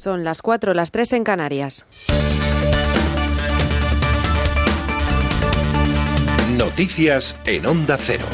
[0.00, 1.84] Son las 4, las 3 en Canarias.
[6.56, 8.24] Noticias en Onda Cero.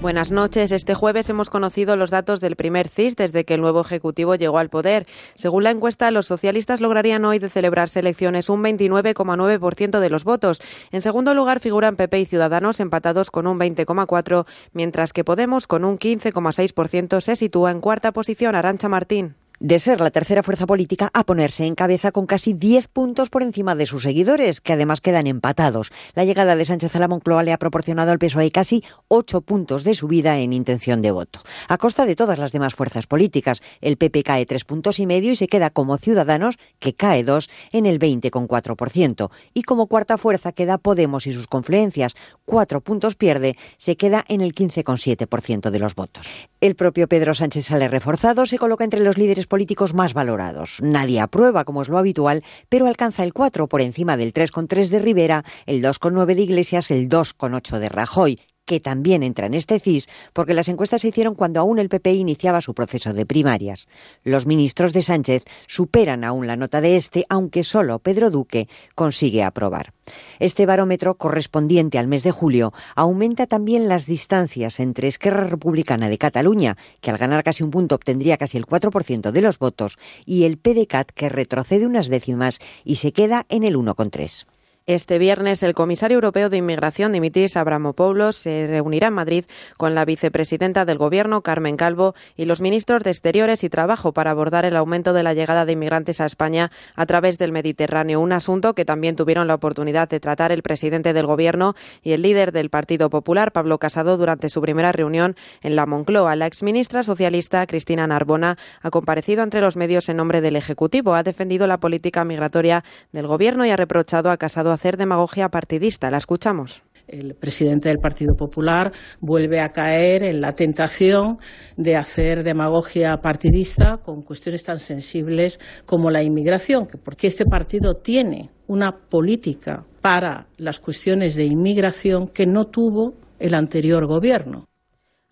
[0.00, 0.72] Buenas noches.
[0.72, 4.56] Este jueves hemos conocido los datos del primer CIS desde que el nuevo Ejecutivo llegó
[4.56, 5.06] al poder.
[5.34, 10.62] Según la encuesta, los socialistas lograrían hoy de celebrarse elecciones un 29,9% de los votos.
[10.92, 15.84] En segundo lugar figuran PP y Ciudadanos empatados con un 20,4%, mientras que Podemos con
[15.84, 18.54] un 15,6% se sitúa en cuarta posición.
[18.54, 22.88] Arancha Martín de ser la tercera fuerza política a ponerse en cabeza con casi 10
[22.88, 25.90] puntos por encima de sus seguidores, que además quedan empatados.
[26.14, 29.84] La llegada de Sánchez a la Moncloa le ha proporcionado al PSOE casi 8 puntos
[29.84, 31.40] de subida en intención de voto.
[31.68, 35.32] A costa de todas las demás fuerzas políticas, el PP cae 3 puntos y medio
[35.32, 39.30] y se queda como Ciudadanos, que cae 2, en el 20,4%.
[39.54, 44.40] Y como cuarta fuerza queda Podemos y sus confluencias, 4 puntos pierde, se queda en
[44.40, 46.26] el 15,7% de los votos.
[46.60, 50.78] El propio Pedro Sánchez sale reforzado, se coloca entre los líderes políticos más valorados.
[50.82, 54.98] Nadie aprueba, como es lo habitual, pero alcanza el 4 por encima del 3,3 de
[54.98, 58.38] Rivera, el 2,9 de Iglesias, el 2,8 de Rajoy
[58.68, 62.12] que también entra en este CIS, porque las encuestas se hicieron cuando aún el PP
[62.12, 63.88] iniciaba su proceso de primarias.
[64.24, 69.42] Los ministros de Sánchez superan aún la nota de este, aunque solo Pedro Duque consigue
[69.42, 69.94] aprobar.
[70.38, 76.18] Este barómetro, correspondiente al mes de julio, aumenta también las distancias entre Esquerra Republicana de
[76.18, 79.96] Cataluña, que al ganar casi un punto obtendría casi el 4% de los votos,
[80.26, 84.44] y el PDCAT, que retrocede unas décimas y se queda en el 1,3%.
[84.88, 89.44] Este viernes, el comisario europeo de Inmigración, Dimitris Abramopoulos, se reunirá en Madrid
[89.76, 94.30] con la vicepresidenta del Gobierno, Carmen Calvo, y los ministros de Exteriores y Trabajo para
[94.30, 98.32] abordar el aumento de la llegada de inmigrantes a España a través del Mediterráneo, un
[98.32, 102.52] asunto que también tuvieron la oportunidad de tratar el presidente del Gobierno y el líder
[102.52, 106.34] del Partido Popular, Pablo Casado, durante su primera reunión en la Moncloa.
[106.34, 111.22] La exministra socialista, Cristina Narbona, ha comparecido entre los medios en nombre del Ejecutivo, ha
[111.22, 116.10] defendido la política migratoria del Gobierno y ha reprochado a Casado hacer demagogia partidista.
[116.10, 121.38] La escuchamos el presidente del Partido Popular vuelve a caer en la tentación
[121.76, 128.50] de hacer demagogia partidista con cuestiones tan sensibles como la inmigración, porque este partido tiene
[128.66, 134.66] una política para las cuestiones de inmigración que no tuvo el anterior gobierno.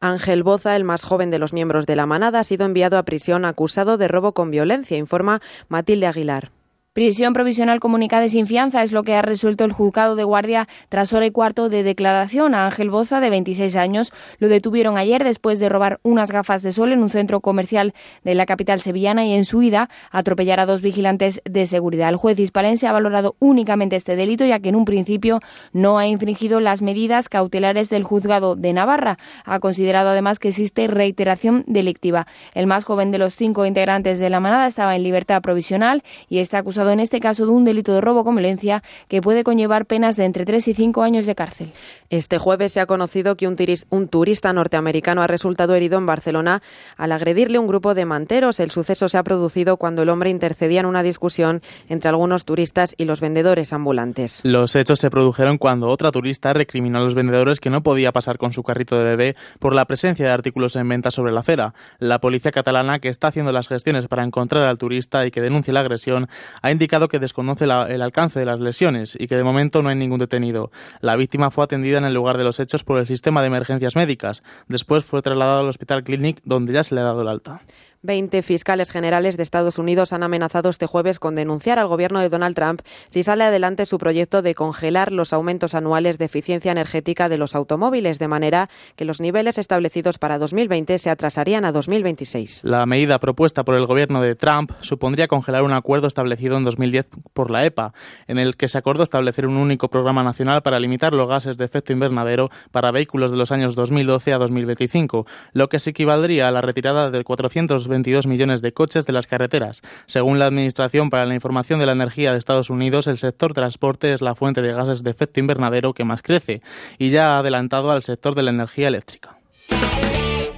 [0.01, 3.05] Ángel Boza, el más joven de los miembros de la manada, ha sido enviado a
[3.05, 6.56] prisión acusado de robo con violencia, informa Matilde Aguilar.
[6.97, 11.13] Prisión provisional comunicada sin fianza es lo que ha resuelto el juzgado de guardia tras
[11.13, 12.55] hora y cuarto de declaración.
[12.55, 16.73] A Ángel Boza, de 26 años, lo detuvieron ayer después de robar unas gafas de
[16.73, 17.93] sol en un centro comercial
[18.25, 22.09] de la capital sevillana y en su ida atropellar a dos vigilantes de seguridad.
[22.09, 25.41] El juez hispalense ha valorado únicamente este delito ya que en un principio
[25.75, 29.19] no ha infringido las medidas cautelares del juzgado de Navarra.
[29.45, 32.27] Ha considerado además que existe reiteración delictiva.
[32.55, 36.39] El más joven de los cinco integrantes de la manada estaba en libertad provisional y
[36.39, 39.87] está acusado en este caso de un delito de robo con violencia que puede conllevar
[39.87, 41.73] penas de entre 3 y 5 años de cárcel.
[42.11, 43.57] Este jueves se ha conocido que un,
[43.91, 46.63] un turista norteamericano ha resultado herido en Barcelona
[46.97, 48.61] al agredirle un grupo de manteros.
[48.61, 52.95] El suceso se ha producido cuando el hombre intercedía en una discusión entre algunos turistas
[52.97, 54.41] y los vendedores ambulantes.
[54.45, 58.39] Los hechos se produjeron cuando otra turista recriminó a los vendedores que no podía pasar
[58.39, 61.75] con su carrito de bebé por la presencia de artículos en venta sobre la acera.
[61.99, 65.73] La policía catalana, que está haciendo las gestiones para encontrar al turista y que denuncia
[65.73, 66.29] la agresión,
[66.63, 69.97] ha indicado que desconoce el alcance de las lesiones y que de momento no hay
[69.97, 70.71] ningún detenido.
[71.01, 73.97] La víctima fue atendida en el lugar de los hechos por el sistema de emergencias
[73.97, 74.43] médicas.
[74.69, 77.63] Después fue trasladado al Hospital Clinic, donde ya se le ha dado el alta.
[78.07, 82.29] Veinte fiscales generales de Estados Unidos han amenazado este jueves con denunciar al gobierno de
[82.29, 87.29] Donald Trump si sale adelante su proyecto de congelar los aumentos anuales de eficiencia energética
[87.29, 92.61] de los automóviles, de manera que los niveles establecidos para 2020 se atrasarían a 2026.
[92.63, 97.07] La medida propuesta por el gobierno de Trump supondría congelar un acuerdo establecido en 2010
[97.35, 97.93] por la EPA,
[98.29, 101.65] en el que se acordó establecer un único programa nacional para limitar los gases de
[101.65, 106.53] efecto invernadero para vehículos de los años 2012 a 2025, lo que se equivaldría a
[106.53, 109.81] la retirada de 420 22 millones de coches de las carreteras.
[110.07, 114.13] Según la Administración para la Información de la Energía de Estados Unidos, el sector transporte
[114.13, 116.61] es la fuente de gases de efecto invernadero que más crece
[116.99, 119.36] y ya ha adelantado al sector de la energía eléctrica.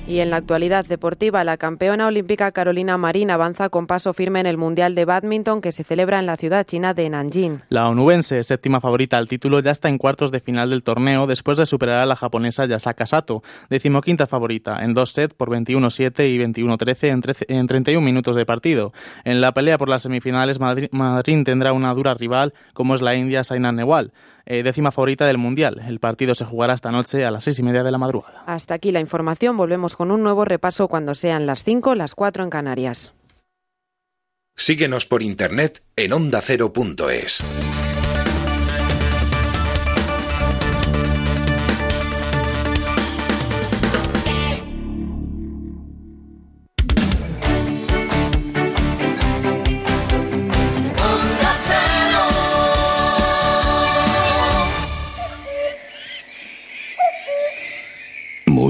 [0.09, 4.47] Y en la actualidad deportiva, la campeona olímpica Carolina Marín avanza con paso firme en
[4.47, 7.61] el Mundial de Badminton que se celebra en la ciudad china de Nanjing.
[7.69, 11.59] La onubense, séptima favorita al título, ya está en cuartos de final del torneo después
[11.59, 16.39] de superar a la japonesa Yasaka Sato, decimoquinta favorita, en dos sets por 21-7 y
[16.39, 18.95] 21-13 en, 31 minutos de partido.
[19.25, 23.45] En la pelea por las semifinales, Marín tendrá una dura rival como es la india
[23.45, 24.13] Saina Nehwal.
[24.51, 25.83] Eh, décima favorita del Mundial.
[25.87, 28.45] El partido se jugará esta noche a las seis y media de la madrugada.
[28.47, 29.59] Hasta aquí la información.
[29.59, 33.13] Volvemos con un nuevo repaso cuando sean las cinco, las cuatro en Canarias.
[34.57, 37.45] Síguenos por internet en ondacero.es.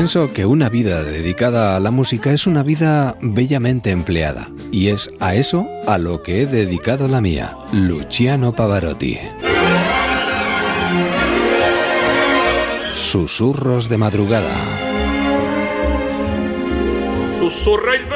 [0.00, 5.10] Pienso que una vida dedicada a la música es una vida bellamente empleada, y es
[5.20, 9.18] a eso a lo que he dedicado la mía, Luciano Pavarotti.
[12.94, 14.56] Susurros de madrugada.
[17.30, 18.06] Sussurra il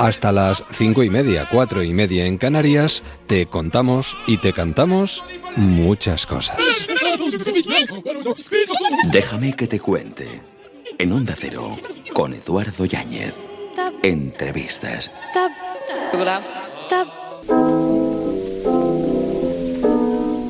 [0.00, 5.22] Hasta las cinco y media, cuatro y media en Canarias, te contamos y te cantamos
[5.56, 6.56] muchas cosas.
[9.12, 10.40] Déjame que te cuente.
[10.96, 11.76] En Onda Cero,
[12.14, 13.34] con Eduardo Yáñez.
[14.02, 15.12] Entrevistas.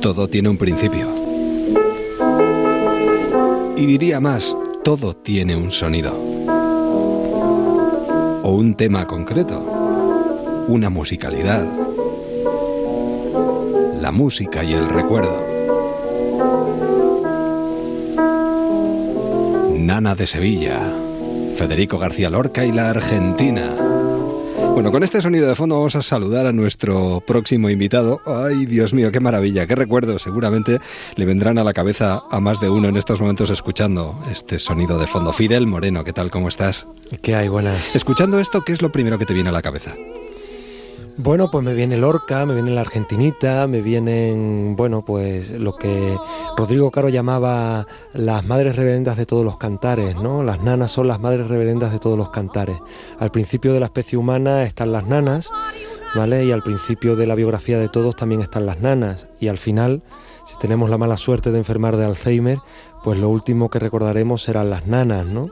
[0.01, 1.09] Todo tiene un principio.
[3.75, 4.55] Y diría más,
[4.85, 6.30] todo tiene un sonido.
[8.51, 9.61] Un tema concreto.
[10.67, 11.65] Una musicalidad.
[14.01, 15.41] La música y el recuerdo.
[19.77, 20.81] Nana de Sevilla.
[21.55, 23.90] Federico García Lorca y la Argentina.
[24.73, 28.21] Bueno, con este sonido de fondo vamos a saludar a nuestro próximo invitado.
[28.25, 30.17] Ay, Dios mío, qué maravilla, qué recuerdo.
[30.17, 30.79] Seguramente
[31.15, 34.97] le vendrán a la cabeza a más de uno en estos momentos escuchando este sonido
[34.97, 35.33] de fondo.
[35.33, 36.31] Fidel Moreno, ¿qué tal?
[36.31, 36.87] ¿Cómo estás?
[37.21, 37.47] ¿Qué hay?
[37.47, 37.95] Buenas.
[37.95, 39.95] Escuchando esto, ¿qué es lo primero que te viene a la cabeza?
[41.23, 46.17] Bueno, pues me viene Lorca, me viene la Argentinita, me vienen, bueno, pues lo que
[46.57, 50.41] Rodrigo Caro llamaba las madres reverendas de todos los cantares, ¿no?
[50.41, 52.79] Las nanas son las madres reverendas de todos los cantares.
[53.19, 55.51] Al principio de la especie humana están las nanas,
[56.15, 56.43] ¿vale?
[56.43, 59.27] Y al principio de la biografía de todos también están las nanas.
[59.39, 60.01] Y al final,
[60.47, 62.57] si tenemos la mala suerte de enfermar de Alzheimer,
[63.03, 65.51] pues lo último que recordaremos serán las nanas, ¿no?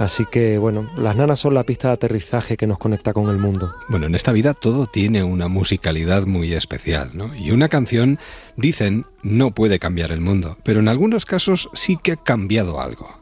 [0.00, 3.36] Así que bueno, las nanas son la pista de aterrizaje que nos conecta con el
[3.36, 3.74] mundo.
[3.90, 7.34] Bueno, en esta vida todo tiene una musicalidad muy especial, ¿no?
[7.34, 8.18] Y una canción,
[8.56, 13.19] dicen, no puede cambiar el mundo, pero en algunos casos sí que ha cambiado algo.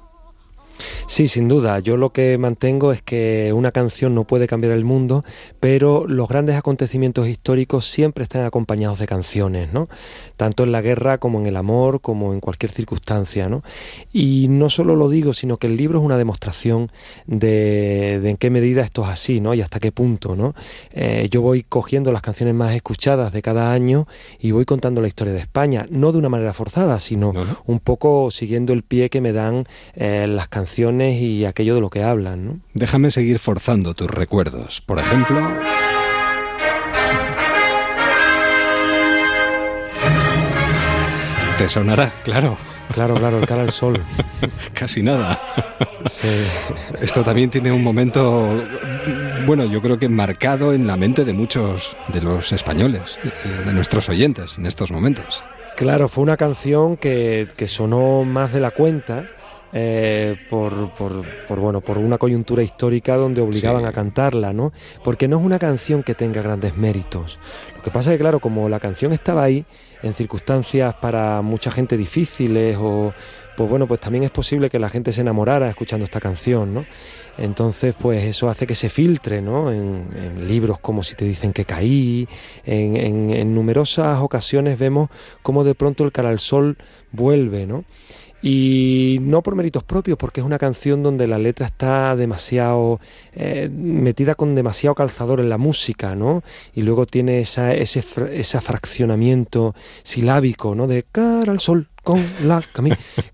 [1.07, 1.79] Sí, sin duda.
[1.81, 5.25] Yo lo que mantengo es que una canción no puede cambiar el mundo,
[5.61, 9.89] pero los grandes acontecimientos históricos siempre están acompañados de canciones, ¿no?
[10.37, 13.63] Tanto en la guerra como en el amor, como en cualquier circunstancia, ¿no?
[14.13, 16.93] Y no solo lo digo, sino que el libro es una demostración
[17.27, 19.55] de, en qué medida esto es así, ¿no?
[19.55, 20.55] Y hasta qué punto, ¿no?
[20.93, 24.07] Eh, yo voy cogiendo las canciones más escuchadas de cada año
[24.39, 27.33] y voy contando la historia de España, no de una manera forzada, sino
[27.67, 31.91] un poco siguiendo el pie que me dan eh, las canciones y aquello de lo
[31.91, 32.45] que hablan.
[32.45, 32.61] ¿no?
[32.75, 34.81] Déjame seguir forzando tus recuerdos.
[34.81, 35.41] Por ejemplo...
[41.59, 42.57] Te sonará, claro.
[42.95, 44.01] Claro, claro, el cara al sol.
[44.75, 45.39] Casi nada.
[47.01, 48.49] Esto también tiene un momento,
[49.45, 53.19] bueno, yo creo que marcado en la mente de muchos de los españoles,
[53.67, 55.43] de nuestros oyentes en estos momentos.
[55.77, 59.27] Claro, fue una canción que, que sonó más de la cuenta
[59.73, 64.73] eh, por, por, bueno, por una coyuntura histórica donde obligaban a cantarla, ¿no?
[65.05, 67.39] Porque no es una canción que tenga grandes méritos.
[67.77, 69.67] Lo que pasa es que, claro, como la canción estaba ahí,
[70.03, 73.13] en circunstancias para mucha gente difíciles, o
[73.57, 76.87] pues bueno, pues también es posible que la gente se enamorara escuchando esta canción, ¿no?
[77.37, 79.73] Entonces, pues eso hace que se filtre, ¿no?
[79.73, 82.29] En, libros como Si te dicen que caí,
[82.65, 82.97] en,
[83.33, 85.11] en, numerosas ocasiones vemos
[85.43, 86.79] cómo de pronto el cara al sol
[87.11, 87.85] vuelve, ¿no?
[88.43, 93.01] Y no por méritos propios, porque es una canción donde la letra está demasiado
[93.33, 96.43] eh, metida con demasiado calzador en la música, ¿no?
[96.73, 100.87] Y luego tiene esa, ese, ese fraccionamiento silábico, ¿no?
[100.87, 102.63] De cara al sol, con la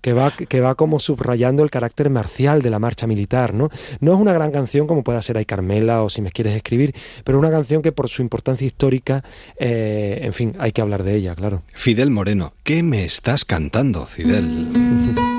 [0.01, 3.69] que va, que va como subrayando el carácter marcial de la marcha militar, ¿no?
[3.99, 6.93] No es una gran canción como pueda ser Ay Carmela o Si me quieres escribir,
[7.23, 9.23] pero una canción que por su importancia histórica,
[9.57, 11.61] eh, en fin, hay que hablar de ella, claro.
[11.73, 14.69] Fidel Moreno, ¿qué me estás cantando, Fidel?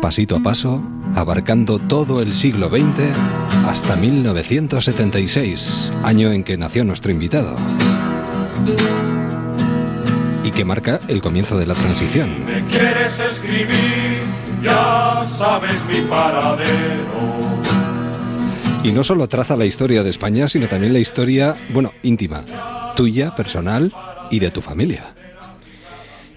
[0.00, 0.80] Pasito a paso,
[1.16, 3.10] abarcando todo el siglo XX
[3.66, 7.56] hasta 1976, año en que nació nuestro invitado.
[10.44, 12.44] Y que marca el comienzo de la transición.
[12.44, 14.20] ¿Me quieres escribir?
[14.62, 17.36] Ya sabes mi paradero.
[18.84, 22.44] Y no solo traza la historia de España, sino también la historia, bueno, íntima,
[22.94, 23.92] tuya, personal
[24.30, 25.14] y de tu familia.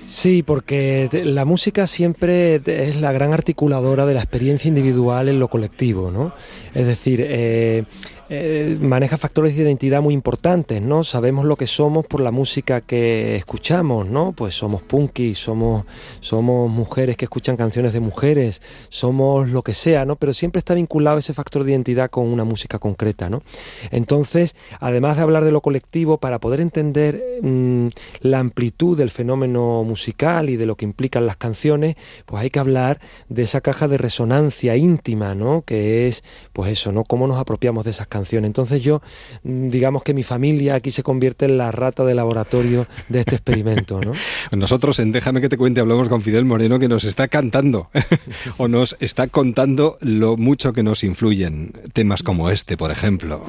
[0.09, 5.49] Sí, porque la música siempre es la gran articuladora de la experiencia individual en lo
[5.49, 6.33] colectivo, ¿no?
[6.73, 7.83] Es decir, eh,
[8.31, 11.03] eh, maneja factores de identidad muy importantes, ¿no?
[11.03, 14.33] Sabemos lo que somos por la música que escuchamos, ¿no?
[14.33, 15.85] Pues somos punkis, somos,
[16.19, 20.15] somos mujeres que escuchan canciones de mujeres, somos lo que sea, ¿no?
[20.15, 23.41] Pero siempre está vinculado ese factor de identidad con una música concreta, ¿no?
[23.89, 27.87] Entonces, además de hablar de lo colectivo, para poder entender mm,
[28.21, 31.95] la amplitud del fenómeno musical y de lo que implican las canciones,
[32.27, 35.63] pues hay que hablar de esa caja de resonancia íntima, ¿no?
[35.63, 37.05] Que es, pues eso, ¿no?
[37.05, 39.01] Cómo nos apropiamos de esas canciones entonces yo,
[39.43, 43.35] mm, digamos que mi familia aquí se convierte en la rata de laboratorio de este
[43.35, 44.01] experimento.
[44.01, 44.13] ¿no?
[44.51, 47.89] Nosotros en Déjame que te cuente hablamos con Fidel Moreno que nos está cantando
[48.57, 53.43] o nos está contando lo mucho que nos influyen temas como este, por ejemplo.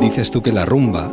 [0.00, 1.12] Dices tú que la rumba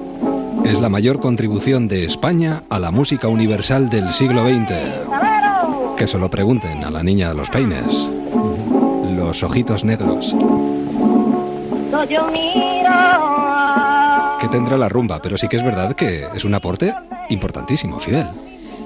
[0.66, 5.96] es la mayor contribución de España a la música universal del siglo XX.
[5.96, 8.10] Que se lo pregunten a la niña de los peines.
[9.16, 10.36] Los ojitos negros.
[14.40, 16.94] Que tendrá la rumba, pero sí que es verdad que es un aporte
[17.30, 18.28] importantísimo, Fidel.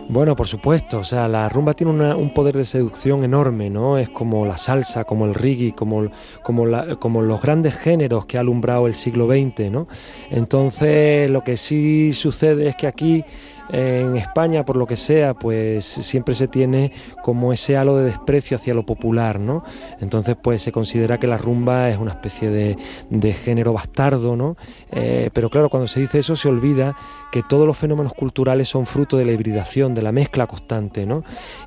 [0.10, 3.98] Bueno, por supuesto, o sea, la rumba tiene un poder de seducción enorme, ¿no?
[3.98, 6.10] Es como la salsa, como el reggae, como,
[6.44, 6.66] como,
[7.00, 9.88] como los grandes géneros que ha alumbrado el siglo XX, ¿no?
[10.30, 13.24] Entonces, lo que sí sucede es que aquí
[13.70, 16.92] en España, por lo que sea, pues siempre se tiene
[17.22, 19.64] como ese halo de desprecio hacia lo popular, ¿no?
[20.02, 24.58] Entonces, pues se considera que la rumba es una especie de, género bastardo, ¿no?
[24.92, 26.96] Eh, pero claro, cuando se dice eso se olvida
[27.32, 31.24] que todos los fenómenos culturales son fruto de la hibridación, de la mezcla constante, ¿no?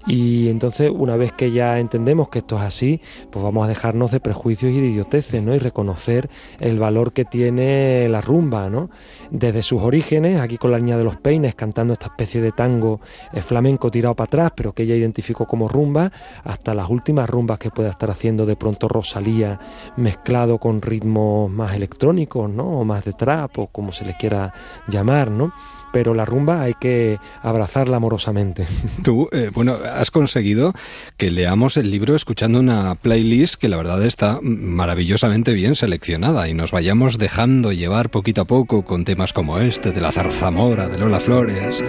[0.07, 4.11] Y entonces, una vez que ya entendemos que esto es así, pues vamos a dejarnos
[4.11, 5.55] de prejuicios y de idioteces, ¿no?
[5.55, 6.29] Y reconocer
[6.61, 8.91] el valor que tiene la rumba, ¿no?
[9.31, 13.01] Desde sus orígenes, aquí con la niña de los peines cantando esta especie de tango
[13.33, 16.11] eh, flamenco tirado para atrás, pero que ella identificó como rumba,
[16.45, 19.59] hasta las últimas rumbas que pueda estar haciendo de pronto Rosalía
[19.97, 22.81] mezclado con ritmos más electrónicos, ¿no?
[22.81, 24.53] O más de trap, o como se les quiera
[24.89, 25.53] llamar, ¿no?
[25.97, 28.67] Pero la rumba hay que abrazarla amorosamente.
[29.03, 30.75] Tú, eh, bueno, has conseguido
[31.17, 36.53] que leamos el libro escuchando una playlist que la verdad está maravillosamente bien seleccionada y
[36.53, 40.99] nos vayamos dejando llevar poquito a poco con temas como este, de la zarzamora, de
[40.99, 41.83] Lola Flores.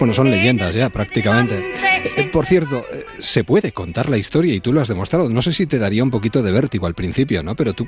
[0.00, 1.72] Bueno, son leyendas ya prácticamente.
[2.16, 5.28] Eh, por cierto, eh, se puede contar la historia y tú lo has demostrado.
[5.28, 7.54] No sé si te daría un poquito de vértigo al principio, ¿no?
[7.54, 7.86] Pero tú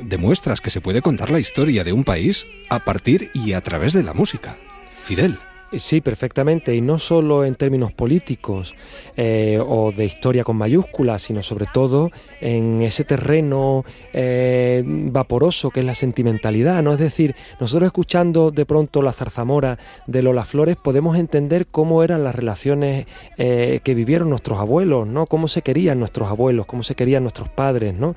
[0.00, 3.94] demuestras que se puede contar la historia de un país a partir y a través
[3.94, 4.56] de la música.
[5.04, 5.36] Fidel.
[5.74, 8.74] Sí, perfectamente, y no solo en términos políticos
[9.16, 12.10] eh, o de historia con mayúsculas, sino sobre todo
[12.42, 16.92] en ese terreno eh, vaporoso que es la sentimentalidad, ¿no?
[16.92, 22.22] Es decir, nosotros escuchando de pronto la zarzamora de Lola Flores podemos entender cómo eran
[22.22, 23.06] las relaciones
[23.38, 25.24] eh, que vivieron nuestros abuelos, ¿no?
[25.24, 28.14] Cómo se querían nuestros abuelos, cómo se querían nuestros padres, ¿no?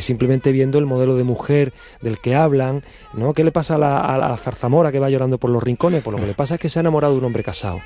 [0.00, 2.82] simplemente viendo el modelo de mujer del que hablan,
[3.14, 3.34] ¿no?
[3.34, 6.02] ¿Qué le pasa a la, a la zarzamora que va llorando por los rincones?
[6.02, 7.80] Pues lo que le pasa es que se han enamorado de un hombre casado,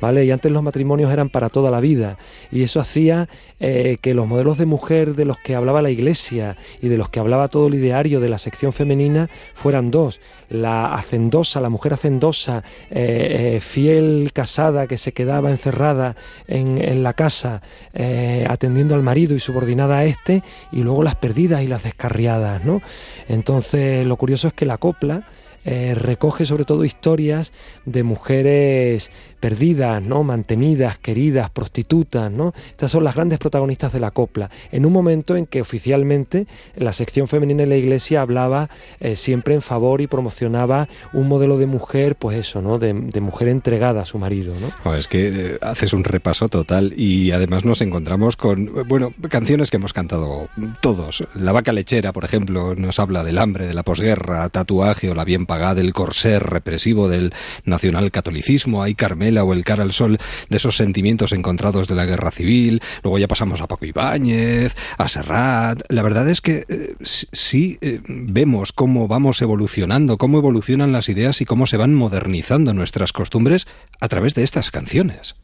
[0.00, 0.24] ¿vale?
[0.24, 2.18] Y antes los matrimonios eran para toda la vida
[2.52, 6.56] y eso hacía eh, que los modelos de mujer de los que hablaba la Iglesia
[6.80, 10.94] y de los que hablaba todo el ideario de la sección femenina fueran dos, la
[10.94, 16.14] hacendosa, la mujer hacendosa, eh, eh, fiel casada que se quedaba encerrada
[16.46, 17.62] en, en la casa
[18.48, 20.42] atendiendo al marido y subordinada a este
[20.72, 22.82] y luego las perdidas y las descarriadas, ¿no?
[23.28, 25.26] Entonces lo curioso es que la copla
[25.64, 27.52] eh, recoge sobre todo historias
[27.84, 30.22] de mujeres perdidas, ¿no?
[30.22, 32.52] mantenidas, queridas, prostitutas, ¿no?
[32.70, 36.92] Estas son las grandes protagonistas de la copla, en un momento en que oficialmente la
[36.92, 41.66] sección femenina de la iglesia hablaba eh, siempre en favor y promocionaba un modelo de
[41.66, 42.78] mujer, pues eso, ¿no?
[42.78, 42.94] De,
[43.24, 44.94] mujer entregada a su marido, ¿no?
[44.94, 49.78] es que eh, haces un repaso total y además nos encontramos con, bueno, canciones que
[49.78, 50.48] hemos cantado
[50.82, 51.24] todos.
[51.34, 55.24] La vaca lechera, por ejemplo, nos habla del hambre, de la posguerra, tatuaje o la
[55.24, 57.32] bien del corsé represivo del
[57.64, 60.18] nacionalcatolicismo, hay Carmela o el cara al sol
[60.48, 65.08] de esos sentimientos encontrados de la guerra civil, luego ya pasamos a Paco Ibáñez, a
[65.08, 65.80] Serrat.
[65.88, 71.40] La verdad es que eh, sí eh, vemos cómo vamos evolucionando, cómo evolucionan las ideas
[71.40, 73.66] y cómo se van modernizando nuestras costumbres
[74.00, 75.36] a través de estas canciones.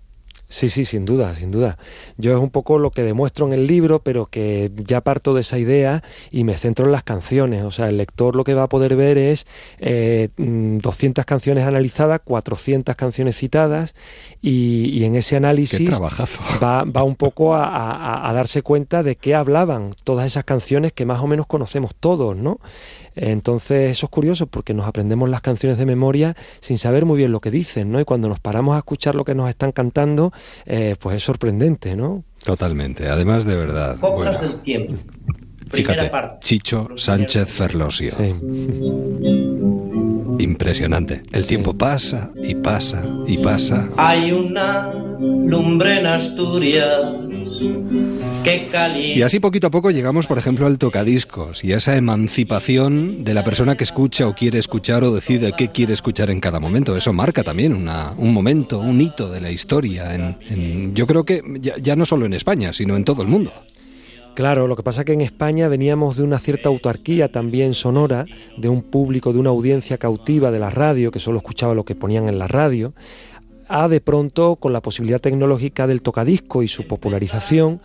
[0.50, 1.78] Sí, sí, sin duda, sin duda.
[2.16, 5.42] Yo es un poco lo que demuestro en el libro, pero que ya parto de
[5.42, 6.02] esa idea
[6.32, 7.62] y me centro en las canciones.
[7.62, 9.46] O sea, el lector lo que va a poder ver es
[9.78, 13.94] eh, 200 mm, canciones analizadas, 400 canciones citadas
[14.42, 15.88] y, en ese análisis
[16.62, 21.06] va, va, un poco a, a darse cuenta de qué hablaban todas esas canciones que
[21.06, 22.58] más o menos conocemos todos, ¿no?
[23.16, 27.32] Entonces eso es curioso porque nos aprendemos las canciones de memoria sin saber muy bien
[27.32, 28.00] lo que dicen, ¿no?
[28.00, 30.32] Y cuando nos paramos a escuchar lo que nos están cantando,
[30.66, 32.24] eh, pues es sorprendente, ¿no?
[32.44, 33.08] Totalmente.
[33.08, 33.96] Además, de verdad.
[33.98, 34.40] Bueno,
[35.70, 38.12] fíjate, Chicho Sánchez Ferlosio.
[40.38, 41.22] Impresionante.
[41.32, 43.88] El tiempo pasa y pasa y pasa.
[43.98, 47.04] Hay una lumbre en Asturias
[49.14, 53.34] y así poquito a poco llegamos, por ejemplo, al tocadiscos y a esa emancipación de
[53.34, 56.96] la persona que escucha o quiere escuchar o decide qué quiere escuchar en cada momento.
[56.96, 60.14] Eso marca también un momento, un hito de la historia.
[60.14, 63.52] En, yo creo que ya, no solo en España, sino en todo el mundo.
[64.34, 68.24] Claro, lo que pasa es que en España veníamos de una cierta autarquía también sonora,
[68.56, 71.94] de un público, de una audiencia cautiva de la radio, que solo escuchaba lo que
[71.94, 72.94] ponían en la radio,
[73.70, 77.80] a de pronto, con la posibilidad tecnológica del tocadisco y su popularización,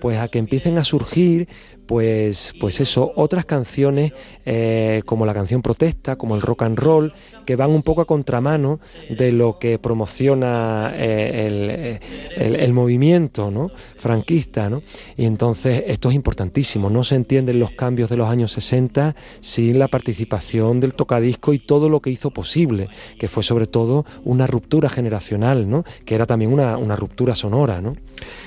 [0.00, 1.48] pues a que empiecen a surgir
[1.88, 4.12] pues, pues eso, otras canciones
[4.44, 7.14] eh, como la canción protesta, como el rock and roll,
[7.46, 8.78] que van un poco a contramano
[9.08, 11.98] de lo que promociona eh,
[12.36, 13.70] el, movimiento ¿no?
[13.96, 14.68] franquista.
[14.68, 14.82] ¿no?
[15.16, 19.78] Y entonces esto es importantísimo, no se entienden los cambios de los años 60 sin
[19.78, 24.46] la participación del tocadisco y todo lo que hizo posible, que fue sobre todo una
[24.46, 25.84] ruptura generacional, ¿no?
[26.04, 27.80] que era también una, una ruptura sonora.
[27.80, 27.96] ¿no?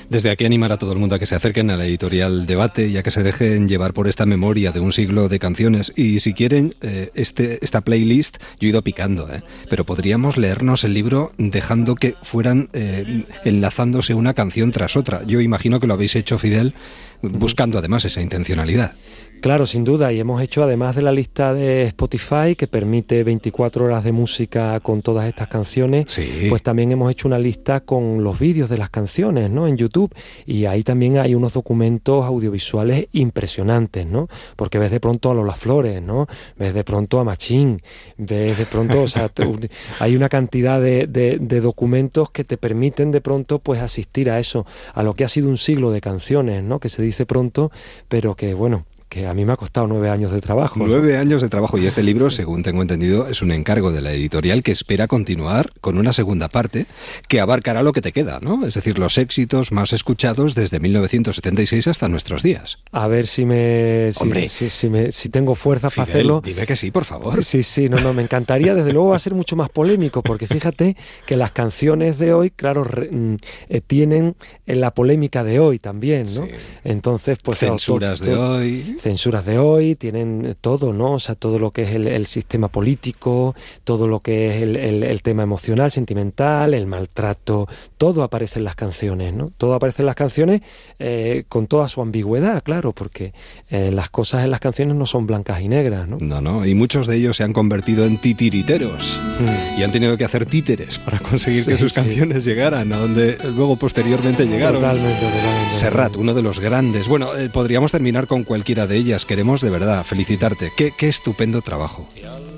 [0.09, 2.91] Desde aquí animar a todo el mundo a que se acerquen a la editorial Debate,
[2.91, 5.93] ya que se dejen llevar por esta memoria de un siglo de canciones.
[5.95, 9.41] Y si quieren, eh, este, esta playlist, yo he ido picando, ¿eh?
[9.69, 15.23] pero podríamos leernos el libro dejando que fueran eh, enlazándose una canción tras otra.
[15.23, 16.73] Yo imagino que lo habéis hecho, Fidel,
[17.21, 18.95] buscando además esa intencionalidad.
[19.41, 23.85] Claro, sin duda, y hemos hecho además de la lista de Spotify que permite 24
[23.85, 26.05] horas de música con todas estas canciones,
[26.47, 29.67] pues también hemos hecho una lista con los vídeos de las canciones, ¿no?
[29.67, 30.13] En YouTube
[30.45, 34.27] y ahí también hay unos documentos audiovisuales impresionantes, ¿no?
[34.55, 36.27] Porque ves de pronto a Lola Flores, ¿no?
[36.55, 37.81] Ves de pronto a Machín,
[38.17, 39.31] ves de pronto, o sea,
[39.99, 44.67] hay una cantidad de, de documentos que te permiten de pronto pues asistir a eso,
[44.93, 46.79] a lo que ha sido un siglo de canciones, ¿no?
[46.79, 47.71] Que se dice pronto,
[48.07, 50.79] pero que bueno, que a mí me ha costado nueve años de trabajo.
[50.79, 54.13] Nueve años de trabajo y este libro, según tengo entendido, es un encargo de la
[54.13, 56.85] editorial que espera continuar con una segunda parte
[57.27, 58.65] que abarcará lo que te queda, ¿no?
[58.65, 62.77] Es decir, los éxitos más escuchados desde 1976 hasta nuestros días.
[62.93, 64.11] A ver si me,
[64.47, 66.41] si, si, me, si tengo fuerza para hacerlo.
[66.41, 67.43] Dime que sí, por favor.
[67.43, 68.73] Sí, sí, no, no, me encantaría.
[68.75, 70.95] Desde luego va a ser mucho más polémico porque fíjate
[71.25, 73.35] que las canciones de hoy, claro, mm,
[73.67, 76.47] eh, tienen la polémica de hoy también, ¿no?
[76.85, 81.13] Entonces, pues censuras de hoy censuras de hoy, tienen todo, ¿no?
[81.13, 85.43] O sea, todo lo que es el, sistema político, todo lo que es el, tema
[85.43, 89.51] emocional, sentimental, el maltrato, todo aparece en las canciones, ¿no?
[89.57, 90.61] Todo aparece en las canciones
[90.99, 93.33] eh, con toda su ambigüedad, claro, porque
[93.69, 96.17] eh, las cosas en las canciones no son blancas y negras, ¿no?
[96.21, 99.79] No, no, y muchos de ellos se han convertido en titiriteros mm.
[99.79, 103.75] y han tenido que hacer títeres para conseguir que sus canciones llegaran a donde luego
[103.75, 104.81] posteriormente llegaron.
[104.81, 105.77] Totalmente, totalmente.
[105.77, 107.07] Serrat, uno de los grandes.
[107.07, 109.25] Bueno, eh, podríamos terminar con cualquiera de ellas.
[109.25, 110.71] Queremos de verdad felicitarte.
[110.75, 112.07] Qué, qué estupendo trabajo.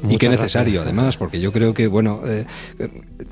[0.09, 2.45] y qué necesario, además, porque yo creo que, bueno, eh,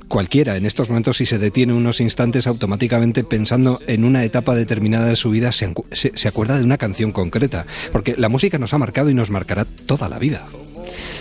[0.08, 5.08] cualquiera en estos momentos, si se detiene unos instantes automáticamente pensando en una etapa determinada
[5.08, 7.66] de su vida, se, se acuerda de una canción concreta.
[7.92, 10.42] Porque la música nos ha marcado y nos marcará toda la vida.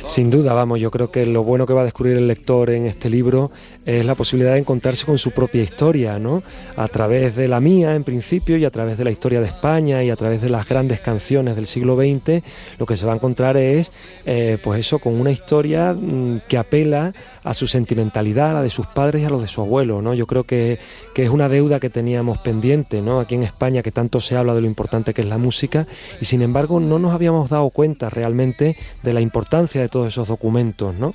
[0.06, 2.86] Sin duda, vamos, yo creo que lo bueno que va a descubrir el lector en
[2.86, 3.50] este libro
[3.86, 6.42] es la posibilidad de encontrarse con su propia historia, ¿no?
[6.76, 10.02] A través de la mía, en principio, y a través de la historia de España
[10.02, 12.42] y a través de las grandes canciones del siglo XX,
[12.78, 13.92] lo que se va a encontrar es,
[14.26, 18.70] eh, pues eso, con una historia mm, que apela a su sentimentalidad, a la de
[18.70, 20.12] sus padres y a los de su abuelo, ¿no?
[20.12, 20.78] Yo creo que,
[21.14, 23.20] que es una deuda que teníamos pendiente, ¿no?
[23.20, 25.86] Aquí en España, que tanto se habla de lo importante que es la música,
[26.20, 30.28] y sin embargo no nos habíamos dado cuenta realmente de la importancia de todo esos
[30.28, 31.14] documentos, ¿no?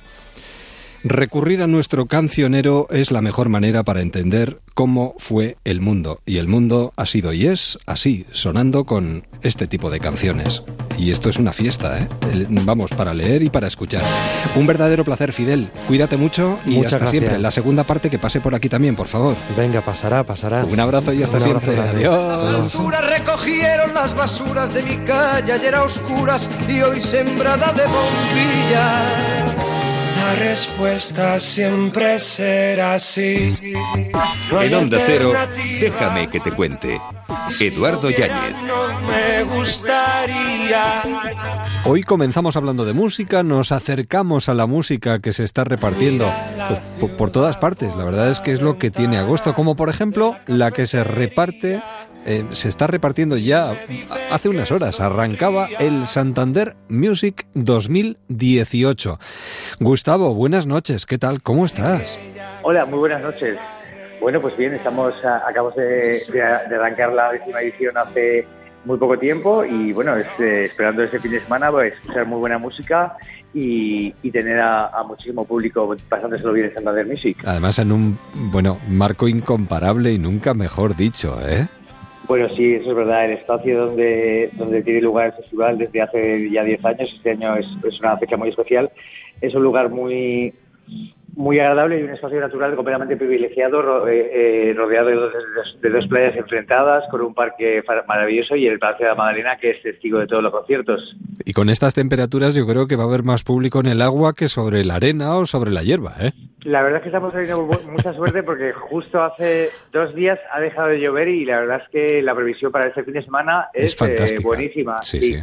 [1.04, 6.20] Recurrir a nuestro cancionero es la mejor manera para entender cómo fue el mundo.
[6.26, 10.62] Y el mundo ha sido y es así, sonando con este tipo de canciones.
[10.98, 12.08] Y esto es una fiesta, ¿eh?
[12.48, 14.02] Vamos, para leer y para escuchar.
[14.54, 15.68] Un verdadero placer, Fidel.
[15.86, 17.38] Cuídate mucho y hasta siempre.
[17.38, 19.36] La segunda parte que pase por aquí también, por favor.
[19.56, 20.64] Venga, pasará, pasará.
[20.64, 21.78] Un abrazo y hasta siempre.
[21.78, 22.74] Adiós.
[23.08, 29.56] recogieron las basuras de mi calle, ayer a oscuras y hoy sembrada de bombillas.
[30.16, 33.56] La respuesta siempre será así.
[34.50, 35.32] en Onda Cero,
[35.80, 37.00] déjame que te cuente.
[37.60, 38.56] Eduardo Yáñez.
[41.84, 46.32] Hoy comenzamos hablando de música, nos acercamos a la música que se está repartiendo
[47.00, 47.94] pues, por todas partes.
[47.94, 51.04] La verdad es que es lo que tiene agosto, como por ejemplo la que se
[51.04, 51.80] reparte
[52.28, 53.72] eh, se está repartiendo ya
[54.32, 55.00] hace unas horas.
[55.00, 59.20] Arrancaba el Santander Music 2018.
[59.78, 61.06] Gustavo, buenas noches.
[61.06, 61.40] ¿Qué tal?
[61.40, 62.18] ¿Cómo estás?
[62.62, 63.56] Hola, muy buenas noches.
[64.26, 68.44] Bueno, pues bien, estamos acabamos de, arrancar la décima edición hace
[68.84, 72.58] muy poco tiempo y bueno, eh, esperando ese fin de semana pues, escuchar muy buena
[72.58, 73.16] música
[73.54, 77.38] y, tener a, a, muchísimo público pasándoselo bien en Santander Music.
[77.46, 78.18] Además en un,
[78.50, 81.68] bueno, marco incomparable y nunca mejor dicho, ¿eh?
[82.26, 83.26] Bueno, sí, eso es verdad.
[83.26, 87.54] El espacio donde, donde tiene lugar el festival desde hace ya 10 años, este año
[87.54, 88.90] es, es una fecha muy especial,
[89.40, 90.52] es un lugar muy
[91.36, 97.04] muy agradable y un espacio natural completamente privilegiado, eh, eh, rodeado de dos, playas enfrentadas,
[97.10, 100.42] con un parque maravilloso y el Palacio de la Magdalena, que es testigo de todos
[100.42, 101.14] los conciertos.
[101.44, 104.32] Y con estas temperaturas yo creo que va a haber más público en el agua
[104.34, 106.32] que sobre la arena o sobre la hierba, ¿eh?
[106.64, 110.88] La verdad es que estamos teniendo mucha suerte porque justo hace dos días ha dejado
[110.88, 113.94] de llover y la verdad es que la previsión para este fin de semana es,
[114.02, 115.00] es buenísima.
[115.02, 115.20] sí.
[115.20, 115.42] sí.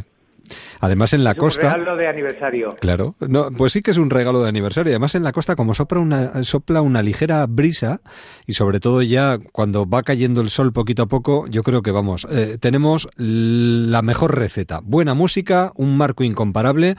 [0.80, 1.68] Además en la es costa.
[1.68, 2.76] Un regalo de aniversario.
[2.80, 4.92] Claro, no, pues sí que es un regalo de aniversario.
[4.92, 8.00] Además en la costa como sopla una sopla una ligera brisa
[8.46, 11.90] y sobre todo ya cuando va cayendo el sol poquito a poco, yo creo que
[11.90, 16.96] vamos, eh, tenemos la mejor receta, buena música, un marco incomparable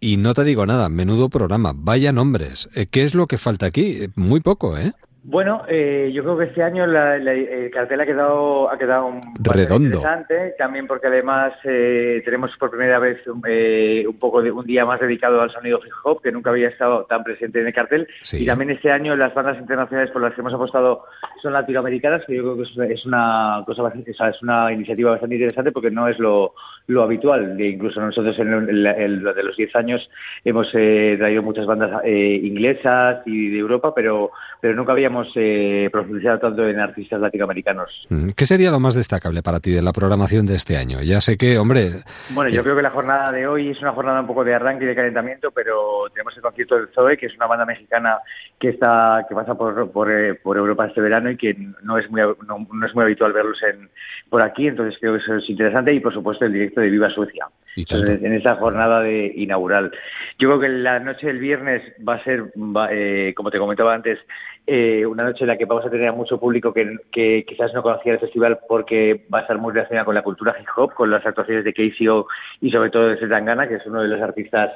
[0.00, 2.68] y no te digo nada, menudo programa, vaya nombres.
[2.74, 3.98] Eh, ¿Qué es lo que falta aquí?
[4.14, 4.92] Muy poco, ¿eh?
[5.30, 9.98] Bueno, eh, yo creo que este año el cartel ha quedado, ha quedado un redondo.
[9.98, 14.86] Interesante, también porque además eh, tenemos por primera vez eh, un poco de un día
[14.86, 18.08] más dedicado al sonido hip hop que nunca había estado tan presente en el cartel.
[18.32, 21.04] Y también este año las bandas internacionales por las que hemos apostado
[21.42, 25.90] son latinoamericanas, que yo creo que es una cosa es una iniciativa bastante interesante porque
[25.90, 26.54] no es lo,
[26.88, 27.58] lo habitual.
[27.60, 30.10] incluso nosotros en el, de los 10 años
[30.44, 36.66] hemos traído muchas bandas inglesas y de Europa, pero pero nunca habíamos eh, profundizado tanto
[36.66, 38.06] en artistas latinoamericanos.
[38.36, 41.00] ¿Qué sería lo más destacable para ti de la programación de este año?
[41.02, 41.90] Ya sé que, hombre...
[42.30, 44.84] Bueno, yo creo que la jornada de hoy es una jornada un poco de arranque
[44.84, 48.18] y de calentamiento, pero tenemos el concierto del Zoe, que es una banda mexicana
[48.58, 52.20] que está que pasa por, por, eh, Europa este verano y que no es muy
[52.20, 53.88] no, es muy habitual verlos en
[54.28, 57.10] por aquí, entonces creo que eso es interesante y por supuesto el directo de Viva
[57.10, 57.46] Suecia.
[57.76, 59.92] en esa jornada de inaugural.
[60.38, 62.52] Yo creo que la noche del viernes va a ser,
[62.90, 64.18] eh, como te comentaba antes,
[64.70, 67.82] eh, una noche en la que vamos a tener a mucho público que, quizás no
[67.82, 71.10] conocía el festival porque va a estar muy relacionada con la cultura hip hop, con
[71.10, 72.26] las actuaciones de KCO
[72.60, 74.70] y sobre todo de Zetangana, que es uno de los artistas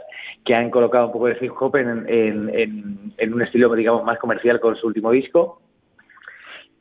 [0.45, 4.61] que han colocado un poco de hip hop en, en, un estilo, digamos, más comercial
[4.61, 5.61] con su último disco.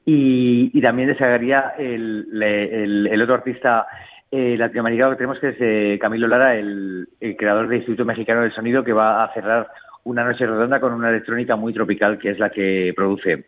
[0.06, 3.88] Y, también destacaría el, el, otro artista
[4.32, 8.42] eh, latinoamericano que tenemos, que es eh, Camilo Lara, el, el creador del Instituto Mexicano
[8.42, 9.70] del Sonido, que va a cerrar
[10.04, 13.46] una noche redonda con una electrónica muy tropical que es la que produce.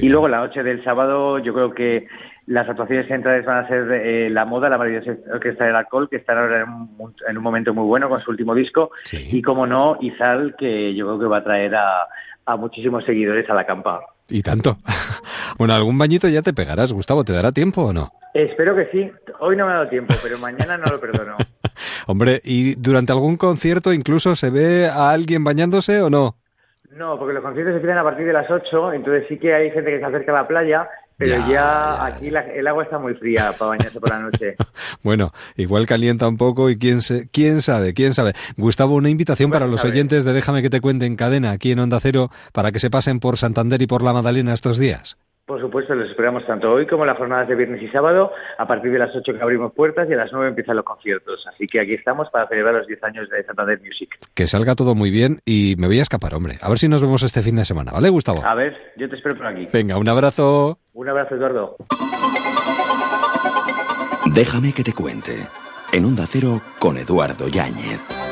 [0.00, 2.06] y luego la noche del sábado yo creo que
[2.46, 6.16] las actuaciones centrales van a ser eh, La Moda, la maravillosa orquesta del alcohol, que
[6.16, 8.90] está ahora en un, momento muy bueno con su último disco.
[9.12, 12.08] Y como no, Izal, que yo creo que va a traer a,
[12.46, 14.00] a muchísimos seguidores a la campa.
[14.32, 14.78] Y tanto.
[15.58, 18.10] Bueno, algún bañito ya te pegarás, Gustavo, ¿te dará tiempo o no?
[18.32, 19.12] Espero que sí.
[19.38, 21.36] Hoy no me ha dado tiempo, pero mañana no lo perdono.
[22.06, 26.36] Hombre, ¿y durante algún concierto incluso se ve a alguien bañándose o no?
[26.90, 29.70] No, porque los conciertos se empiezan a partir de las 8, entonces sí que hay
[29.70, 30.88] gente que se acerca a la playa,
[31.22, 34.56] pero ya, aquí el agua está muy fría para bañarse por la noche.
[35.02, 38.32] bueno, igual calienta un poco y quién, se, quién sabe, quién sabe.
[38.56, 41.80] Gustavo, una invitación para los oyentes de Déjame que te cuente en cadena aquí en
[41.80, 45.16] Onda Cero para que se pasen por Santander y por La Madalena estos días.
[45.44, 48.30] Por supuesto, los esperamos tanto hoy como las jornadas de viernes y sábado.
[48.58, 51.44] A partir de las 8 que abrimos puertas y a las 9 empiezan los conciertos.
[51.52, 54.16] Así que aquí estamos para celebrar los 10 años de Santander Music.
[54.34, 56.54] Que salga todo muy bien y me voy a escapar, hombre.
[56.62, 58.44] A ver si nos vemos este fin de semana, ¿vale, Gustavo?
[58.44, 59.66] A ver, yo te espero por aquí.
[59.72, 60.78] Venga, un abrazo.
[60.92, 61.76] Un abrazo, Eduardo.
[64.32, 65.32] Déjame que te cuente.
[65.92, 68.31] En Onda Cero con Eduardo Yáñez.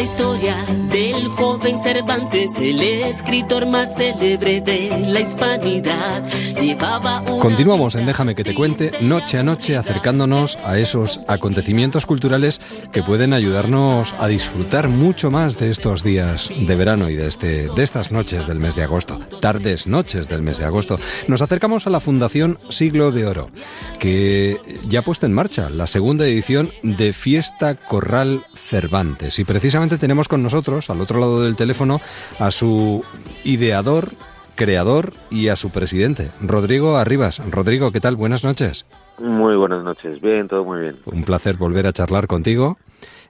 [0.00, 0.56] La historia
[0.90, 6.24] del joven Cervantes, el escritor más célebre de la hispanidad.
[6.58, 12.62] Llevaba Continuamos en Déjame que te cuente, noche a noche, acercándonos a esos acontecimientos culturales
[12.92, 17.68] que pueden ayudarnos a disfrutar mucho más de estos días de verano y de, este,
[17.68, 20.98] de estas noches del mes de agosto, tardes, noches del mes de agosto.
[21.28, 23.50] Nos acercamos a la Fundación Siglo de Oro,
[23.98, 24.58] que
[24.88, 29.38] ya ha puesto en marcha la segunda edición de Fiesta Corral Cervantes.
[29.38, 32.00] Y precisamente tenemos con nosotros, al otro lado del teléfono,
[32.38, 33.04] a su
[33.44, 34.10] ideador,
[34.54, 37.40] creador y a su presidente, Rodrigo Arribas.
[37.50, 38.16] Rodrigo, ¿qué tal?
[38.16, 38.86] Buenas noches.
[39.18, 40.96] Muy buenas noches, bien, todo muy bien.
[41.06, 42.78] Un placer volver a charlar contigo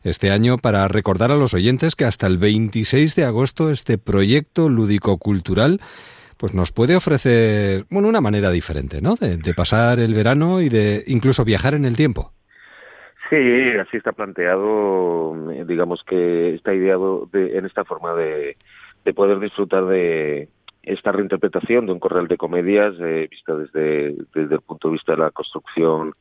[0.02, 4.68] este año para recordar a los oyentes que hasta el 26 de agosto este proyecto
[4.68, 5.80] lúdico-cultural
[6.36, 9.14] pues nos puede ofrecer bueno, una manera diferente, ¿no?
[9.14, 12.32] De, de pasar el verano y de incluso viajar en el tiempo.
[13.30, 13.36] Sí,
[13.78, 18.56] así está planteado, eh, digamos que está ideado de, en esta forma de,
[19.04, 20.48] de poder disfrutar de
[20.82, 25.12] esta reinterpretación de un corral de comedias eh, vista desde, desde el punto de vista
[25.12, 26.14] de la construcción,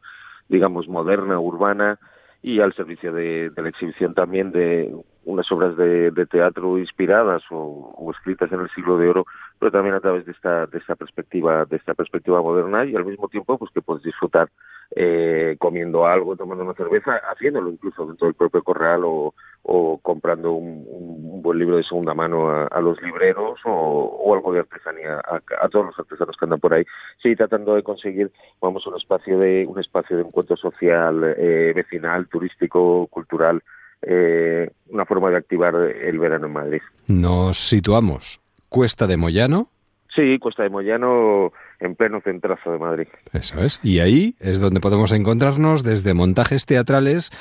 [0.50, 1.98] digamos, moderna, urbana,
[2.42, 4.94] y al servicio de, la exhibición también de
[5.26, 9.26] unas obras de, de teatro inspiradas o, o, escritas en el siglo de oro,
[9.58, 13.06] pero también a través de esta, de esta perspectiva, de esta perspectiva moderna y al
[13.06, 14.50] mismo tiempo pues que puedes disfrutar
[14.96, 20.54] eh, comiendo algo, tomando una cerveza, haciéndolo incluso dentro del propio corral o, o comprando
[20.54, 24.60] un, un, buen libro de segunda mano a, a los libreros o, o, algo de
[24.60, 26.84] artesanía a, a, todos los artesanos que andan por ahí.
[27.22, 32.28] Sí, tratando de conseguir, vamos, un espacio de un espacio de encuentro social, eh, vecinal,
[32.28, 33.62] turístico, cultural,
[34.02, 36.82] eh, una forma de activar el verano en Madrid.
[37.08, 38.42] Nos situamos.
[38.70, 39.68] Cuesta de Moyano.
[40.16, 43.08] Sí, Cuesta de Moyano en pleno centrazo de Madrid.
[43.34, 43.80] Eso es.
[43.84, 47.32] Y ahí es donde podemos encontrarnos desde montajes teatrales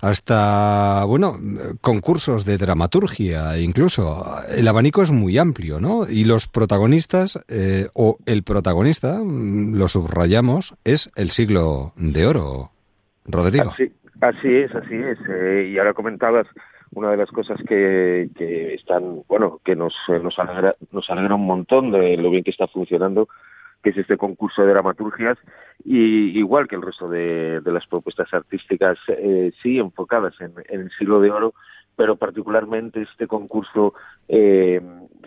[0.00, 1.34] hasta, bueno,
[1.80, 4.24] concursos de dramaturgia incluso.
[4.56, 6.08] El abanico es muy amplio, ¿no?
[6.08, 12.70] Y los protagonistas, eh, o el protagonista, lo subrayamos, es el siglo de oro,
[13.26, 13.70] Rodrigo.
[13.70, 15.18] Así, así es, así es.
[15.28, 16.46] Eh, y ahora comentabas
[16.94, 21.46] una de las cosas que, que están, bueno, que nos, nos, alegra, nos alegra un
[21.46, 23.28] montón de lo bien que está funcionando
[23.82, 25.38] que es este concurso de dramaturgias,
[25.84, 30.90] y igual que el resto de, las propuestas artísticas, eh, sí enfocadas en, en, el
[30.98, 31.54] siglo de oro,
[31.96, 33.94] pero particularmente este concurso
[34.28, 34.80] eh,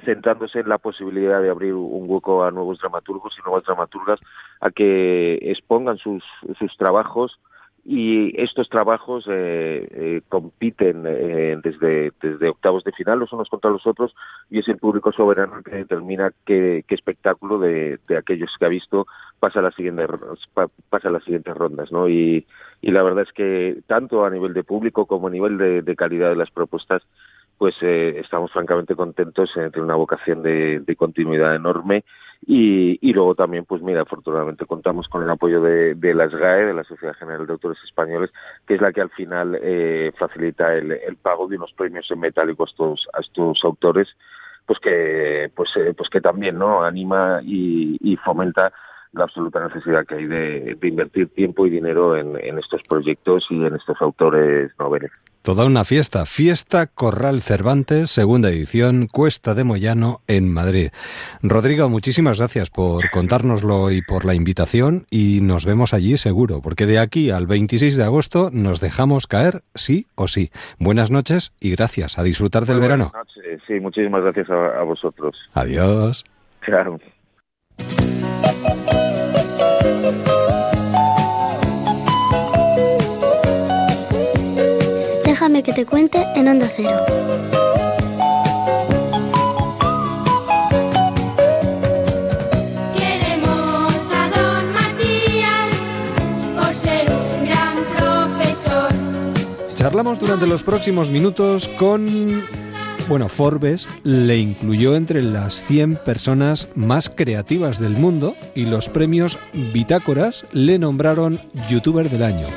[0.03, 4.19] centrándose en la posibilidad de abrir un hueco a nuevos dramaturgos y nuevas dramaturgas
[4.61, 6.23] a que expongan sus,
[6.57, 7.39] sus trabajos
[7.87, 13.85] y estos trabajos eh, eh, compiten eh, desde, octavos de final los unos contra los
[13.85, 14.15] otros
[14.49, 18.69] y es el público soberano el que determina qué, espectáculo de, de, aquellos que ha
[18.69, 19.05] visto
[19.39, 20.07] pasa a las siguientes
[20.89, 22.47] pasa las siguientes rondas no y,
[22.81, 25.95] y la verdad es que tanto a nivel de público como a nivel de, de
[25.95, 27.03] calidad de las propuestas
[27.59, 32.03] pues eh, estamos francamente contentos en tener una vocación de, de continuidad enorme
[32.45, 36.65] y, y, luego también, pues mira, afortunadamente contamos con el apoyo de, de la SGAE,
[36.65, 38.31] de la Sociedad General de Autores Españoles,
[38.67, 42.19] que es la que al final eh, facilita el, el, pago de unos premios en
[42.19, 44.09] metálico a estos, a estos autores,
[44.65, 48.71] pues que, pues, eh, pues que también no anima y, y fomenta
[49.15, 53.45] la absoluta necesidad que hay de, de invertir tiempo y dinero en, en, estos proyectos
[53.49, 55.11] y en estos autores noveles.
[55.41, 60.89] Toda una fiesta, Fiesta Corral Cervantes, segunda edición, Cuesta de Moyano, en Madrid.
[61.41, 66.85] Rodrigo, muchísimas gracias por contárnoslo y por la invitación y nos vemos allí seguro, porque
[66.85, 70.49] de aquí al 26 de agosto nos dejamos caer sí o sí.
[70.79, 72.17] Buenas noches y gracias.
[72.17, 73.11] A disfrutar del Muy verano.
[73.13, 73.61] Noches.
[73.67, 75.37] Sí, muchísimas gracias a, a vosotros.
[75.53, 76.25] Adiós.
[85.55, 86.99] Déjame que te cuente en Onda Cero.
[92.93, 95.71] Queremos a don Matías
[96.57, 98.89] por ser un gran profesor.
[99.75, 102.43] Charlamos durante los próximos minutos con
[103.07, 109.39] bueno, Forbes le incluyó entre las 100 personas más creativas del mundo y los premios
[109.53, 111.39] Bitácoras le nombraron
[111.69, 112.47] youtuber del año.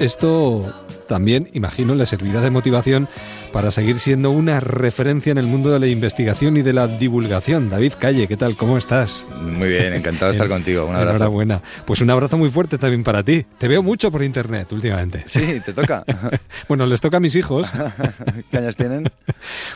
[0.00, 3.08] Esto también, imagino, le servirá de motivación
[3.52, 7.68] para seguir siendo una referencia en el mundo de la investigación y de la divulgación.
[7.68, 8.56] David Calle, ¿qué tal?
[8.56, 9.26] ¿Cómo estás?
[9.40, 10.86] Muy bien, encantado de estar contigo.
[10.86, 11.16] Un abrazo.
[11.16, 11.62] Enhorabuena.
[11.86, 13.44] Pues un abrazo muy fuerte también para ti.
[13.58, 15.22] Te veo mucho por internet últimamente.
[15.26, 16.04] Sí, te toca.
[16.68, 17.68] bueno, les toca a mis hijos.
[18.50, 19.08] ¿Qué años tienen?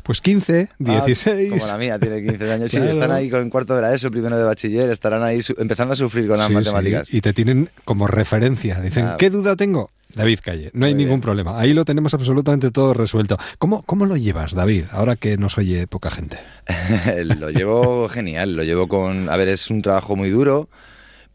[0.02, 1.52] Pues 15, 16.
[1.52, 2.70] Ah, como la mía, tiene 15 años.
[2.70, 2.87] Claro.
[2.87, 5.96] Sí, están ahí con cuarto de la ESO, primero de bachiller, estarán ahí empezando a
[5.96, 7.08] sufrir con las sí, matemáticas.
[7.08, 7.18] Sí.
[7.18, 8.80] Y te tienen como referencia.
[8.80, 9.16] Dicen, ah.
[9.18, 9.90] ¿qué duda tengo?
[10.14, 11.58] David Calle, no hay ningún problema.
[11.58, 13.38] Ahí lo tenemos absolutamente todo resuelto.
[13.62, 16.37] ¿Cómo, ¿Cómo lo llevas, David, ahora que nos oye poca gente?
[17.38, 19.29] lo llevo genial, lo llevo con...
[19.29, 20.68] A ver, es un trabajo muy duro,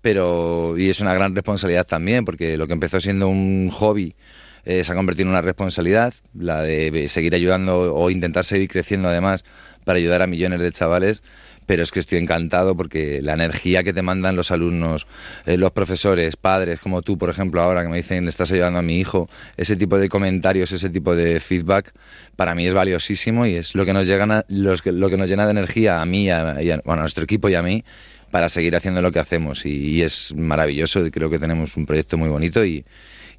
[0.01, 0.77] pero...
[0.77, 4.17] Y es una gran responsabilidad también, porque lo que empezó siendo un hobby
[4.65, 9.07] eh, se ha convertido en una responsabilidad, la de seguir ayudando o intentar seguir creciendo
[9.07, 9.45] además
[9.85, 11.23] para ayudar a millones de chavales
[11.67, 15.05] pero es que estoy encantado porque la energía que te mandan los alumnos,
[15.45, 18.79] eh, los profesores, padres, como tú, por ejemplo, ahora que me dicen, le estás ayudando
[18.79, 21.93] a mi hijo, ese tipo de comentarios, ese tipo de feedback,
[22.35, 25.51] para mí es valiosísimo y es lo que nos, llega lo que nos llena de
[25.51, 27.83] energía a mí, a, bueno, a nuestro equipo y a mí,
[28.31, 29.65] para seguir haciendo lo que hacemos.
[29.65, 32.85] Y, y es maravilloso, creo que tenemos un proyecto muy bonito y,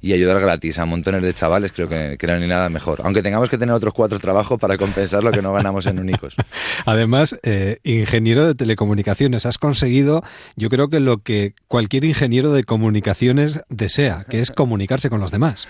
[0.01, 3.01] y ayudar gratis a montones de chavales, creo que, que no hay nada mejor.
[3.03, 6.35] Aunque tengamos que tener otros cuatro trabajos para compensar lo que no ganamos en únicos.
[6.85, 10.23] Además, eh, ingeniero de telecomunicaciones, has conseguido,
[10.55, 15.31] yo creo que lo que cualquier ingeniero de comunicaciones desea, que es comunicarse con los
[15.31, 15.67] demás.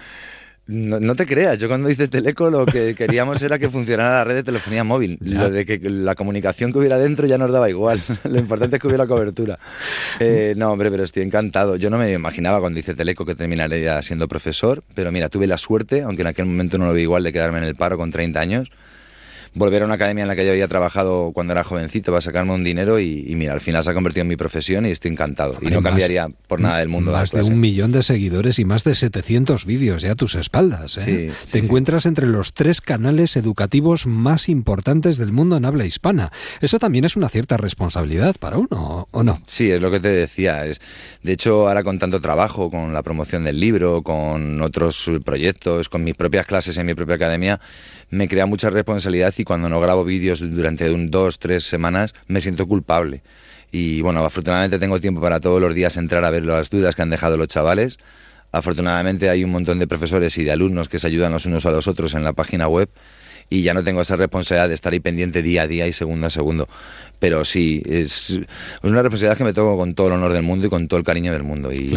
[0.72, 4.36] No, te creas, yo cuando hice Teleco lo que queríamos era que funcionara la red
[4.36, 5.18] de telefonía móvil.
[5.20, 8.00] Lo de que la comunicación que hubiera dentro ya nos daba igual.
[8.30, 9.58] lo importante es que hubiera cobertura.
[10.20, 11.76] Eh, no, hombre, pero estoy encantado.
[11.76, 15.58] Yo no me imaginaba cuando hice Teleco que terminaría siendo profesor, pero mira, tuve la
[15.58, 18.12] suerte, aunque en aquel momento no lo vi igual, de quedarme en el paro con
[18.12, 18.72] 30 años
[19.54, 22.54] volver a una academia en la que yo había trabajado cuando era jovencito para sacarme
[22.54, 25.58] un dinero y, mira, al final se ha convertido en mi profesión y estoy encantado.
[25.62, 27.12] y no cambiaría por nada del mundo.
[27.12, 30.98] Más de un millón de seguidores y más de 700 vídeos ya a tus espaldas.
[30.98, 31.32] ¿eh?
[31.52, 36.32] Te encuentras entre los tres canales educativos más importantes del mundo en habla hispana.
[36.62, 39.42] Eso también es una cierta responsabilidad para uno, ¿o no?
[39.48, 40.66] Sí, es lo que te decía.
[40.66, 40.82] Es,
[41.24, 46.04] de hecho, ahora con tanto trabajo, con la promoción del libro, con otros proyectos, con
[46.04, 47.60] mis propias clases en mi propia academia,
[48.10, 52.42] me crea mucha responsabilidad y cuando no grabo vídeos durante un, dos, tres semanas me
[52.42, 53.22] siento culpable.
[53.72, 57.04] Y bueno, afortunadamente tengo tiempo para todos los días entrar a ver las dudas que
[57.04, 58.00] han dejado los chavales.
[58.52, 61.72] Afortunadamente hay un montón de profesores y de alumnos que se ayudan los unos a
[61.72, 62.90] los otros en la página web
[63.52, 66.28] y ya no tengo esa responsabilidad de estar ahí pendiente día a día y segundo
[66.28, 66.68] a segundo
[67.20, 68.40] pero sí, es,
[68.82, 71.06] una responsabilidad que me toco con todo el honor del mundo y con todo el
[71.06, 71.72] cariño del mundo.
[71.72, 71.94] Y,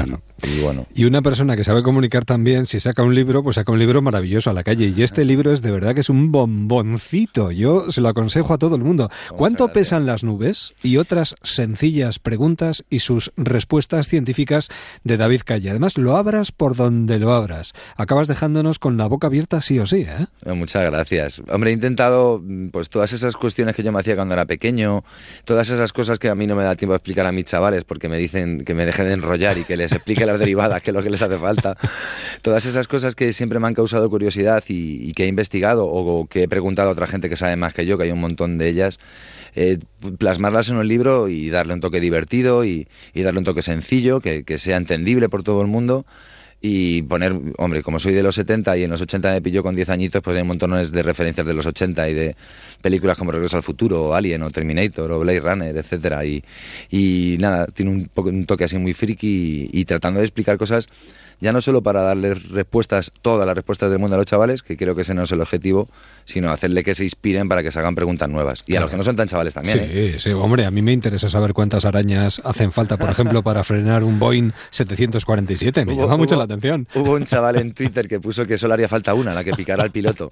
[0.60, 0.86] bueno.
[0.94, 4.02] Y una persona que sabe comunicar también, si saca un libro, pues saca un libro
[4.02, 4.92] maravilloso a la calle.
[4.94, 7.50] Y este libro es de verdad que es un bomboncito.
[7.50, 9.10] Yo se lo aconsejo a todo el mundo.
[9.36, 10.74] ¿Cuánto pesan las nubes?
[10.82, 14.68] Y otras sencillas preguntas y sus respuestas científicas
[15.04, 15.70] de David Calle.
[15.70, 17.72] Además, lo abras por donde lo abras.
[17.96, 20.26] Acabas dejándonos con la boca abierta sí o sí, ¿eh?
[20.44, 21.42] eh muchas gracias.
[21.50, 25.04] Hombre, he intentado pues todas esas cuestiones que yo me hacía cuando era pequeño,
[25.44, 27.84] todas esas cosas que a mí no me da tiempo a explicar a mis chavales
[27.84, 30.90] porque me dicen que me deje de enrollar y que les explique las derivadas, que
[30.90, 31.76] es lo que les hace falta.
[32.42, 36.44] Todas esas cosas que siempre me han causado curiosidad y, que he investigado o que
[36.44, 38.68] he preguntado a otra gente que sabe más que yo, que hay un montón de
[38.68, 38.98] ellas.
[39.54, 39.78] Eh,
[40.18, 44.58] plasmarlas en un libro y darle un toque divertido y, darle un toque sencillo, que
[44.58, 46.06] sea entendible por todo el mundo
[46.64, 49.74] y poner, hombre, como soy de los 70 y en los 80 me pilló con
[49.74, 52.36] 10 añitos, pues hay montones de referencias de los 80 y de
[52.80, 57.66] películas como Regreso al Futuro, o Alien, o Terminator, o Blade Runner, etcétera y, nada,
[57.66, 60.88] tiene un, un toque así muy friki y tratando de explicar cosas
[61.42, 64.76] ya no solo para darles respuestas, todas las respuestas del mundo a los chavales, que
[64.76, 65.88] creo que ese no es el objetivo,
[66.24, 68.62] sino hacerle que se inspiren para que se hagan preguntas nuevas.
[68.68, 69.78] Y a los que no son tan chavales también.
[69.78, 70.16] Sí, ¿eh?
[70.20, 74.04] sí, hombre, a mí me interesa saber cuántas arañas hacen falta, por ejemplo, para frenar
[74.04, 75.84] un Boeing 747.
[75.84, 76.86] Me llama mucho la atención.
[76.94, 79.82] Hubo un chaval en Twitter que puso que solo haría falta una, la que picara
[79.82, 80.28] al piloto.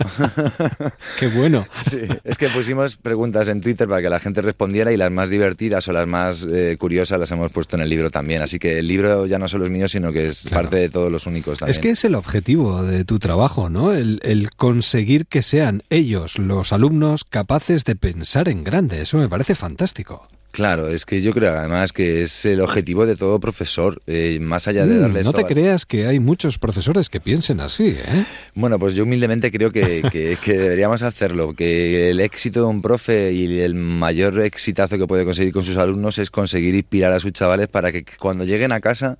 [1.19, 1.67] Qué bueno.
[1.91, 5.29] Sí, es que pusimos preguntas en Twitter para que la gente respondiera y las más
[5.29, 8.43] divertidas o las más eh, curiosas las hemos puesto en el libro también.
[8.43, 11.00] Así que el libro ya no solo es mío, sino que es parte de todo
[11.09, 11.71] los únicos también.
[11.71, 13.93] Es que es el objetivo de tu trabajo, ¿no?
[13.93, 19.03] El, el, conseguir que sean ellos, los alumnos, capaces de pensar en grande.
[19.03, 20.29] Eso me parece fantástico.
[20.53, 24.67] Claro, es que yo creo además que es el objetivo de todo profesor, eh, más
[24.67, 25.27] allá de mm, darles...
[25.27, 28.25] No te creas que hay muchos profesores que piensen así, ¿eh?
[28.55, 32.83] Bueno, pues yo humildemente creo que, que, que, deberíamos hacerlo, que el éxito de un
[32.83, 37.21] profe y el mayor exitazo que puede conseguir con sus alumnos es conseguir inspirar a
[37.21, 39.19] sus chavales para que cuando lleguen a casa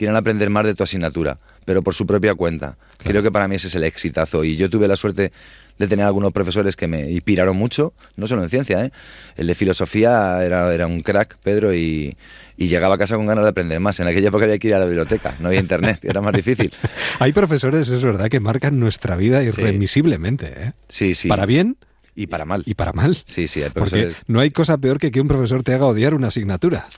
[0.00, 2.78] quieren aprender más de tu asignatura, pero por su propia cuenta.
[2.96, 4.44] Creo que para mí ese es el exitazo.
[4.44, 5.30] Y yo tuve la suerte
[5.76, 8.92] de tener algunos profesores que me inspiraron mucho, no solo en ciencia, ¿eh?
[9.36, 12.16] el de filosofía era, era un crack, Pedro, y,
[12.56, 14.00] llegaba a casa con ganas de aprender más.
[14.00, 16.72] En aquella época había que ir a la biblioteca, no había internet, era más difícil.
[17.18, 20.54] Hay profesores, es verdad, que marcan nuestra vida irremisiblemente.
[20.56, 20.72] ¿eh?
[20.88, 21.28] Sí, sí.
[21.28, 21.76] ¿Para bien?
[22.14, 22.62] Y para mal.
[22.64, 23.18] Y para mal.
[23.26, 23.62] Sí, sí.
[23.74, 26.88] Porque no hay cosa peor que que un profesor te haga odiar una asignatura.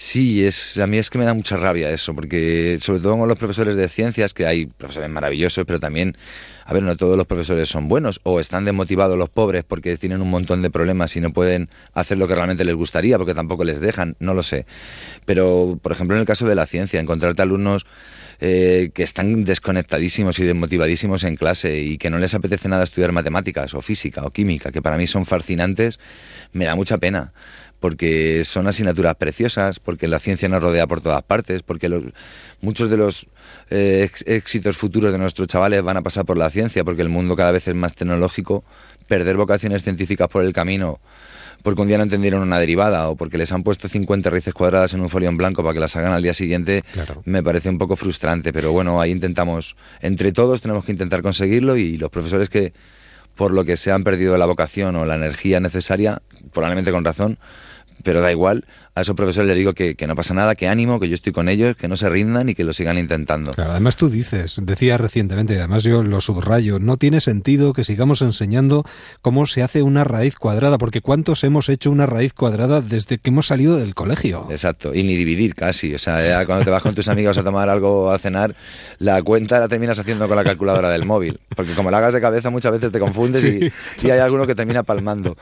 [0.00, 3.28] Sí, es, a mí es que me da mucha rabia eso, porque sobre todo con
[3.28, 6.16] los profesores de ciencias, que hay profesores maravillosos, pero también,
[6.64, 10.22] a ver, no todos los profesores son buenos, o están desmotivados los pobres porque tienen
[10.22, 13.64] un montón de problemas y no pueden hacer lo que realmente les gustaría, porque tampoco
[13.64, 14.66] les dejan, no lo sé.
[15.24, 17.84] Pero, por ejemplo, en el caso de la ciencia, encontrarte alumnos
[18.40, 23.10] eh, que están desconectadísimos y desmotivadísimos en clase y que no les apetece nada estudiar
[23.10, 25.98] matemáticas o física o química, que para mí son fascinantes,
[26.52, 27.32] me da mucha pena
[27.80, 32.02] porque son asignaturas preciosas, porque la ciencia nos rodea por todas partes, porque los,
[32.60, 33.26] muchos de los
[33.70, 37.36] eh, éxitos futuros de nuestros chavales van a pasar por la ciencia, porque el mundo
[37.36, 38.64] cada vez es más tecnológico,
[39.06, 41.00] perder vocaciones científicas por el camino
[41.62, 44.94] porque un día no entendieron una derivada o porque les han puesto 50 raíces cuadradas
[44.94, 46.84] en un folio en blanco para que las hagan al día siguiente,
[47.24, 48.52] me parece un poco frustrante.
[48.52, 52.72] Pero bueno, ahí intentamos, entre todos tenemos que intentar conseguirlo y los profesores que
[53.34, 56.22] por lo que se han perdido la vocación o la energía necesaria,
[56.52, 57.38] probablemente con razón,
[58.02, 58.64] pero da igual,
[58.98, 61.48] a esos profesores les digo que, no pasa nada, que ánimo, que yo estoy con
[61.48, 63.52] ellos, que no se rindan y que lo sigan intentando.
[63.52, 68.22] Claro, además tú dices, decías recientemente, además yo lo subrayo, no tiene sentido que sigamos
[68.22, 68.84] enseñando
[69.22, 73.30] cómo se hace una raíz cuadrada, porque ¿cuántos hemos hecho una raíz cuadrada desde que
[73.30, 74.46] hemos salido del colegio?
[74.50, 77.68] Exacto, y ni dividir casi, o sea, cuando te vas con tus amigos a tomar
[77.68, 78.54] algo a cenar,
[78.98, 82.20] la cuenta la terminas haciendo con la calculadora del móvil, porque como la hagas de
[82.20, 83.70] cabeza muchas veces te confundes y,
[84.10, 85.36] hay alguno que termina palmando.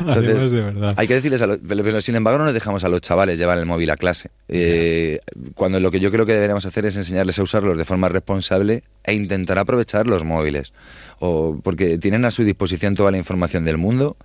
[0.00, 0.94] Entonces, de verdad.
[0.96, 3.58] hay que decirles, a los, pero sin embargo no les dejamos a los chavales llevar
[3.58, 4.30] el móvil a clase.
[4.48, 5.20] Eh,
[5.54, 8.82] cuando lo que yo creo que deberíamos hacer es enseñarles a usarlos de forma responsable
[9.04, 10.72] e intentar aprovechar los móviles.
[11.20, 14.16] O, porque tienen a su disposición toda la información del mundo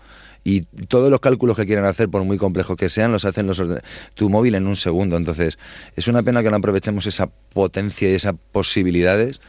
[0.44, 3.62] y todos los cálculos que quieran hacer, por muy complejos que sean, los hacen los
[4.14, 5.16] tu móvil en un segundo.
[5.16, 5.58] Entonces,
[5.96, 9.40] es una pena que no aprovechemos esa potencia y esas posibilidades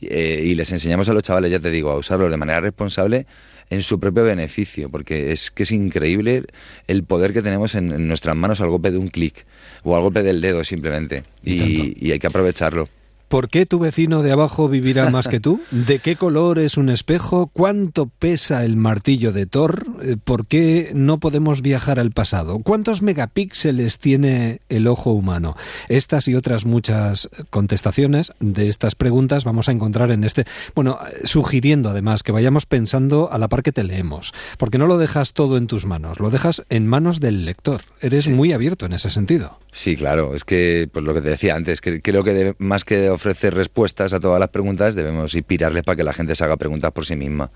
[0.00, 3.26] eh, y les enseñamos a los chavales, ya te digo, a usarlos de manera responsable
[3.70, 6.44] en su propio beneficio, porque es que es increíble
[6.88, 9.46] el poder que tenemos en, nuestras manos al golpe de un clic
[9.82, 12.88] o al golpe del dedo simplemente, y hay que aprovecharlo.
[13.30, 15.60] ¿Por qué tu vecino de abajo vivirá más que tú?
[15.70, 17.46] ¿De qué color es un espejo?
[17.46, 19.86] ¿Cuánto pesa el martillo de Thor?
[20.02, 22.58] Eh, ¿Por qué no podemos viajar al pasado?
[22.58, 25.56] ¿Cuántos megapíxeles tiene el ojo humano?
[25.88, 31.90] Estas y otras muchas contestaciones de estas preguntas vamos a encontrar en este, bueno, sugiriendo
[31.90, 35.56] además que vayamos pensando a la par que te leemos, porque no lo dejas todo
[35.56, 37.82] en tus manos, lo dejas en manos del lector.
[38.00, 39.60] Eres muy abierto en ese sentido.
[39.72, 43.08] Sí, claro, es que pues lo que te decía antes, que creo que más que
[43.20, 46.90] ofrecer respuestas a todas las preguntas, debemos inspirarles para que la gente se haga preguntas
[46.92, 47.50] por sí misma.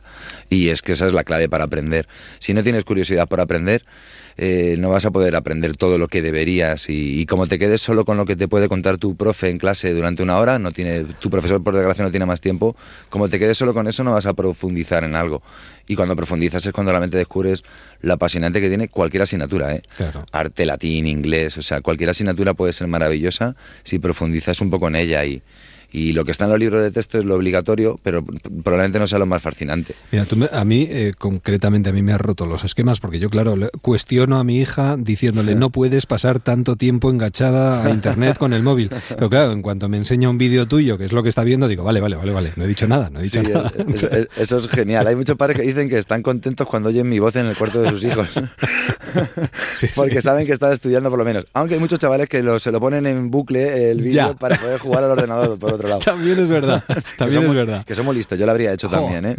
[0.50, 2.06] Y es que esa es la clave para aprender.
[2.38, 3.84] Si no tienes curiosidad por aprender,
[4.36, 8.04] eh, no vas a poder aprender todo lo que deberías y, como te quedes solo
[8.04, 11.04] con lo que te puede contar tu profe en clase durante una hora, no tiene,
[11.04, 12.76] tu profesor por desgracia no tiene más tiempo,
[13.10, 15.42] como te quedes solo con eso no vas a profundizar en algo.
[15.86, 17.62] Y cuando profundizas es cuando realmente descubres
[18.00, 19.82] lo apasionante que tiene cualquier asignatura, ¿eh?
[20.32, 24.96] Arte, latín, inglés, o sea, cualquier asignatura puede ser maravillosa si profundizas un poco en
[24.96, 25.42] ella y,
[25.94, 29.06] y lo que está en los libros de texto es lo obligatorio, pero probablemente no
[29.06, 29.94] sea lo más fascinante.
[30.10, 33.54] Mira, a mí, eh, concretamente, a mí me ha roto los esquemas, porque yo, claro,
[33.80, 38.64] cuestiono a mi hija diciéndole, no puedes pasar tanto tiempo enganchada a Internet con el
[38.64, 38.90] móvil.
[39.08, 41.68] Pero claro, en cuanto me enseña un vídeo tuyo, que es lo que está viendo,
[41.68, 43.72] digo, vale, vale, vale, vale, no he dicho nada, no he dicho nada.
[44.36, 45.06] eso es genial.
[45.06, 47.80] Hay muchos padres que dicen que están contentos cuando oyen mi voz en el cuarto
[47.80, 48.30] de sus hijos.
[49.94, 51.46] porque saben que están estudiando por lo menos.
[51.52, 55.04] Aunque hay muchos chavales que se lo ponen en bucle el vídeo para poder jugar
[55.04, 56.82] al ordenador por otro También es verdad.
[57.18, 57.84] También es verdad.
[57.84, 58.38] Que somos listos.
[58.38, 59.36] Yo lo habría hecho también, ¿eh?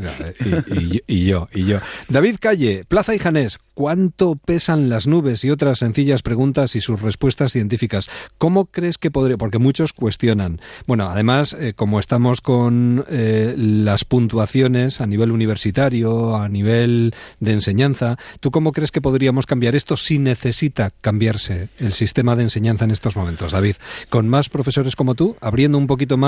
[1.07, 1.79] Y, yo, y yo.
[2.09, 5.43] David Calle, Plaza y Janés, ¿cuánto pesan las nubes?
[5.43, 8.07] Y otras sencillas preguntas y sus respuestas científicas.
[8.37, 9.37] ¿Cómo crees que podría?
[9.37, 10.61] Porque muchos cuestionan.
[10.87, 17.51] Bueno, además, eh, como estamos con eh, las puntuaciones a nivel universitario, a nivel de
[17.51, 22.85] enseñanza, ¿tú cómo crees que podríamos cambiar esto si necesita cambiarse el sistema de enseñanza
[22.85, 23.75] en estos momentos, David?
[24.09, 26.24] Con más profesores como tú, abriendo un poquito más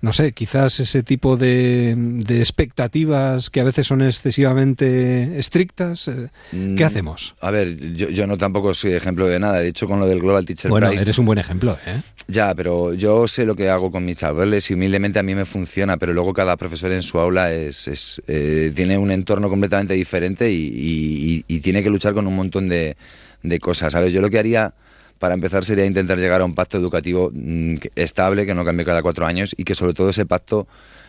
[0.00, 1.96] no sé, quizás ese tipo de,
[2.28, 6.08] expectativas que a veces son excesivamente estrictas.
[6.08, 7.34] Eh, ¿Qué mm, hacemos?
[7.40, 9.60] A ver, yo, no tampoco soy ejemplo de nada.
[9.60, 12.02] De hecho, con lo del Global Teacher bueno, eres un buen ejemplo, ¿eh?
[12.28, 15.44] Ya, pero yo sé lo que hago con mis chavales y humildemente a mí me
[15.44, 20.50] funciona, pero luego cada profesor en su aula es, eh, tiene un entorno completamente diferente
[20.50, 22.96] y, tiene que luchar con un montón de,
[23.42, 23.92] de cosas.
[23.92, 24.12] ¿Sabes?
[24.12, 24.74] Yo lo que haría
[25.18, 29.02] para empezar sería intentar llegar a un pacto educativo mm, estable, que no cambie cada
[29.02, 30.66] cuatro años y que sobre todo ese pacto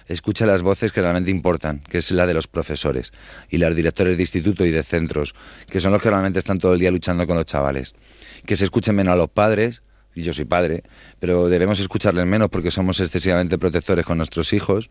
[0.07, 3.11] escuche las voces que realmente importan, que es la de los profesores
[3.49, 5.35] y los directores de instituto y de centros,
[5.69, 7.93] que son los que realmente están todo el día luchando con los chavales.
[8.45, 9.81] Que se escuchen menos a los padres,
[10.15, 10.83] y yo soy padre,
[11.19, 14.89] pero debemos escucharles menos porque somos excesivamente protectores con nuestros hijos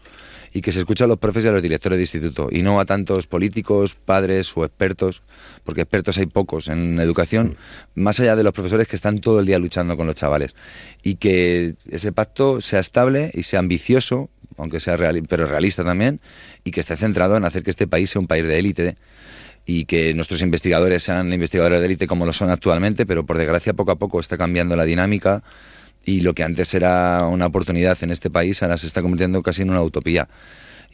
[0.57, 2.80] y que se escucha a los profes y a los directores de instituto y no
[2.80, 5.22] a tantos políticos, padres o expertos,
[5.64, 7.59] porque expertos hay pocos en educación,
[7.94, 10.54] más allá de los profesores que están todo el día luchando con los chavales.
[11.02, 16.20] Y que ese pacto sea estable y sea ambicioso, aunque sea real, pero realista también
[16.64, 18.96] y que esté centrado en hacer que este país sea un país de élite
[19.66, 23.74] y que nuestros investigadores sean investigadores de élite como lo son actualmente, pero por desgracia
[23.74, 25.42] poco a poco está cambiando la dinámica
[26.07, 29.62] y lo que antes era una oportunidad en este país ahora se está convirtiendo casi
[29.62, 30.28] en una utopía.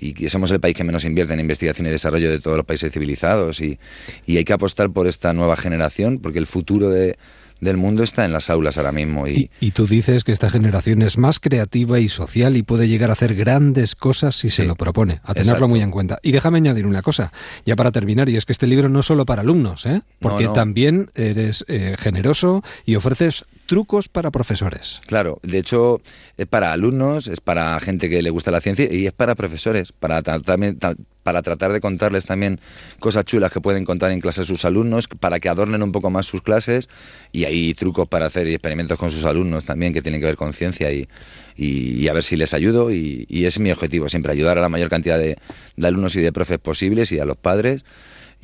[0.01, 2.93] Y somos el país que menos invierte en investigación y desarrollo de todos los países
[2.93, 3.79] civilizados y,
[4.27, 7.17] y hay que apostar por esta nueva generación porque el futuro de,
[7.63, 9.29] del mundo está en las aulas ahora mismo.
[9.29, 9.49] Y...
[9.61, 13.13] y, tú dices que esta generación es más creativa y social y puede llegar a
[13.13, 15.69] hacer grandes cosas si se lo propone, a tenerlo Exacto.
[15.69, 16.19] muy en cuenta.
[16.23, 17.33] Y déjame añadir una cosa,
[17.65, 20.03] ya para terminar, y es que este libro no es solo para alumnos, ¿eh?
[20.19, 20.55] porque No, no.
[20.55, 25.01] también eres eh, generoso y ofreces trucos para profesores.
[25.07, 26.01] Claro, de hecho
[26.37, 29.93] es para alumnos, es para gente que le gusta la ciencia y es para profesores,
[29.93, 32.61] para, tra- también- ta- para tratar de contarles también
[32.99, 36.11] cosas chulas que pueden contar en clase a sus alumnos, para que adornen un poco
[36.11, 36.89] más sus clases
[37.31, 40.53] y hay trucos para hacer experimentos con sus alumnos también que tienen que ver con
[40.53, 41.09] ciencia y,
[41.57, 44.59] y- y a ver si les ayudo y, y ese es mi objetivo, siempre ayudar
[44.59, 45.39] a la mayor cantidad de,
[45.77, 47.85] de alumnos y de profes posibles y a los padres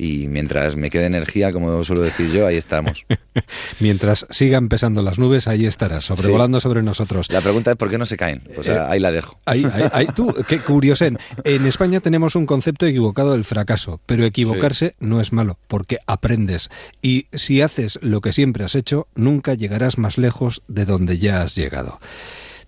[0.01, 3.05] y mientras me quede energía, como suelo decir yo, ahí estamos.
[3.79, 7.27] Mientras sigan pesando las nubes, ahí estarás, sobrevolando sobre nosotros.
[7.29, 8.41] La pregunta es por qué no se caen.
[8.47, 9.37] Eh, ahí la dejo.
[9.45, 11.17] Ahí, ahí- ahí- tú, qué curiosen.
[11.43, 16.69] En España tenemos un concepto equivocado del fracaso, pero equivocarse no es malo, porque aprendes.
[17.01, 21.41] Y si haces lo que siempre has hecho, nunca llegarás más lejos de donde ya
[21.41, 21.99] has llegado.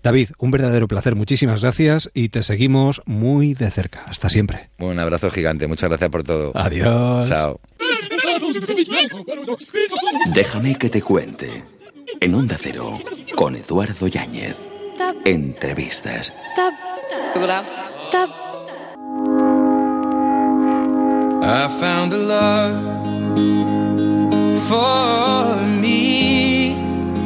[0.02, 4.04] David, un verdadero placer, muchísimas gracias y te seguimos muy de cerca.
[4.06, 4.70] Hasta siempre.
[4.78, 6.52] Un abrazo gigante, muchas gracias por todo.
[6.54, 7.28] Adiós.
[7.28, 7.60] Chao.
[10.34, 11.62] Déjame que te cuente.
[12.20, 12.98] En Onda Cero,
[13.36, 14.56] con Eduardo Yáñez.
[15.24, 16.34] Entrevistas.
[16.56, 16.74] Tap,
[18.10, 18.30] tap.
[21.44, 22.78] I found a love
[24.68, 26.11] for me.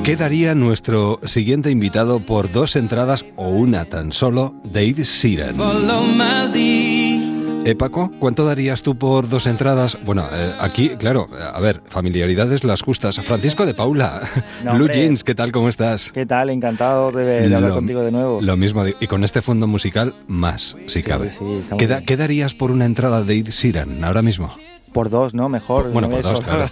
[0.07, 4.55] ¿Qué daría nuestro siguiente invitado por dos entradas o una tan solo?
[4.63, 5.57] Dave Sheeran.
[5.57, 7.67] My lead.
[7.67, 9.99] Eh, Paco, ¿cuánto darías tú por dos entradas?
[10.05, 13.17] Bueno, eh, aquí, claro, a ver, familiaridades las justas.
[13.17, 14.21] Francisco de Paula,
[14.65, 14.95] No, Blue hombre.
[15.01, 15.51] Jeans, ¿qué tal?
[15.51, 16.13] ¿Cómo estás?
[16.13, 16.51] ¿Qué tal?
[16.51, 18.41] Encantado de, de hablar Lo- contigo de nuevo.
[18.41, 21.31] Lo mismo, y con este fondo musical, más, si Sí, cabe.
[21.33, 22.07] sí, está muy ¿Qué, da- bien.
[22.07, 24.53] qué darías por una entrada de Ed Sheeran ahora mismo?
[24.93, 25.49] Por dos, ¿no?
[25.49, 25.91] Mejor.
[25.93, 26.71] Bueno, no por eso, dos, claro.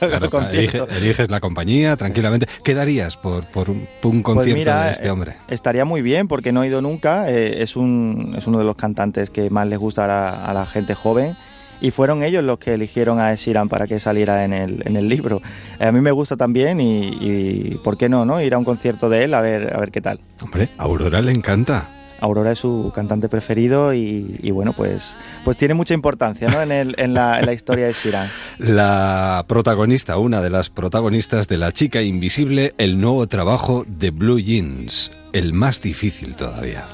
[0.97, 2.47] eliges la compañía tranquilamente.
[2.63, 5.37] ¿Qué darías por, por un, por un Pues concierto mira, de este eh, hombre?
[5.49, 7.31] Estaría muy bien porque no he ido nunca.
[7.31, 10.55] eh, es, un, es uno de los cantantes que más les gusta a la, a
[10.55, 11.37] la gente joven.
[11.81, 15.09] Y fueron ellos los que eligieron a Sheeran para que saliera en el, en el
[15.09, 15.43] libro.
[15.81, 18.41] Eh, a mí me gusta también y, y ¿por qué no, no?
[18.41, 20.21] Ir a un concierto de él a ver, a ver qué tal.
[20.41, 21.89] Hombre, a Aurora le encanta.
[22.21, 26.63] Aurora es su cantante preferido y, bueno, pues, pues tiene mucha importancia ¿no?
[26.63, 28.29] en, el- en la, en la historia de Sheeran.
[28.59, 34.39] La protagonista, una de las protagonistas de La chica invisible, el nuevo trabajo de Blue
[34.41, 36.87] Jeans, el más difícil todavía.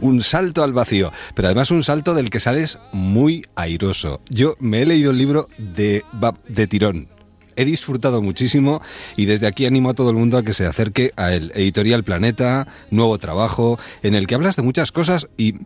[0.00, 4.20] Un salto al vacío, pero además un salto del que sales muy airoso.
[4.30, 6.04] Yo me he leído el libro de,
[6.48, 7.08] de tirón.
[7.58, 8.80] He disfrutado muchísimo
[9.16, 12.04] y desde aquí animo a todo el mundo a que se acerque a el Editorial
[12.04, 15.56] Planeta, nuevo trabajo, en el que hablas de muchas cosas y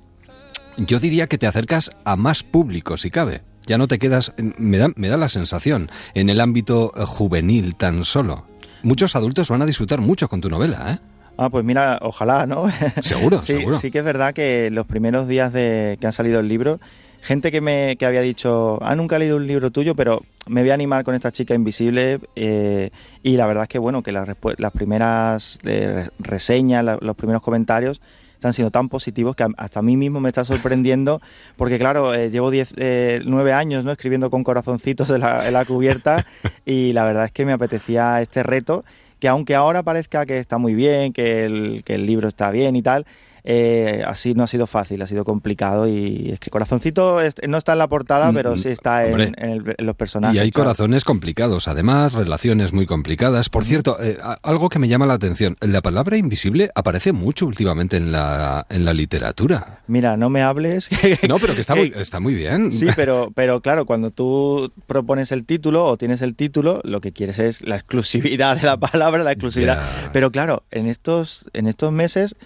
[0.78, 3.42] yo diría que te acercas a más público si cabe.
[3.66, 7.76] Ya no te quedas, me da, me da la sensación, en el ámbito eh, juvenil
[7.76, 8.46] tan solo.
[8.82, 10.98] Muchos adultos van a disfrutar mucho con tu novela, ¿eh?
[11.36, 12.66] Ah, pues mira, ojalá, ¿no?
[13.02, 13.78] Seguro, sí, seguro.
[13.78, 16.80] Sí que es verdad que los primeros días de que han salido el libro,
[17.22, 20.60] gente que me que había dicho, ah, nunca he leído un libro tuyo, pero me
[20.62, 22.18] voy a animar con esta chica invisible.
[22.36, 22.90] eh,
[23.22, 24.28] y la verdad es que, bueno, que las,
[24.72, 28.00] primeras eh, reseñas, la- los primeros comentarios
[28.34, 31.20] están siendo tan positivos que hasta a mí mismo me está sorprendiendo,
[31.56, 33.92] porque claro, eh, llevo 10, eh, 9 años ¿no?
[33.92, 36.24] escribiendo con corazoncitos en la, en la cubierta
[36.64, 38.84] y la verdad es que me apetecía este reto
[39.20, 42.74] que aunque ahora parezca que está muy bien, que el, que el libro está bien
[42.74, 43.06] y tal,
[43.44, 47.58] eh, así no ha sido fácil, ha sido complicado y es que Corazoncito es- no
[47.58, 49.32] está en la portada, Mm, pero sí está en, hombre.
[49.36, 50.36] en el- en los personajes.
[50.36, 50.66] Y hay claro.
[50.70, 53.48] corazones complicados, además, relaciones muy complicadas.
[53.48, 57.96] Por cierto, eh, algo que me llama la atención, la palabra invisible aparece mucho últimamente
[57.96, 59.80] en la, en la literatura.
[59.88, 60.88] Mira, no me hables.
[61.28, 62.70] No, pero que está muy, está muy bien.
[62.72, 67.12] Sí, pero, pero claro, cuando tú propones el título o tienes el título, lo que
[67.12, 69.82] quieres es la exclusividad de la palabra, la exclusividad.
[70.12, 72.36] Pero claro, en estos, en estos meses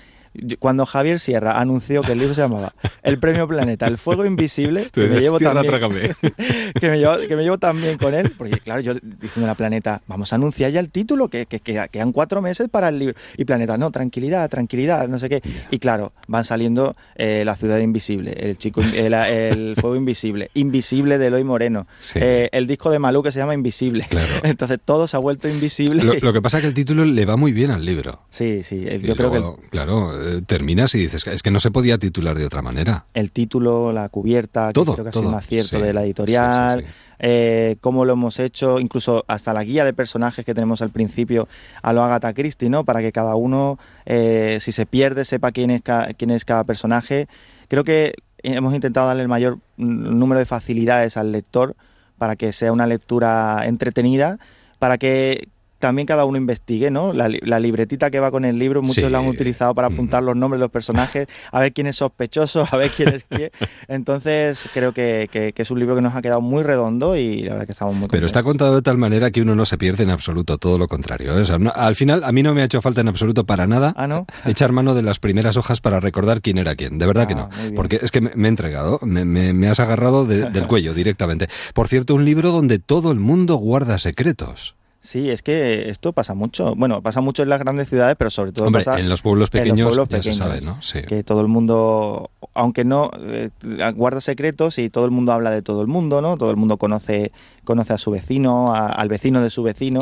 [0.58, 2.72] cuando Javier Sierra anunció que el libro se llamaba
[3.02, 5.66] El Premio Planeta, El Fuego Invisible, que me llevo también,
[6.80, 10.02] que me llevo, que me llevo también con él, porque claro, yo diciendo a Planeta,
[10.06, 13.14] vamos a anunciar ya el título, que, que, que quedan cuatro meses para el libro.
[13.36, 15.42] Y Planeta, no, tranquilidad, tranquilidad, no sé qué.
[15.70, 21.18] Y claro, van saliendo eh, La Ciudad Invisible, El Chico, el, el Fuego Invisible, Invisible
[21.18, 24.06] de Eloy Moreno, eh, el disco de Malú que se llama Invisible.
[24.42, 26.02] Entonces todo se ha vuelto invisible.
[26.02, 28.20] Lo, lo, que pasa es que el título le va muy bien al libro.
[28.30, 29.68] Sí, sí, yo creo que...
[29.70, 33.06] Claro, eh, terminas y dices, es que no se podía titular de otra manera.
[33.14, 36.84] El título, la cubierta, todo, creo que ha sido un acierto de la editorial.
[37.18, 41.48] Eh, cómo lo hemos hecho, incluso hasta la guía de personajes que tenemos al principio
[41.80, 42.84] a lo Agatha Christie, ¿no?
[42.84, 45.82] Para que cada uno, eh, si se pierde, sepa quién es,
[46.18, 47.26] quién es cada personaje.
[47.68, 51.74] Creo que hemos intentado darle el mayor número de facilidades al lector
[52.18, 54.38] para que sea una lectura entretenida,
[54.78, 55.48] para que
[55.78, 57.12] también cada uno investigue, ¿no?
[57.12, 57.28] La,
[57.60, 60.64] libretita que va con el libro, muchos la han utilizado para apuntar los nombres de
[60.64, 63.50] los personajes, a ver quién es sospechoso, a ver quién es quién.
[63.88, 67.66] Entonces, creo que, es un libro que nos ha quedado muy redondo y la verdad
[67.66, 70.10] que estamos muy Pero está contado de tal manera que uno no se pierde en
[70.10, 71.38] absoluto, todo lo contrario.
[71.38, 71.44] ¿eh?
[71.74, 74.72] al final, a mí no me ha hecho falta en absoluto para nada ¿Ah, echar
[74.72, 76.98] mano de las primeras hojas para recordar quién era quién.
[76.98, 77.74] De verdad que ah, no.
[77.74, 81.48] Porque es que me, he entregado, me, has agarrado del cuello directamente.
[81.74, 84.76] Por cierto, un libro donde todo el mundo guarda secretos.
[85.06, 86.74] Sí, es que esto pasa mucho.
[86.74, 89.96] Bueno, pasa mucho en las grandes ciudades, pero sobre todo pasa en los pueblos pequeños,
[90.08, 90.82] ya se sabe, ¿no?
[90.82, 91.02] Sí.
[91.02, 93.50] Que todo el mundo, aunque no eh,
[93.94, 96.36] guarda secretos y todo el mundo habla de todo el mundo, ¿no?
[96.36, 97.30] Todo el mundo conoce
[97.62, 100.00] conoce a su vecino, al vecino de su vecino.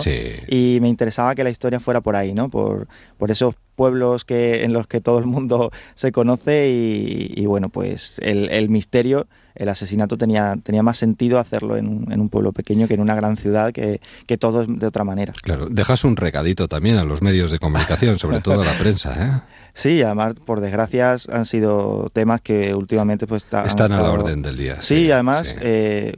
[0.48, 2.48] Y me interesaba que la historia fuera por ahí, ¿no?
[2.48, 2.88] Por,
[3.18, 8.18] por esos pueblos que en los que todo el mundo se conoce y, bueno, pues
[8.22, 12.52] el, el misterio el asesinato tenía, tenía más sentido hacerlo en un, en un pueblo
[12.52, 15.32] pequeño que en una gran ciudad que, que todo es de otra manera.
[15.42, 19.26] Claro, dejas un recadito también a los medios de comunicación, sobre todo a la prensa,
[19.26, 19.40] ¿eh?
[19.76, 24.57] Sí, además, por desgracia, han sido temas que últimamente pues están a la orden del
[24.57, 24.80] día.
[24.80, 26.16] Sí, además, Eh,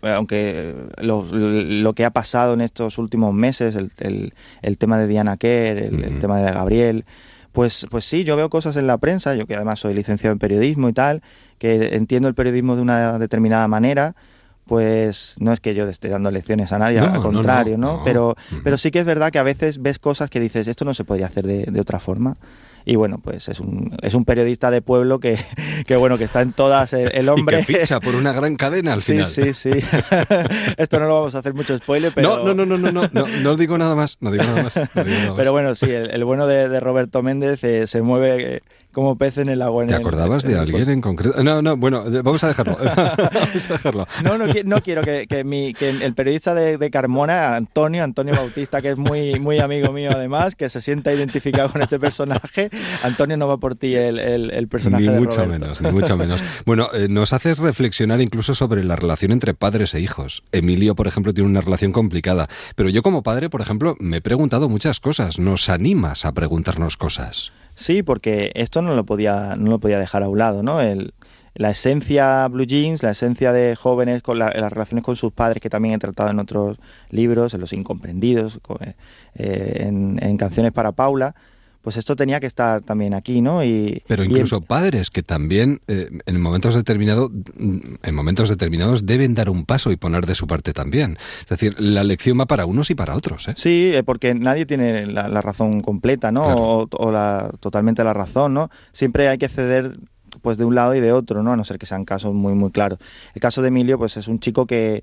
[0.00, 5.06] aunque lo, lo, que ha pasado en estos últimos meses, el, el, el tema de
[5.06, 7.04] Diana Kerr, el, el, tema de Gabriel,
[7.58, 10.38] pues, pues sí, yo veo cosas en la prensa, yo que además soy licenciado en
[10.38, 11.22] periodismo y tal,
[11.58, 14.14] que entiendo el periodismo de una determinada manera,
[14.64, 18.02] pues no es que yo esté dando lecciones a nadie, al contrario, ¿no?
[18.04, 20.94] Pero, pero sí que es verdad que a veces ves cosas que dices, esto no
[20.94, 22.34] se podría hacer de, de otra forma
[22.88, 25.38] y bueno, pues es un, es un periodista de pueblo que,
[25.86, 27.58] que bueno, que está en todas el, hombre.
[27.60, 29.26] Y que ficha por una gran cadena al final.
[29.26, 29.86] Sí, sí, sí.
[30.78, 32.38] Esto no lo vamos a hacer mucho spoiler, pero...
[32.38, 34.80] No, no, no, no, no, no, no, digo nada más, no digo nada más.
[35.36, 38.62] Pero bueno, sí, el, bueno de, de, Roberto Méndez eh, se mueve
[38.98, 39.86] como pez en el agua.
[39.86, 41.40] ¿Te acordabas de alguien en concreto?
[41.44, 42.76] No, no, bueno, vamos a dejarlo.
[42.96, 44.08] vamos a dejarlo.
[44.24, 48.34] No, no, no quiero que, que, mi, que el periodista de, de, Carmona, Antonio, Antonio
[48.34, 52.70] Bautista, que es muy, muy amigo mío además, que se sienta identificado con este personaje,
[53.04, 55.04] Antonio no va por ti el, el, personaje.
[55.04, 56.42] Ni mucho menos, ni mucho menos.
[56.66, 60.42] Bueno, eh, nos haces reflexionar incluso sobre la relación entre padres e hijos.
[60.50, 64.20] Emilio, por ejemplo, tiene una relación complicada, pero yo como padre, por ejemplo, me he
[64.20, 65.38] preguntado muchas cosas.
[65.38, 67.52] Nos animas a preguntarnos cosas.
[67.78, 70.80] Sí, porque esto no lo podía, no lo podía dejar a un lado, ¿no?
[70.80, 71.14] El,
[71.54, 75.70] la esencia Blue Jeans, la esencia de jóvenes con las relaciones con sus padres, que
[75.70, 76.78] también he tratado en otros
[77.10, 81.36] libros, en Los Incomprendidos, eh, en, en, Canciones para Paula,
[81.88, 83.64] pues esto tenía que estar también aquí, ¿no?
[83.64, 89.48] Y, Pero incluso padres que también eh, en momentos determinados, en momentos determinados deben dar
[89.48, 91.16] un paso y poner de su parte también.
[91.40, 93.48] Es decir, la lección va para unos y para otros.
[93.48, 93.54] ¿eh?
[93.56, 96.42] Sí, eh, porque nadie tiene la, razón completa, ¿no?
[96.42, 98.68] O, o la, totalmente la razón, ¿no?
[98.92, 99.96] Siempre hay que ceder
[100.42, 101.52] pues de un lado y de otro, ¿no?
[101.52, 102.98] A no ser que sean casos muy muy claros.
[103.34, 105.02] El caso de Emilio, pues es un chico que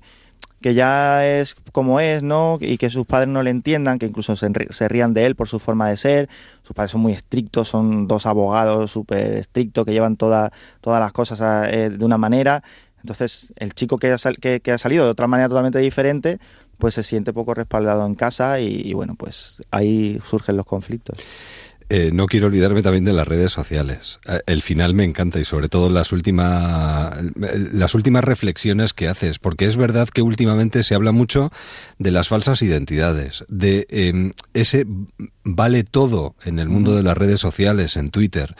[0.60, 2.58] que ya es como es, ¿no?
[2.60, 4.48] Y que sus padres no le entiendan, que incluso se,
[4.88, 6.28] rían de él por su forma de ser.
[6.62, 11.12] Sus padres son muy estrictos, son dos abogados súper estrictos que llevan toda, todas las
[11.12, 12.62] cosas eh, de una manera.
[13.00, 16.40] Entonces, el chico que ha, que, que ha, salido de otra manera totalmente diferente,
[16.78, 21.18] pues se siente poco respaldado en casa y, y bueno, pues ahí surgen los conflictos.
[21.88, 24.18] Eh, no quiero olvidarme también de las redes sociales.
[24.28, 29.38] Eh, el final me encanta y sobre todo las últimas, las últimas reflexiones que haces,
[29.38, 31.52] porque es verdad que últimamente se habla mucho
[31.98, 34.84] de las falsas identidades, de eh, ese
[35.44, 38.56] vale todo en el mundo de las redes sociales, en Twitter.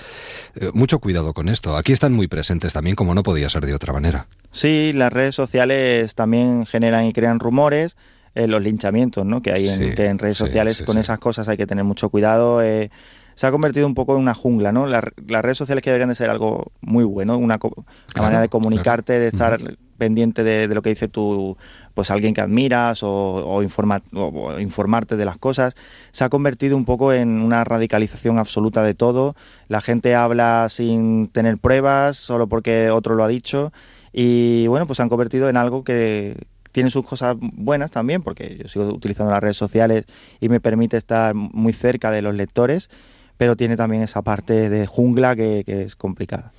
[0.54, 1.76] Eh, mucho cuidado con esto.
[1.76, 4.28] Aquí están muy presentes también, como no podía ser de otra manera.
[4.52, 7.96] Sí, las redes sociales también generan y crean rumores.
[8.36, 9.40] los linchamientos ¿no?
[9.40, 11.84] que hay en, sí, que en redes sociales, sí, con esas cosas hay que tener
[11.84, 12.60] mucho cuidado.
[13.36, 14.86] Se ha convertido un poco en una jungla, ¿no?
[14.86, 18.48] La, las redes sociales que deberían de ser algo muy bueno, una, una manera de
[18.48, 19.20] comunicarte, claro.
[19.20, 19.76] de estar uh -huh.
[19.98, 21.56] pendiente de, de lo que dice tu,
[21.94, 25.74] pues alguien que admiras o, o, informa, o, informarte de las cosas,
[26.12, 29.36] se ha convertido un poco en una radicalización absoluta de todo.
[29.68, 33.72] La gente habla sin tener pruebas, solo porque otro lo ha dicho.
[34.12, 36.36] Y bueno, pues se han convertido en algo que
[36.72, 40.04] tiene sus cosas buenas también, porque yo sigo utilizando las redes sociales
[40.40, 42.90] y me permite estar muy cerca de los lectores,
[43.36, 46.52] pero tiene también esa parte de jungla que, que es complicada.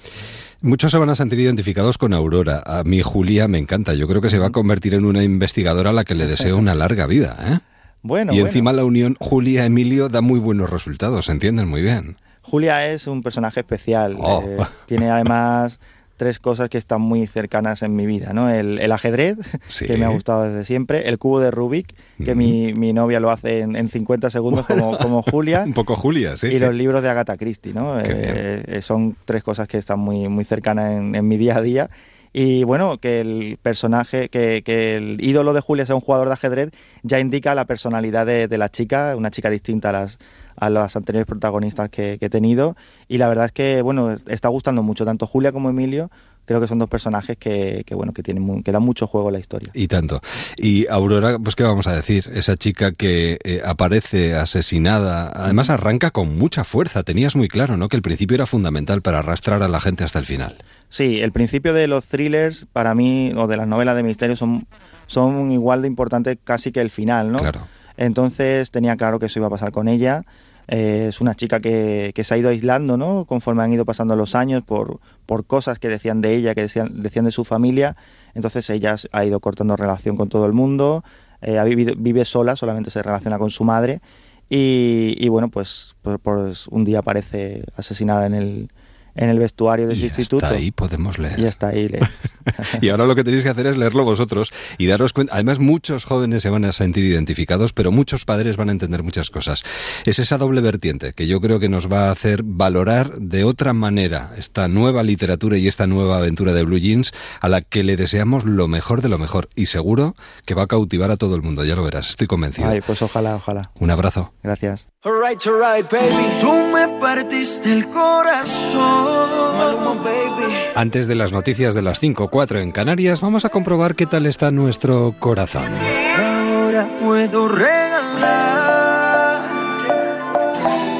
[0.61, 2.63] Muchos se van a sentir identificados con Aurora.
[2.65, 3.93] A mí Julia me encanta.
[3.93, 6.57] Yo creo que se va a convertir en una investigadora a la que le deseo
[6.57, 7.37] una larga vida.
[7.39, 7.59] ¿eh?
[8.01, 8.47] Bueno, y bueno.
[8.47, 12.17] encima la unión Julia-Emilio da muy buenos resultados, se entienden muy bien.
[12.41, 14.15] Julia es un personaje especial.
[14.19, 14.41] Oh.
[14.43, 15.79] eh, tiene además
[16.17, 18.49] tres cosas que están muy cercanas en mi vida, ¿no?
[18.49, 19.37] El, el ajedrez,
[19.67, 19.85] Sí.
[19.85, 21.93] que me ha gustado desde siempre, el cubo de Rubik,
[22.23, 25.95] que mi, mi novia lo hace en, en 50 segundos como, como Julia, Un poco
[25.95, 26.47] Julia, sí.
[26.47, 26.59] y sí.
[26.59, 27.99] los libros de Agatha Christie, ¿no?
[27.99, 31.61] Eh, eh, son tres cosas que están muy, muy cercanas en, en mi día a
[31.61, 31.89] día.
[32.33, 36.33] Y bueno, que el personaje, que, que el ídolo de Julia sea un jugador de
[36.33, 36.71] ajedrez,
[37.03, 40.19] ya indica la personalidad de, la chica, una chica distinta a las,
[40.55, 42.75] a las anteriores protagonistas que, he tenido.
[43.07, 46.09] Y la verdad es que, bueno, está gustando mucho, tanto Julia como Emilio.
[46.45, 49.31] Creo que son dos personajes que, que bueno, que tienen que dan mucho juego a
[49.33, 49.69] la historia.
[49.73, 50.21] Y tanto.
[50.55, 56.11] Y Aurora, pues qué vamos a decir, esa chica que eh, aparece asesinada, además arranca
[56.11, 57.89] con mucha fuerza, tenías muy claro, ¿no?
[57.89, 60.55] Que el principio era fundamental para arrastrar a la gente hasta el final.
[60.89, 64.67] Sí, el principio de los thrillers, para mí, o de las novelas de misterio, son,
[65.05, 67.39] son igual de importantes casi que el final, ¿no?
[67.39, 67.61] Claro.
[67.97, 70.23] Entonces tenía claro que eso iba a pasar con ella.
[70.69, 73.25] Eh, es una chica que, que se ha ido aislando, ¿no?
[73.25, 77.01] Conforme han ido pasando los años por, por cosas que decían de ella, que decían,
[77.01, 77.95] decían de su familia.
[78.33, 81.03] Entonces ella ha ido cortando relación con todo el mundo,
[81.41, 84.01] eh, ha vivido, vive sola, solamente se relaciona con su madre.
[84.49, 88.69] Y, y bueno, pues, pues, pues un día aparece asesinada en el,
[89.17, 90.45] en el vestuario de ese instituto.
[90.45, 91.39] Hasta ahí podemos leer.
[91.39, 91.99] Y hasta ahí le...
[92.81, 95.33] Y ahora lo que tenéis que hacer es leerlo vosotros y daros cuenta.
[95.33, 99.29] Además, muchos jóvenes se van a sentir identificados, pero muchos padres van a entender muchas
[99.29, 99.63] cosas.
[100.05, 103.73] Es esa doble vertiente que yo creo que nos va a hacer valorar de otra
[103.73, 107.97] manera esta nueva literatura y esta nueva aventura de Blue Jeans a la que le
[107.97, 109.49] deseamos lo mejor de lo mejor.
[109.55, 110.15] Y seguro
[110.45, 111.63] que va a cautivar a todo el mundo.
[111.65, 112.69] Ya lo verás, estoy convencido.
[112.69, 113.71] Ay, pues ojalá, ojalá.
[113.79, 114.33] Un abrazo.
[114.43, 114.87] Gracias.
[115.07, 116.27] Alright, alright, baby.
[116.41, 119.57] Tú me partiste el corazón.
[119.57, 120.53] Maluma, baby.
[120.75, 124.25] Antes de las noticias de las 5 4 en Canarias, vamos a comprobar qué tal
[124.25, 125.71] está nuestro corazón.
[126.17, 129.43] Ahora puedo regalar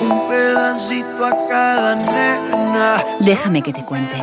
[0.01, 3.03] un pedacito a cada nena.
[3.19, 4.15] Déjame que te cuente.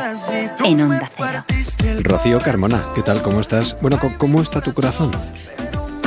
[0.63, 1.43] En Onda Cero.
[2.01, 3.21] Rocío Carmona, ¿qué tal?
[3.21, 3.77] ¿Cómo estás?
[3.81, 5.11] Bueno, ¿cómo está tu corazón?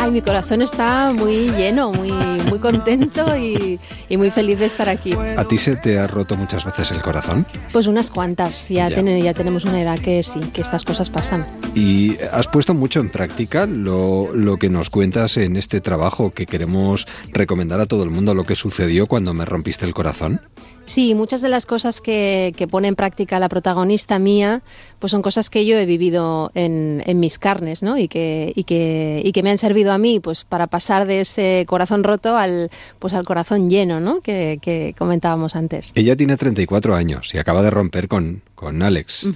[0.09, 3.79] Ay, mi corazón está muy lleno, muy, muy contento y,
[4.09, 5.13] y muy feliz de estar aquí.
[5.37, 7.45] ¿A ti se te ha roto muchas veces el corazón?
[7.75, 8.95] Pues unas cuantas, ya, Ya.
[8.97, 11.45] ten- ya tenemos una edad que sí, que estas cosas pasan.
[11.75, 16.47] ¿Y has puesto mucho en práctica lo, lo que nos cuentas en este trabajo que
[16.47, 20.41] queremos recomendar a todo el mundo, lo que sucedió cuando me rompiste el corazón?
[20.89, 24.63] Sí, muchas de las cosas que, que pone en práctica la protagonista mía,
[24.99, 27.99] pues son cosas que yo he vivido en, en mis carnes, ¿no?
[27.99, 31.21] Y que, y, que, y que me han servido a mí, pues para pasar de
[31.21, 34.23] ese corazón roto al, pues al corazón lleno, ¿no?
[34.23, 35.93] Que, que comentábamos antes.
[35.95, 39.29] Ella tiene 34 años y acaba de romper con, con Alex.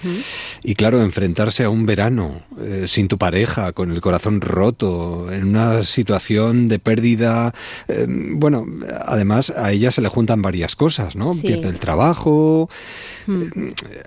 [0.65, 5.45] Y claro, enfrentarse a un verano eh, sin tu pareja, con el corazón roto, en
[5.49, 7.55] una situación de pérdida,
[7.89, 8.67] eh, bueno,
[9.05, 11.31] además a ella se le juntan varias cosas, ¿no?
[11.43, 11.49] Sí.
[11.49, 12.71] Pierde el trabajo.
[13.27, 13.43] Mm.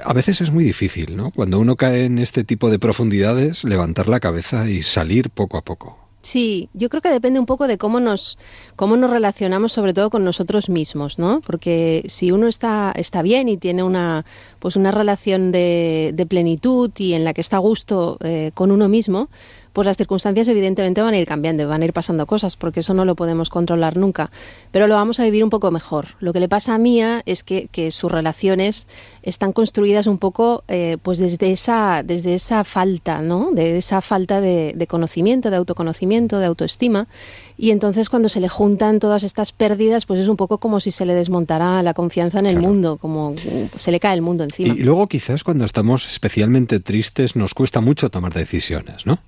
[0.03, 1.31] A veces es muy difícil, ¿no?
[1.31, 5.61] Cuando uno cae en este tipo de profundidades, levantar la cabeza y salir poco a
[5.61, 5.97] poco.
[6.25, 8.39] Sí, yo creo que depende un poco de cómo nos,
[8.75, 11.39] cómo nos relacionamos, sobre todo con nosotros mismos, ¿no?
[11.45, 14.25] Porque si uno está, está bien y tiene una,
[14.57, 18.71] pues una relación de, de plenitud y en la que está a gusto eh, con
[18.71, 19.29] uno mismo,
[19.75, 22.79] pues las circunstancias evidentemente van a ir cambiando y van a ir pasando cosas, porque
[22.79, 24.31] eso no lo podemos controlar nunca.
[24.71, 26.15] Pero lo vamos a vivir un poco mejor.
[26.21, 28.87] Lo que le pasa a Mía es que, que sus relaciones
[29.21, 33.49] están construidas un poco eh, pues desde esa, desde esa falta, ¿no?
[33.51, 37.09] De esa falta de, de conocimiento, de autoconocimiento, de autoestima.
[37.57, 40.91] Y entonces cuando se le juntan todas estas pérdidas, pues es un poco como si
[40.91, 43.35] se le desmontara la confianza en el mundo, como
[43.75, 44.73] se le cae el mundo encima.
[44.73, 49.19] Y luego quizás cuando estamos especialmente tristes nos cuesta mucho tomar decisiones, ¿no?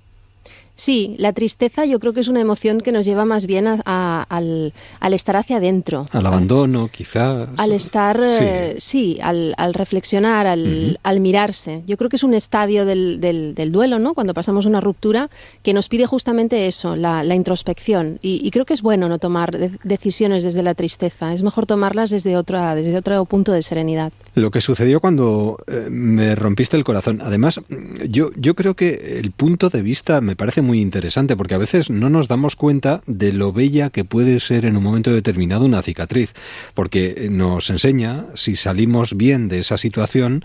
[0.78, 3.82] Sí, la tristeza yo creo que es una emoción que nos lleva más bien a-
[3.84, 6.06] a- al, al estar hacia adentro.
[6.12, 7.48] Al abandono, quizás.
[7.56, 11.82] Al estar, eh, sí, al, al reflexionar, al, al mirarse.
[11.88, 14.14] Yo creo que es un estadio del, del- del duelo, ¿no?
[14.14, 15.30] Cuando pasamos una ruptura,
[15.64, 18.20] que nos pide justamente eso, la, la introspección.
[18.22, 21.34] Y, y creo que es bueno no tomar de- decisiones desde la tristeza.
[21.34, 24.12] Es mejor tomarlas desde, otra, desde otro punto de serenidad.
[24.36, 27.18] Lo que sucedió cuando eh, me rompiste el corazón.
[27.20, 27.60] Además,
[28.08, 31.88] yo, yo creo que el punto de vista me parece muy interesante porque a veces
[31.88, 35.80] no nos damos cuenta de lo bella que puede ser en un momento determinado una
[35.82, 36.34] cicatriz.
[36.74, 40.44] Porque nos enseña, si salimos bien de esa situación,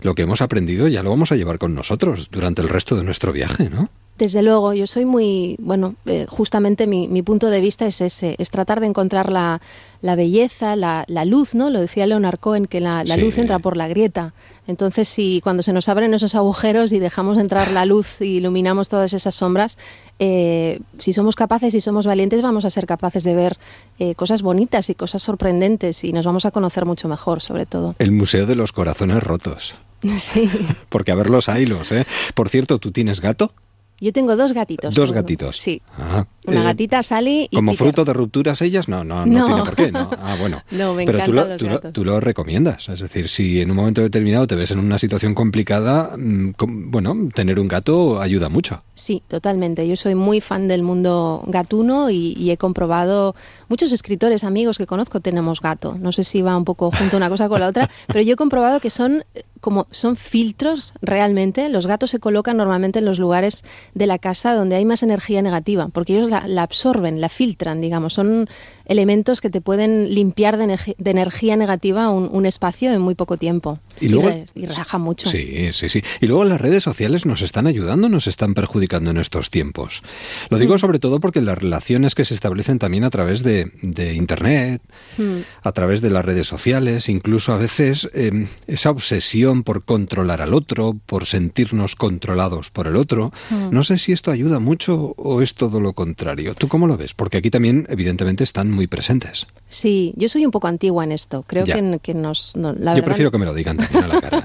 [0.00, 3.04] lo que hemos aprendido ya lo vamos a llevar con nosotros durante el resto de
[3.04, 3.88] nuestro viaje, ¿no?
[4.18, 8.34] Desde luego, yo soy muy, bueno, eh, justamente mi, mi punto de vista es ese,
[8.38, 9.60] es tratar de encontrar la,
[10.00, 11.68] la belleza, la, la luz, ¿no?
[11.68, 13.20] Lo decía Leonard Cohen, que la, la Sí.
[13.20, 14.32] luz entra por la grieta.
[14.66, 18.88] Entonces, si cuando se nos abren esos agujeros y dejamos entrar la luz y iluminamos
[18.88, 19.78] todas esas sombras,
[20.18, 23.56] eh, si somos capaces y somos valientes, vamos a ser capaces de ver
[23.98, 27.94] eh, cosas bonitas y cosas sorprendentes y nos vamos a conocer mucho mejor, sobre todo.
[27.98, 29.74] El Museo de los Corazones Rotos.
[30.06, 30.48] Sí.
[30.88, 32.04] Porque a ver los hilos, ¿eh?
[32.34, 33.52] Por cierto, ¿tú tienes gato?
[33.98, 34.94] Yo tengo dos gatitos.
[34.94, 35.22] Dos tengo.
[35.22, 35.56] gatitos.
[35.56, 35.80] Sí.
[35.98, 37.86] Ah, Una eh, gatita, Sally, y Como Peter.
[37.86, 39.46] fruto de rupturas ellas, no, no, no, No.
[39.46, 40.10] tiene por qué, ¿no?
[40.18, 40.62] Ah, bueno.
[40.70, 42.88] No, me Pero tú lo, los tú, lo, tú lo recomiendas.
[42.88, 46.52] Es decir, si en un momento determinado te ves en una situación complicada, mm,
[46.90, 48.82] bueno, tener un gato ayuda mucho.
[48.94, 49.86] Sí, totalmente.
[49.88, 53.34] Yo soy muy fan del mundo gatuno y, y he comprobado,
[53.68, 55.96] muchos escritores amigos que conozco tenemos gato.
[55.98, 58.36] No sé si va un poco junto una cosa con la otra, pero yo he
[58.36, 61.68] comprobado que son eh, como son filtros realmente.
[61.68, 65.42] Los gatos se colocan normalmente en los lugares de la casa donde hay más energía
[65.42, 68.14] negativa, porque ellos la, la absorben, la filtran, digamos.
[68.14, 68.48] Son
[68.86, 70.66] elementos que te pueden limpiar de,
[70.96, 73.78] de energía negativa un, un espacio en muy poco tiempo.
[74.00, 75.28] Y luego- re- y relaja mucho.
[75.28, 76.02] Sí, sí, sí.
[76.20, 80.02] Y luego las redes sociales nos están ayudando, nos están perjudicando en estos tiempos.
[80.50, 80.78] Lo digo Mm.
[80.78, 84.82] sobre todo porque las relaciones que se establecen también a través de, de Internet,
[85.18, 85.38] Mm.
[85.62, 90.54] a través de las redes sociales, incluso a veces eh, esa obsesión por controlar al
[90.54, 93.32] otro, por sentirnos controlados por el otro.
[93.50, 93.70] Mm.
[93.70, 96.54] No sé si esto ayuda mucho o es todo lo contrario.
[96.54, 97.14] ¿Tú cómo lo ves?
[97.14, 99.46] Porque aquí también, evidentemente, están muy presentes.
[99.68, 101.42] Sí, yo soy un poco antigua en esto.
[101.44, 102.54] Creo que, que nos...
[102.54, 104.38] no, la Yo verdad- prefiero que me lo digan también a la cara.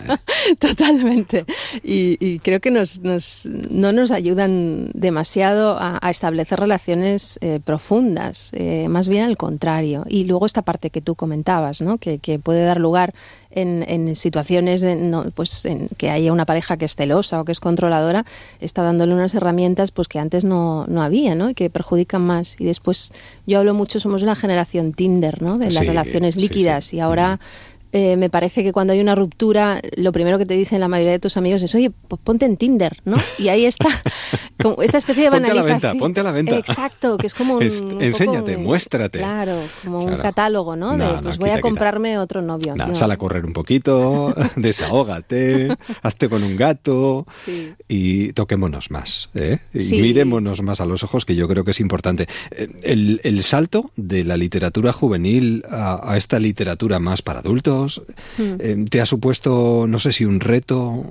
[0.49, 0.55] ¿eh?
[0.59, 1.45] Totalmente.
[1.83, 7.59] Y, y creo que nos, nos- no nos ayudan demasiado a, a establecer relaciones eh,
[7.63, 10.05] profundas, eh, más bien al contrario.
[10.09, 11.99] Y luego esta parte que tú comentabas, ¿no?
[11.99, 13.13] que, que puede dar lugar
[13.51, 17.45] en, en situaciones de, no, pues en que haya una pareja que es celosa o
[17.45, 18.25] que es controladora,
[18.59, 21.49] está dándole unas herramientas pues que antes no, no había ¿no?
[21.49, 22.59] y que perjudican más.
[22.59, 23.11] Y después,
[23.45, 25.57] yo hablo mucho, somos una generación Tinder, ¿no?
[25.57, 27.39] de las Sí, relaciones sí, líquidas y ahora...
[27.93, 31.11] eh, me parece que cuando hay una ruptura, lo primero que te dicen la mayoría
[31.11, 33.17] de tus amigos es, oye, pues ponte en Tinder, ¿no?
[33.37, 33.87] Y ahí está,
[34.61, 35.91] como esta especie de Ponte a la banalización.
[35.93, 36.57] venta, ponte a la venta.
[36.57, 39.19] Exacto, que es como un, Est- un poco enséñate, un- muéstrate.
[39.19, 40.95] Claro, como un catálogo, ¿no?
[40.97, 41.61] No, de, no, pues voy quita, a quita.
[41.61, 42.75] comprarme otro novio.
[42.75, 42.95] No.
[42.95, 47.73] sal a correr un poquito, desahógate, hazte con un gato Sí.
[47.87, 49.29] y toquémonos más.
[49.35, 49.59] ¿eh?
[49.73, 50.01] Y Sí.
[50.01, 52.27] mirémonos más a los ojos, que yo creo que es importante.
[52.51, 57.80] Eh, El, el salto de la literatura juvenil a, a esta literatura más para adultos,
[58.37, 58.55] Hmm.
[58.59, 61.05] eh, ¿te ha supuesto, no sé si un reto?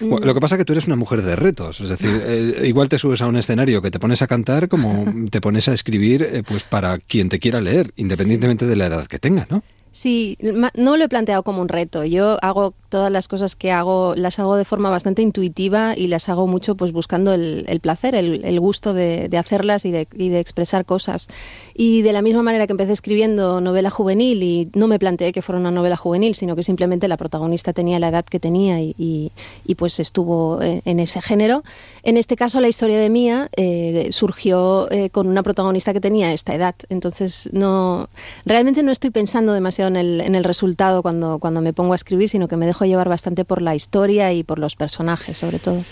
[0.00, 0.26] Bueno.
[0.26, 2.88] Lo que pasa es que tú eres una mujer de retos, es decir, eh, igual
[2.88, 6.22] te subes a un escenario que te pones a cantar como te pones a escribir
[6.22, 9.62] eh, pues para quien te quiera leer, independientemente de la edad que tenga, ¿no?
[9.92, 12.04] Sí, no lo he planteado como un reto.
[12.04, 16.30] Yo hago todas las cosas que hago, las hago de forma bastante intuitiva y las
[16.30, 20.08] hago mucho pues buscando el, el placer, el, el gusto de, de hacerlas y de,
[20.16, 21.28] y de expresar cosas.
[21.74, 25.42] Y de la misma manera que empecé escribiendo novela juvenil y no me planteé que
[25.42, 28.94] fuera una novela juvenil, sino que simplemente la protagonista tenía la edad que tenía y,
[28.96, 29.30] y-
[29.66, 31.62] y, pues estuvo en, en ese género.
[32.02, 36.32] En este caso la historia de Mía eh, surgió eh, con una protagonista que tenía
[36.32, 36.74] esta edad.
[36.88, 38.08] Entonces no
[38.46, 41.96] realmente no estoy pensando demasiado en el, en el resultado cuando, cuando me pongo a
[41.96, 45.58] escribir, sino que me dejo llevar bastante por la historia y por los personajes, sobre
[45.58, 45.82] todo.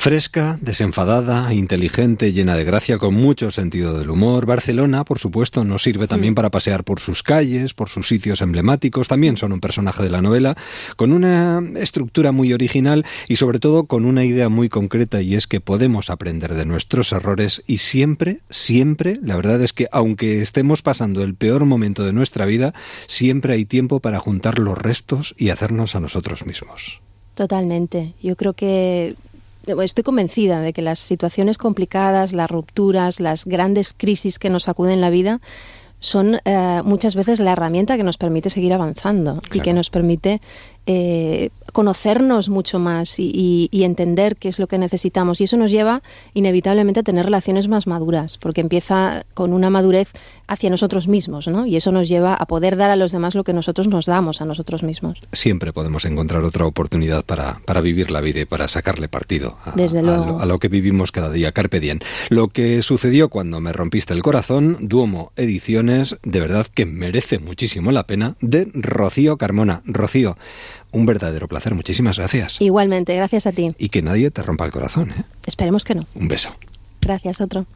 [0.00, 4.46] Fresca, desenfadada, inteligente, llena de gracia, con mucho sentido del humor.
[4.46, 9.08] Barcelona, por supuesto, nos sirve también para pasear por sus calles, por sus sitios emblemáticos.
[9.08, 10.56] También son un personaje de la novela,
[10.96, 15.46] con una estructura muy original y sobre todo con una idea muy concreta y es
[15.46, 20.80] que podemos aprender de nuestros errores y siempre, siempre, la verdad es que aunque estemos
[20.80, 22.72] pasando el peor momento de nuestra vida,
[23.06, 27.02] siempre hay tiempo para juntar los restos y hacernos a nosotros mismos.
[27.34, 28.14] Totalmente.
[28.22, 29.14] Yo creo que
[29.82, 35.00] estoy convencida de que las situaciones complicadas, las rupturas, las grandes crisis que nos sacuden
[35.00, 35.40] la vida
[36.00, 40.40] son eh, muchas veces la herramienta que nos permite seguir avanzando y que nos permite
[40.92, 45.40] eh, conocernos mucho más y, entender qué es lo que necesitamos.
[45.40, 46.02] Y eso nos lleva
[46.34, 50.10] inevitablemente a tener relaciones más maduras, porque empieza con una madurez
[50.48, 51.64] hacia nosotros mismos, ¿no?
[51.64, 54.40] Y eso nos lleva a poder dar a los demás lo que nosotros nos damos
[54.40, 55.22] a nosotros mismos.
[55.32, 59.72] Siempre podemos encontrar otra oportunidad para, para vivir la vida y para sacarle partido a,
[59.76, 61.52] Desde lo, a, lo, que vivimos cada día.
[61.52, 62.00] Carpe diem.
[62.30, 67.92] Lo que sucedió cuando me rompiste el corazón, Duomo Ediciones, de verdad que merece muchísimo
[67.92, 69.82] la pena, de Rocío Carmona.
[69.84, 70.36] Rocío,
[70.92, 71.74] un verdadero placer.
[71.74, 72.60] Muchísimas gracias.
[72.60, 73.74] Igualmente, gracias a ti.
[73.78, 75.10] Y que nadie te rompa el corazón.
[75.10, 75.24] ¿eh?
[75.46, 76.06] Esperemos que no.
[76.14, 76.50] Un beso.
[77.00, 77.66] Gracias, otro.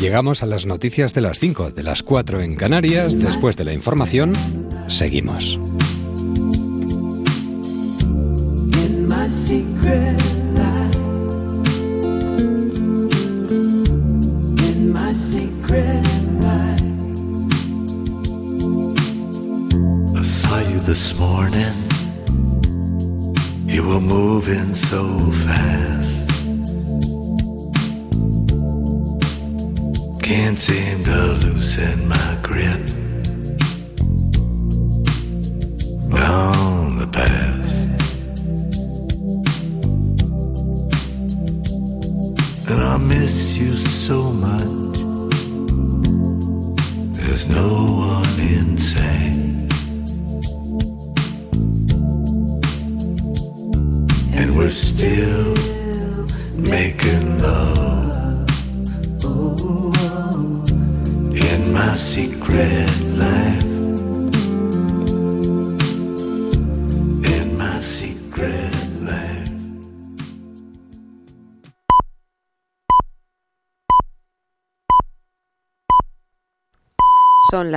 [0.00, 3.16] Llegamos a las noticias de las 5, de las 4 en Canarias.
[3.16, 4.34] Después de la información,
[4.88, 5.60] seguimos.
[15.74, 15.76] I
[20.22, 21.72] saw you this morning.
[23.66, 25.02] You were moving so
[25.46, 26.28] fast.
[30.22, 33.01] Can't seem to loosen my grip
[47.48, 48.01] no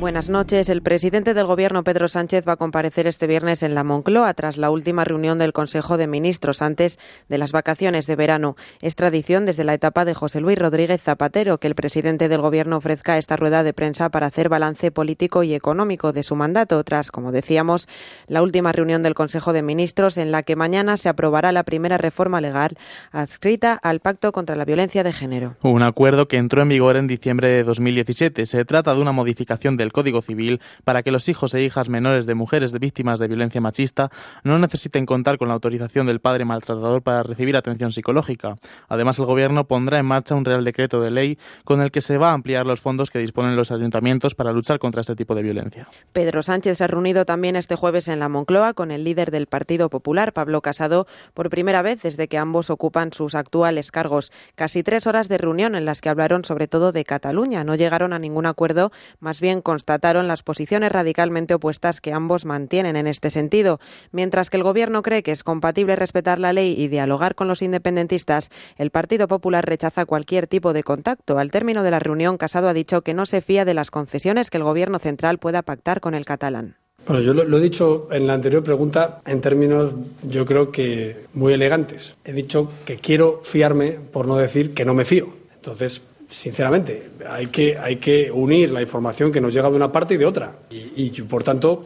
[0.00, 0.70] Buenas noches.
[0.70, 4.56] El presidente del Gobierno, Pedro Sánchez, va a comparecer este viernes en la Moncloa tras
[4.56, 6.98] la última reunión del Consejo de Ministros antes
[7.28, 8.56] de las vacaciones de verano.
[8.80, 12.78] Es tradición desde la etapa de José Luis Rodríguez Zapatero que el presidente del Gobierno
[12.78, 17.10] ofrezca esta rueda de prensa para hacer balance político y económico de su mandato tras,
[17.10, 17.86] como decíamos,
[18.26, 21.98] la última reunión del Consejo de Ministros en la que mañana se aprobará la primera
[21.98, 22.78] reforma legal
[23.12, 25.56] adscrita al Pacto contra la Violencia de Género.
[25.60, 28.46] Un acuerdo que entró en vigor en diciembre de 2017.
[28.46, 32.26] Se trata de una modificación del Código Civil para que los hijos e hijas menores
[32.26, 34.10] de mujeres víctimas de violencia machista
[34.44, 38.56] no necesiten contar con la autorización del padre maltratador para recibir atención psicológica.
[38.88, 42.18] Además, el Gobierno pondrá en marcha un Real Decreto de Ley con el que se
[42.18, 45.42] va a ampliar los fondos que disponen los ayuntamientos para luchar contra este tipo de
[45.42, 45.88] violencia.
[46.12, 49.46] Pedro Sánchez se ha reunido también este jueves en la Moncloa con el líder del
[49.46, 54.32] Partido Popular, Pablo Casado, por primera vez desde que ambos ocupan sus actuales cargos.
[54.54, 57.64] Casi tres horas de reunión en las que hablaron sobre todo de Cataluña.
[57.64, 62.96] No llegaron a ningún acuerdo, más bien constataron las posiciones radicalmente opuestas que ambos mantienen
[62.96, 63.80] en este sentido.
[64.12, 67.62] Mientras que el Gobierno cree que es compatible respetar la ley y dialogar con los
[67.62, 71.38] independentistas, el Partido Popular rechaza cualquier tipo de contacto.
[71.38, 74.50] Al término de la reunión, Casado ha dicho que no se fía de las concesiones
[74.50, 76.76] que el Gobierno central pueda pactar con el catalán.
[77.06, 79.94] Bueno, yo lo, lo, he dicho en la anterior pregunta en términos,
[80.28, 82.16] yo creo que muy elegantes.
[82.26, 85.30] He dicho que quiero fiarme por no decir que no me fío.
[85.54, 90.14] Entonces, sinceramente, hay que, hay que unir la información que nos llega de una parte
[90.14, 90.52] y de otra.
[90.70, 91.84] Y, por tanto,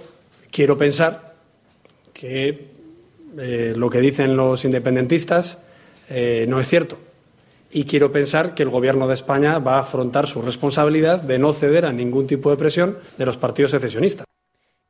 [0.51, 1.35] quiero pensar
[2.13, 2.69] que
[3.39, 5.59] eh, lo que dicen los independentistas
[6.09, 6.99] eh, no es cierto.
[7.73, 11.53] Y quiero pensar que el Gobierno de España va a afrontar su responsabilidad de no
[11.53, 14.27] ceder a ningún tipo de presión de los partidos secesionistas.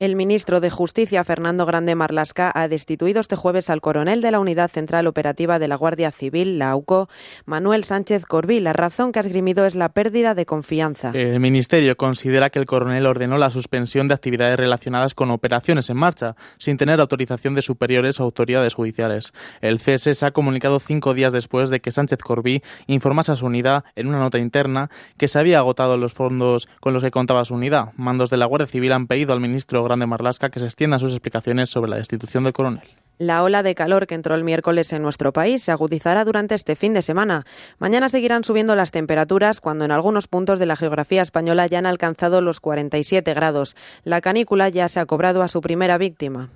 [0.01, 4.41] El ministro de Justicia, Fernando Grande Marlasca, ha destituido este jueves al coronel de la
[4.41, 7.09] Unidad Central Operativa de la Guardia Civil, la UCO,
[7.47, 8.59] Manuel Sánchez Corbí.
[8.59, 11.13] La razón que ha esgrimido es la pérdida de confianza.
[11.15, 15.97] El ministerio considera que el coronel ordenó la suspensión de actividades relacionadas con operaciones en
[15.97, 19.33] marcha, sin tener autorización de superiores o autoridades judiciales.
[19.61, 23.47] El cese se ha comunicado cinco días después de que Sánchez Corbí informase a su
[23.47, 27.45] unidad en una nota interna que se había agotado los fondos con los que contaba
[27.45, 27.93] su unidad.
[27.97, 31.13] Mandos de la Guardia Civil han pedido al ministro Grande Marlasca que se extiendan sus
[31.13, 32.83] explicaciones sobre la destitución del coronel.
[33.19, 36.75] La ola de calor que entró el miércoles en nuestro país se agudizará durante este
[36.75, 37.45] fin de semana.
[37.79, 41.87] Mañana seguirán subiendo las temperaturas cuando en algunos puntos de la geografía española ya han
[41.87, 43.77] alcanzado los 47 grados.
[44.03, 46.51] La canícula ya se ha cobrado a su primera víctima.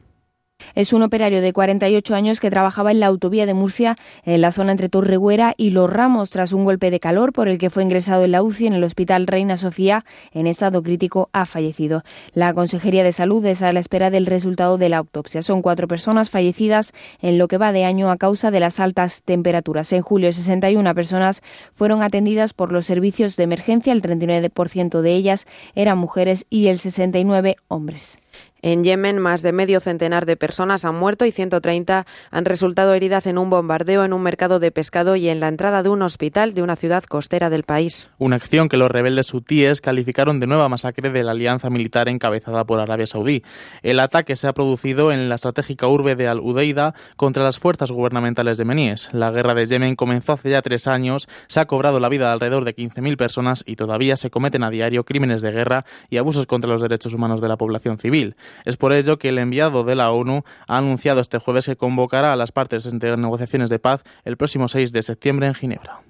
[0.79, 4.53] Es un operario de 48 años que trabajaba en la autovía de Murcia, en la
[4.53, 7.83] zona entre Torreguera y Los Ramos, tras un golpe de calor por el que fue
[7.83, 10.05] ingresado en la UCI en el Hospital Reina Sofía.
[10.33, 12.05] En estado crítico ha fallecido.
[12.33, 15.43] La Consejería de Salud está a la espera del resultado de la autopsia.
[15.43, 19.23] Son cuatro personas fallecidas en lo que va de año a causa de las altas
[19.25, 19.93] temperaturas.
[19.93, 21.43] En julio, 61 personas
[21.75, 23.93] fueron atendidas por los servicios de emergencia.
[23.93, 28.19] El 39% de ellas eran mujeres y el 69 hombres.
[28.61, 33.27] En Yemen, más de medio centenar de personas han muerto y 130 han resultado heridas
[33.27, 36.55] en un bombardeo en un mercado de pescado y en la entrada de un hospital
[36.55, 38.11] de una ciudad costera del país.
[38.19, 42.65] Una acción que los rebeldes hutíes calificaron de nueva masacre de la alianza militar encabezada
[42.65, 43.45] por Arabia Saudí.
[43.83, 48.59] El ataque se ha producido en la estratégica urbe de Al-Udeida contra las fuerzas gubernamentales
[48.59, 49.09] yemeníes.
[49.13, 52.33] La guerra de Yemen comenzó hace ya tres años, se ha cobrado la vida de
[52.33, 56.47] alrededor de 15.000 personas y todavía se cometen a diario crímenes de guerra y abusos
[56.47, 58.35] contra los derechos humanos de la población civil.
[58.65, 62.33] Es por ello que el enviado de la ONU ha anunciado este jueves que convocará
[62.33, 66.03] a las partes en negociaciones de paz el próximo 6 de septiembre en Ginebra.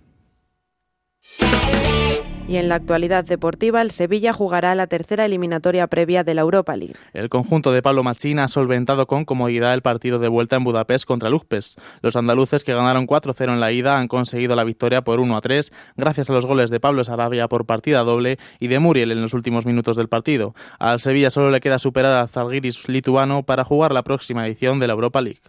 [2.48, 6.74] Y en la actualidad deportiva, el Sevilla jugará la tercera eliminatoria previa de la Europa
[6.78, 6.94] League.
[7.12, 11.04] El conjunto de Pablo Machín ha solventado con comodidad el partido de vuelta en Budapest
[11.04, 11.76] contra Luzpes.
[12.00, 16.30] Los andaluces que ganaron 4-0 en la ida han conseguido la victoria por 1-3 gracias
[16.30, 19.66] a los goles de Pablo Sarabia por partida doble y de Muriel en los últimos
[19.66, 20.54] minutos del partido.
[20.78, 24.86] Al Sevilla solo le queda superar al Zalgiris lituano para jugar la próxima edición de
[24.86, 25.42] la Europa League.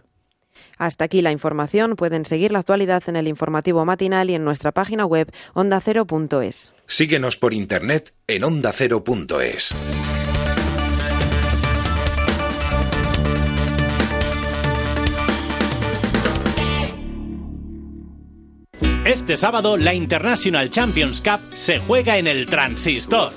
[0.80, 1.94] Hasta aquí la información.
[1.94, 6.72] Pueden seguir la actualidad en el informativo matinal y en nuestra página web ondacero.es.
[6.86, 9.74] Síguenos por internet en ondacero.es.
[19.10, 23.32] Este sábado la International Champions Cup se juega en el Transistor.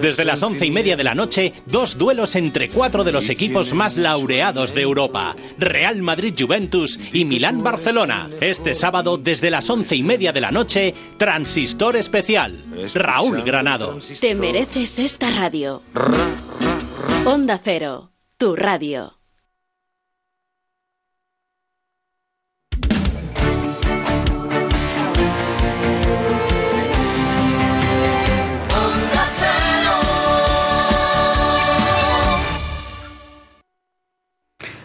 [0.00, 3.72] Desde las once y media de la noche, dos duelos entre cuatro de los equipos
[3.72, 8.28] más laureados de Europa: Real Madrid Juventus y Milán Barcelona.
[8.40, 12.58] Este sábado, desde las once y media de la noche, Transistor Especial.
[12.92, 13.98] Raúl Granado.
[14.20, 15.84] Te mereces esta radio.
[17.24, 19.21] Onda Cero, tu radio.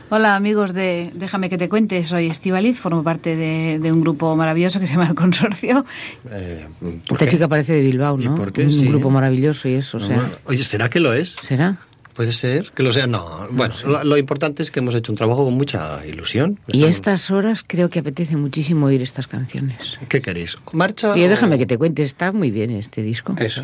[0.10, 4.80] Hola amigos de Déjame que te cuente, soy Estivaliz, formo parte de, un grupo maravilloso
[4.80, 5.86] que se llama El Consorcio.
[6.32, 6.66] Eh,
[7.10, 8.36] Esta chica parece de Bilbao, ¿no?
[8.36, 8.64] por qué?
[8.64, 8.88] Un Sí.
[8.88, 10.16] grupo maravilloso y eso, o sea.
[10.16, 11.36] Bueno, oye, ¿será que lo es?
[11.44, 11.78] ¿Será?
[12.16, 13.06] Puede ser que lo sea.
[13.06, 13.86] No, bueno, sé.
[13.86, 16.58] lo, lo importante es que hemos hecho un trabajo con mucha ilusión.
[16.68, 20.00] Y Estamos- estas horas creo que apetece muchísimo oír estas canciones.
[20.08, 20.58] ¿Qué queréis?
[20.72, 21.14] ¿Marcha?
[21.14, 23.36] Sí, o- déjame que te cuente, está muy bien este disco.
[23.38, 23.62] Eso.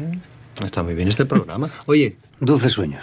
[0.63, 1.69] Está muy bien este programa.
[1.85, 2.17] Oye.
[2.41, 3.01] Dulces sueños.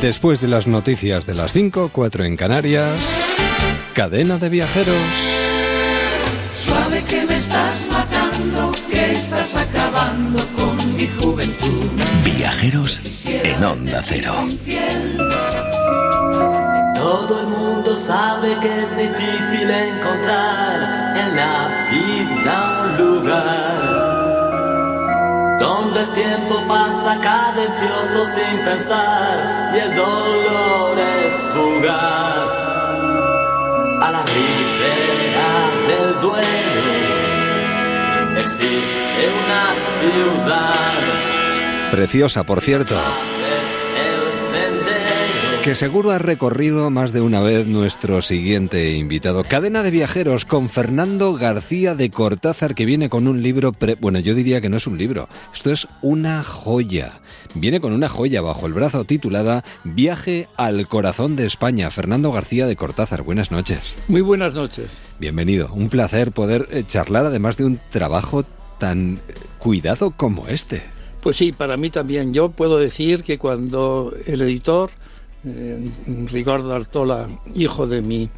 [0.00, 3.22] Después de las noticias de las 5, 4 en Canarias,
[3.92, 4.96] cadena de viajeros.
[6.54, 11.84] Suave que me estás matando, que estás acabando con mi juventud.
[12.24, 14.34] Viajeros en Onda Cero.
[16.94, 23.79] Todo el mundo sabe que es difícil encontrar en la vida un lugar
[27.04, 32.50] cadencioso sin pensar y el dolor es fugaz.
[34.02, 35.50] A la ribera
[35.88, 36.92] del duelo
[38.40, 42.96] existe una ciudad, Preciosa, por cierto.
[45.64, 49.44] Que seguro ha recorrido más de una vez nuestro siguiente invitado.
[49.44, 53.72] Cadena de viajeros con Fernando García de Cortázar, que viene con un libro.
[53.72, 57.20] pre- Bueno, yo diría que no es un libro, esto es una joya.
[57.54, 61.90] Viene con una joya bajo el brazo titulada Viaje al corazón de España.
[61.90, 63.94] Fernando García de Cortázar, buenas noches.
[64.08, 65.02] Muy buenas noches.
[65.18, 65.70] Bienvenido.
[65.74, 68.44] Un placer poder eh, charlar además de un trabajo
[68.78, 69.20] tan
[69.58, 70.82] cuidado como este.
[71.22, 72.32] Pues sí, para mí también.
[72.32, 74.88] Yo puedo decir que cuando el editor,
[75.44, 75.90] eh,
[76.30, 78.28] Ricardo Artola, hijo de mi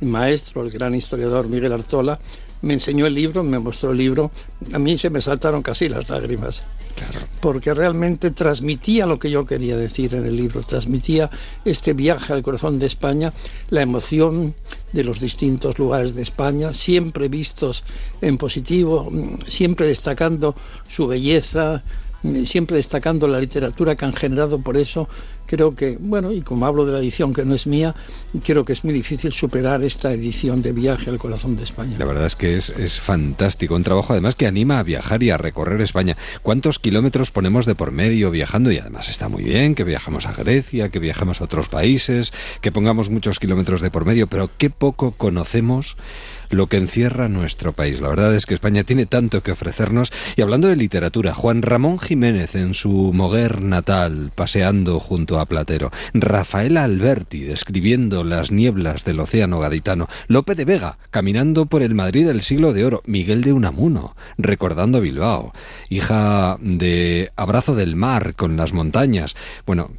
[0.00, 2.18] maestro, el gran historiador Miguel Artola,
[2.62, 4.30] me enseñó el libro, me mostró el libro,
[4.72, 6.62] a mí se me saltaron casi las lágrimas.
[7.40, 11.30] Porque realmente transmitía lo que yo quería decir en el libro, transmitía
[11.64, 13.32] este viaje al corazón de España,
[13.70, 14.54] la emoción
[14.92, 17.84] de los distintos lugares de España, siempre vistos
[18.20, 19.10] en positivo,
[19.46, 20.54] siempre destacando
[20.88, 21.82] su belleza,
[22.44, 25.08] siempre destacando la literatura que han generado por eso.
[25.50, 27.96] Creo que, bueno, y como hablo de la edición que no es mía,
[28.44, 31.96] creo que es muy difícil superar esta edición de Viaje al Corazón de España.
[31.98, 35.30] La verdad es que es, es fantástico, un trabajo además que anima a viajar y
[35.30, 36.16] a recorrer España.
[36.44, 38.70] ¿Cuántos kilómetros ponemos de por medio viajando?
[38.70, 42.70] Y además está muy bien que viajamos a Grecia, que viajamos a otros países, que
[42.70, 45.96] pongamos muchos kilómetros de por medio, pero qué poco conocemos
[46.50, 48.00] lo que encierra nuestro país.
[48.00, 50.12] La verdad es que España tiene tanto que ofrecernos.
[50.36, 55.90] Y hablando de literatura, Juan Ramón Jiménez en su Moguer natal, paseando junto a Platero.
[56.14, 60.08] Rafaela Alberti describiendo las nieblas del océano gaditano.
[60.28, 63.02] Lope de Vega caminando por el Madrid del siglo de oro.
[63.06, 65.52] Miguel de Unamuno recordando Bilbao.
[65.88, 69.36] Hija de Abrazo del Mar con las montañas.
[69.66, 69.90] Bueno,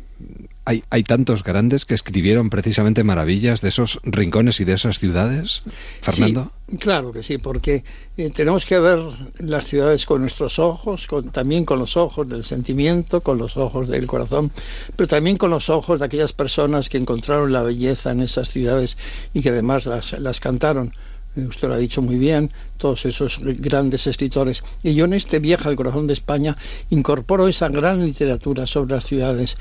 [0.66, 5.64] hay, hay, tantos grandes que escribieron precisamente maravillas de esos rincones y de esas ciudades,
[6.02, 6.52] Fernando.
[6.70, 7.84] Sí, claro que sí, porque
[8.18, 9.00] eh, tenemos que ver
[9.40, 13.88] las ciudades con nuestros ojos, con, también con los ojos del sentimiento, con los ojos
[13.90, 14.52] del corazón,
[14.96, 18.98] pero también con los ojos de aquellas personas que encontraron la belleza en esas ciudades
[19.34, 20.94] y que además las, las cantaron
[21.36, 24.64] usted lo ha dicho muy bien, todos esos grandes escritores.
[24.84, 26.58] Y yo en este viaje al corazón de España
[26.90, 29.58] incorporo esa gran literatura sobre las ciudades.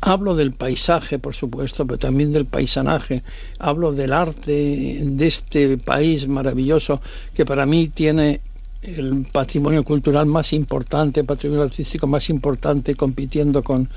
[0.00, 3.22] Hablo del paisaje, por supuesto, pero también del paisanaje.
[3.58, 7.00] Hablo del arte de este país maravilloso
[7.34, 8.40] que para mí tiene
[8.82, 13.88] el patrimonio cultural más importante, el patrimonio artístico más importante, compitiendo con,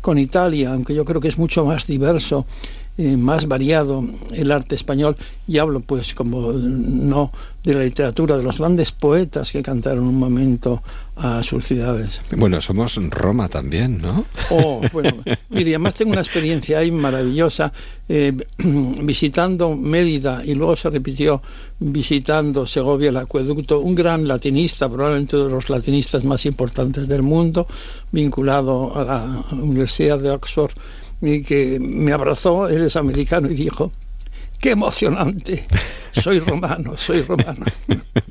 [0.00, 2.46] con Italia, aunque yo creo que es mucho más diverso
[2.98, 5.16] eh, más variado el arte español
[5.46, 7.30] y hablo pues como no
[7.62, 10.82] de la literatura de los grandes poetas que cantaron un momento
[11.16, 12.22] a sus ciudades.
[12.36, 14.24] Bueno, somos Roma también, ¿no?
[14.50, 17.72] Oh, bueno, mire, además tengo una experiencia ahí maravillosa
[18.08, 21.42] eh, visitando Mérida y luego se repitió
[21.78, 27.22] visitando Segovia el acueducto, un gran latinista, probablemente uno de los latinistas más importantes del
[27.22, 27.66] mundo,
[28.10, 30.72] vinculado a la Universidad de Oxford
[31.20, 33.92] y que me abrazó, él es americano, y dijo,
[34.60, 35.64] qué emocionante,
[36.12, 37.64] soy romano, soy romano.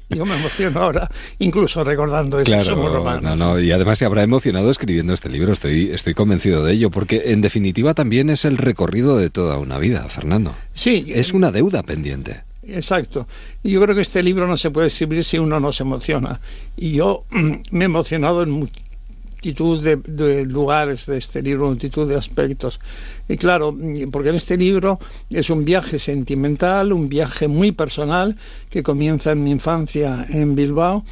[0.09, 1.09] Yo me emociono ahora,
[1.39, 3.37] incluso recordando eso, somos romanos.
[3.37, 6.89] No, no, y además se habrá emocionado escribiendo este libro, estoy, estoy convencido de ello,
[6.89, 10.55] porque en definitiva también es el recorrido de toda una vida, Fernando.
[10.73, 11.05] Sí.
[11.09, 12.43] Es una deuda pendiente.
[12.67, 13.27] Exacto.
[13.63, 16.39] Yo creo que este libro no se puede escribir si uno no se emociona.
[16.75, 18.69] Y yo me he emocionado en
[19.45, 22.79] multitud de, de, lugares de este libro, multitud de aspectos.
[23.29, 23.77] Y claro,
[24.11, 24.99] porque en este libro
[25.29, 28.35] es un viaje sentimental, un viaje muy personal
[28.69, 31.03] que comienza en mi infancia en Bilbao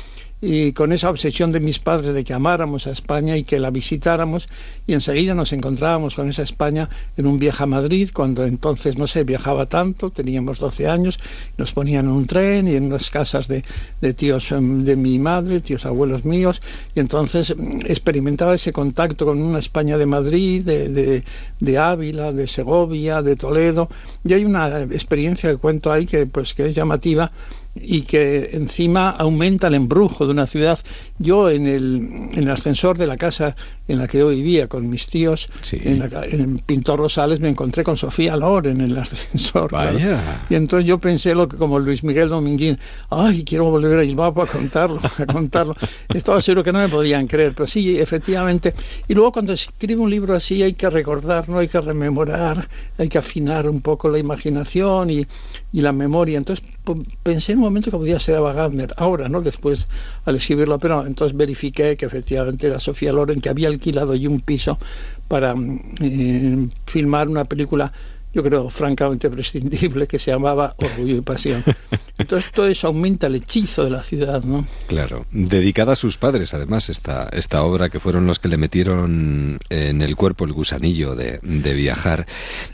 [0.45, 3.69] y con esa obsesión de mis padres de que amáramos a España y que la
[3.69, 4.49] visitáramos
[4.85, 9.07] y enseguida nos encontrábamos con esa España en un viaje a Madrid cuando entonces no
[9.07, 11.17] se viajaba tanto, teníamos 12 años,
[11.57, 13.63] nos ponían en un tren y en unas casas de,
[14.01, 16.61] de tíos de mi madre, tíos abuelos míos
[16.93, 17.55] y entonces
[17.85, 21.23] experimentaba ese contacto con una España de Madrid, de, de,
[21.61, 23.87] de Ávila, de Segovia, de Toledo
[24.25, 27.31] y hay una experiencia que cuento ahí que pues que es llamativa
[27.75, 30.79] y que encima aumenta el embrujo de una ciudad.
[31.17, 33.55] Yo en el, en el ascensor de la casa
[33.87, 35.79] en la que yo vivía con mis tíos, sí.
[35.83, 39.69] en, la, en, Pintor Rosales, me encontré con Sofía Loren en el ascensor.
[39.69, 39.99] Claro.
[40.49, 42.79] Y entonces yo pensé lo que como Luis Miguel Dominguín,
[43.09, 45.75] ay, quiero volver a Bilbao para contarlo, a contarlo.
[46.13, 48.73] Estaba seguro que no me podían creer, pero sí, efectivamente.
[49.07, 52.67] Y luego cuando se escribe un libro así hay que recordar, no hay que rememorar,
[52.97, 55.27] hay que afinar un poco la imaginación y,
[55.73, 56.37] y la memoria.
[56.37, 56.65] Entonces
[57.21, 59.41] pensé en un momento que podía ser Ava Gardner, ahora, ¿no?
[59.41, 59.87] Después
[60.25, 64.41] al escribirlo, pero entonces verifiqué que efectivamente era Sofía Loren, que había alquilado allí un
[64.41, 64.77] piso
[65.27, 65.55] para
[66.01, 67.91] eh, filmar una película
[68.33, 71.63] yo creo, francamente prescindible, que se llamaba Orgullo y Pasión.
[72.17, 74.65] Entonces todo eso aumenta el hechizo de la ciudad, ¿no?
[74.87, 79.59] Claro, dedicada a sus padres, además, esta, esta obra que fueron los que le metieron
[79.69, 82.25] en el cuerpo el gusanillo de, de viajar.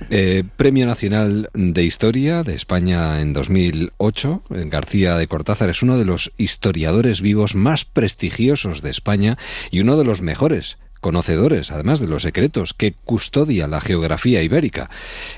[0.10, 6.06] Eh, Premio Nacional de Historia de España en 2008, García de Cortázar es uno de
[6.06, 9.38] los historiadores vivos más prestigiosos de España
[9.72, 14.90] y uno de los mejores conocedores, además de los secretos, que custodia la geografía ibérica.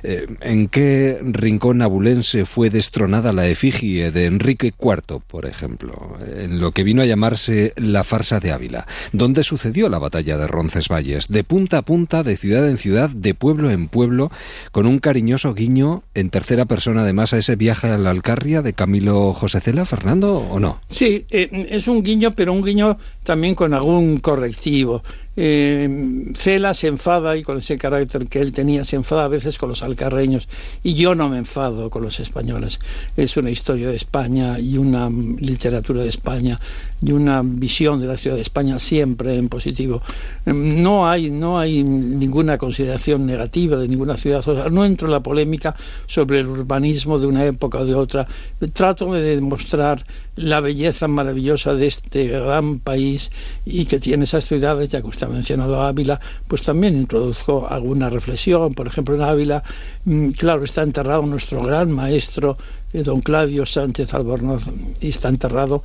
[0.04, 6.18] Eh, ¿En qué rincón abulense fue destronada la efigie de Enrique IV, por ejemplo?
[6.36, 8.88] En lo que vino a llamarse la farsa de Ávila.
[9.12, 11.28] ¿Dónde sucedió la batalla de Roncesvalles?
[11.28, 14.32] De punta a punta, de ciudad en ciudad, de pueblo en pueblo,
[14.72, 18.74] con un cariñoso guiño en tercera persona, además, a ese viaje a la Alcarria de
[18.74, 20.80] Camilo José Cela, Fernando, ¿o no?
[20.88, 25.04] Sí, eh, es un guiño, pero un guiño también con algún correctivo.
[25.36, 29.58] Eh, Cela se enfada y con ese carácter que él tenía se enfada a veces
[29.58, 30.50] con los alcarreños
[30.84, 32.80] y yo no me enfado con los españoles.
[33.16, 36.60] Es una historia de España y una literatura de España
[37.02, 40.02] y una visión de la ciudad de España siempre en positivo.
[40.46, 44.46] No hay, no hay ninguna consideración negativa de ninguna ciudad.
[44.70, 45.76] No entro en la polémica
[46.06, 48.28] sobre el urbanismo de una época o de otra.
[48.74, 50.06] Trato de demostrar
[50.36, 53.32] la belleza maravillosa de este gran país
[53.66, 58.10] y que tiene esas ciudades, ya que usted ha mencionado Ávila, pues también introduzco alguna
[58.10, 58.74] reflexión.
[58.74, 59.64] Por ejemplo, en Ávila,
[60.06, 62.58] mm, claro, está enterrado nuestro gran maestro,
[62.94, 64.70] eh, don Claudio Sánchez Albornoz,
[65.00, 65.84] y está enterrado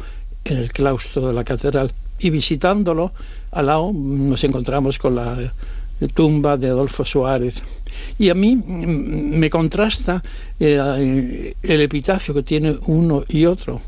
[0.55, 1.93] en el claustro de la catedral.
[2.19, 3.13] Y visitándolo,
[3.53, 5.53] al lado nos encontramos con la
[6.15, 7.63] tumba de Adolfo Suárez.
[8.19, 10.23] Y a mí mm, me contrasta
[10.61, 13.81] eh, el epitafio que tiene uno y otro.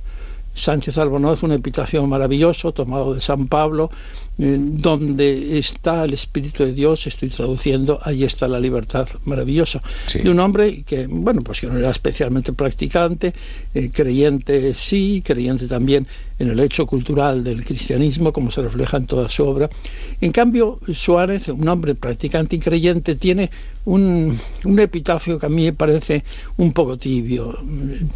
[0.55, 3.91] Sánchez Albornoz, un epitafio maravilloso tomado de San Pablo,
[4.39, 9.83] donde está el Espíritu de Dios, estoy traduciendo, ahí está la libertad maravillosa.
[10.15, 13.35] De un hombre que, bueno, pues que no era especialmente practicante,
[13.75, 16.07] eh, creyente sí, creyente también
[16.39, 19.69] en el hecho cultural del cristianismo, como se refleja en toda su obra.
[20.21, 23.51] En cambio, Suárez, un hombre practicante y creyente, tiene
[23.85, 26.23] un, un epitafio que a mí me parece
[26.57, 27.59] un poco tibio.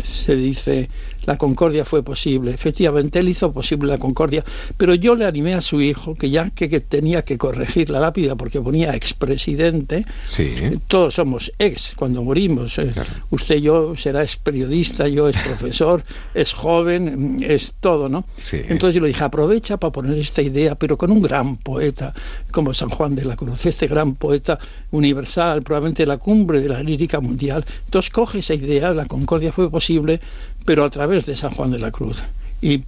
[0.04, 0.88] Se dice,
[1.24, 2.52] la concordia fue posible.
[2.52, 4.44] Efectivamente, él hizo posible la concordia,
[4.76, 8.00] pero yo le animé a su hijo, que ya que, que tenía que corregir la
[8.00, 10.50] lápida porque ponía expresidente, Sí.
[10.88, 12.78] todos somos ex cuando morimos.
[12.78, 12.92] eh,
[13.30, 18.24] Usted y yo será ex periodista, yo es profesor, es joven, mm, es todo, ¿no?
[18.68, 22.12] Entonces yo le dije, aprovecha para poner esta idea, pero con un gran poeta
[22.50, 24.58] como San Juan de la Cruz, este gran poeta
[24.90, 27.64] universal, probablemente la cumbre de la lírica mundial.
[27.86, 30.20] Entonces coge esa idea, la concordia fue posible,
[30.64, 32.22] pero a través de San Juan de la Cruz.
[32.60, 32.84] Y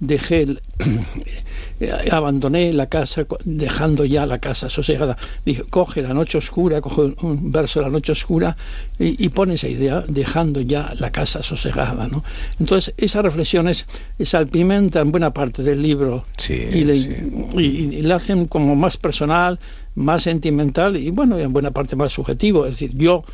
[0.00, 0.60] dejé el-
[2.10, 5.16] abandoné la casa dejando ya la casa sosegada.
[5.44, 8.56] Dije coge la noche oscura coge un- un verso de la noche oscura
[8.98, 12.24] y, y pone esa idea dejando ya la casa sosegada ¿no?
[12.60, 13.86] entonces esas reflexiones
[14.22, 16.24] salpimentan buena parte del libro
[16.54, 17.60] y, le, y-
[17.98, 19.58] y le hacen como más personal
[19.94, 22.66] más sentimental y bueno en buena parte más subjetivo.
[22.66, 23.24] Es decir yo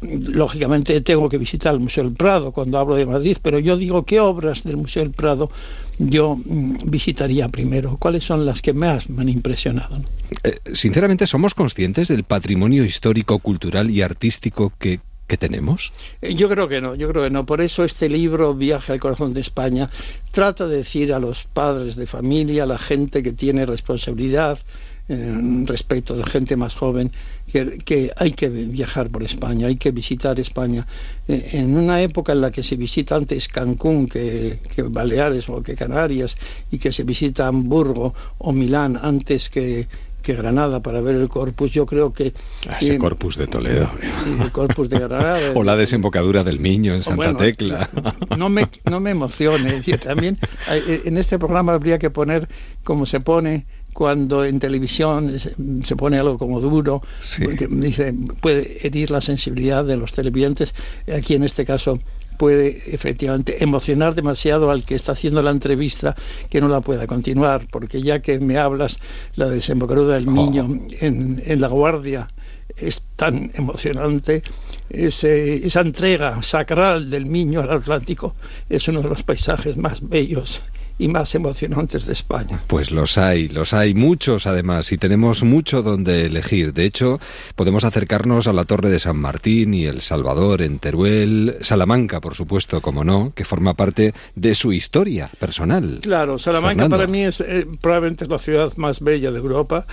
[0.00, 4.04] lógicamente tengo que visitar el Museo del Prado cuando hablo de Madrid, pero yo digo
[4.04, 5.50] qué obras del Museo del Prado
[5.98, 9.98] yo mm, visitaría primero, cuáles son las que más me han impresionado.
[9.98, 10.04] ¿no?
[10.44, 15.92] Eh, sinceramente, ¿somos conscientes del patrimonio histórico, cultural y artístico que, que tenemos?
[16.22, 17.44] Eh, Yo creo que no, yo creo que no.
[17.44, 19.90] Por eso este libro, Viaje al Corazón de España,
[20.30, 24.58] trata de decir a los padres de familia, a la gente que tiene responsabilidad
[25.12, 27.10] eh, respecto de gente más joven,
[27.52, 30.86] que, que hay que viajar por España, hay que visitar España.
[31.26, 35.62] Eh, en una época en la que se visita antes Cancún que, que Baleares o
[35.62, 36.38] que Canarias
[36.70, 39.88] y que se visita Hamburgo o Milán antes que
[40.20, 42.32] que Granada para ver el corpus, yo creo que...
[42.68, 43.90] Ah, Ese eh, corpus de Toledo.
[44.42, 45.40] el corpus de Granada.
[45.54, 47.88] O la desembocadura del Miño en Santa Bueno, Tecla.
[48.36, 49.68] no me, no me emocione.
[49.70, 50.38] Es decir, también
[50.70, 52.48] eh, en este programa habría que poner
[52.84, 57.02] como se pone cuando en televisión se, pone algo como duro,
[57.70, 60.74] dice, puede herir la sensibilidad de los televidentes.
[61.14, 61.98] Aquí en este caso
[62.38, 66.14] puede efectivamente emocionar demasiado al que está haciendo la entrevista
[66.48, 68.98] que no la pueda continuar, porque ya que me hablas
[69.36, 72.30] la desembocadura del niño en, en La Guardia,
[72.76, 74.42] es tan emocionante,
[74.88, 78.34] ese- esa entrega sacral del niño al Atlántico
[78.70, 80.62] es uno de los paisajes más bellos
[81.00, 82.62] y más emocionantes de España.
[82.66, 86.74] Pues los hay, los hay muchos además y tenemos mucho donde elegir.
[86.74, 87.18] De hecho,
[87.56, 92.34] podemos acercarnos a la Torre de San Martín y El Salvador en Teruel, Salamanca, por
[92.34, 96.00] supuesto, como no, que forma parte de su historia personal.
[96.02, 96.96] Claro, Salamanca Fernando.
[96.98, 99.86] para mí es eh, probablemente la ciudad más bella de Europa,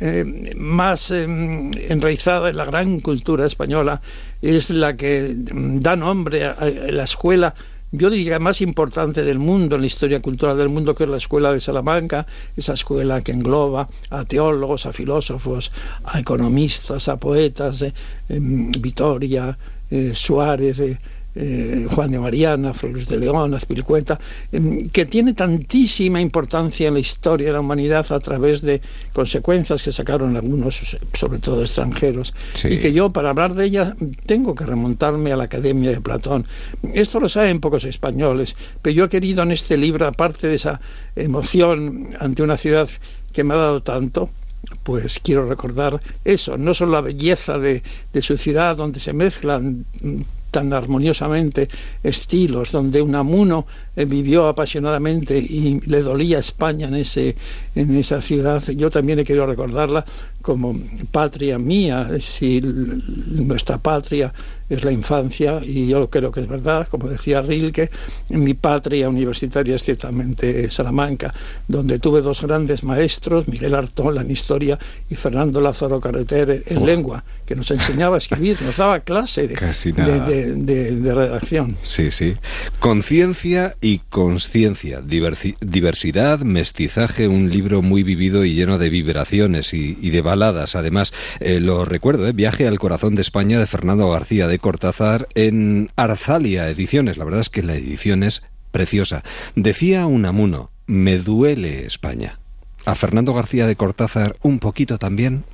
[0.00, 4.00] eh, más eh, enraizada en la gran cultura española,
[4.40, 7.56] es la que mm, da nombre a, a la escuela,
[7.96, 11.16] yo diría más importante del mundo, en la historia cultural del mundo, que es la
[11.16, 12.26] escuela de Salamanca,
[12.56, 15.70] esa escuela que engloba a teólogos, a filósofos,
[16.04, 17.92] a economistas, a poetas, eh,
[18.28, 19.56] em, Vitoria,
[19.90, 20.80] eh, Suárez,
[21.36, 24.18] eh, eh, Juan de Mariana, Flores de León, Azpilicueta,
[24.52, 28.80] em, que tiene tantísima importancia en la historia de la humanidad a través de
[29.12, 32.34] consecuencias que sacaron algunos, sobre todo extranjeros,
[32.64, 33.96] y que yo para hablar de ella
[34.26, 36.46] tengo que remontarme a la Academia de Platón.
[36.92, 40.80] Esto lo saben pocos españoles, pero yo he querido en este libro, aparte de esa
[41.16, 42.88] emoción ante una ciudad
[43.32, 44.30] que me ha dado tanto,
[44.82, 47.82] pues quiero recordar eso, no solo la belleza de,
[48.12, 50.20] de su ciudad donde se mezclan mm,
[50.54, 51.68] tan armoniosamente
[52.00, 57.36] estilos, donde Unamuno vivió apasionadamente y le dolía España en, ese,
[57.74, 58.62] en esa ciudad.
[58.76, 60.04] Yo también he querido recordarla
[60.42, 60.78] como
[61.10, 64.32] patria mía, si nuestra patria
[64.68, 67.90] es la infancia y yo creo que es verdad, como decía Rilke,
[68.30, 71.32] mi patria universitaria es ciertamente Salamanca,
[71.68, 77.24] donde tuve dos grandes maestros, Miguel Artola en historia y Fernando Lázaro Carreter en lengua,
[77.46, 81.76] que nos enseñaba a escribir, nos daba clase de, de, de, de redacción.
[81.82, 82.34] Sí, sí.
[82.80, 90.22] Conciencia y conciencia, diversidad, mestizaje, un libro muy vivido y lleno de vibraciones y, de
[90.22, 90.74] baladas.
[90.74, 95.28] Además, eh, lo recuerdo, eh, Viaje al corazón de España de Fernando García de Cortázar
[95.34, 97.18] en Arzalia Ediciones.
[97.18, 99.22] La verdad es que la edición es preciosa.
[99.54, 102.38] Decía Unamuno, me duele España.
[102.86, 105.44] ¿A Fernando García de Cortázar un poquito también?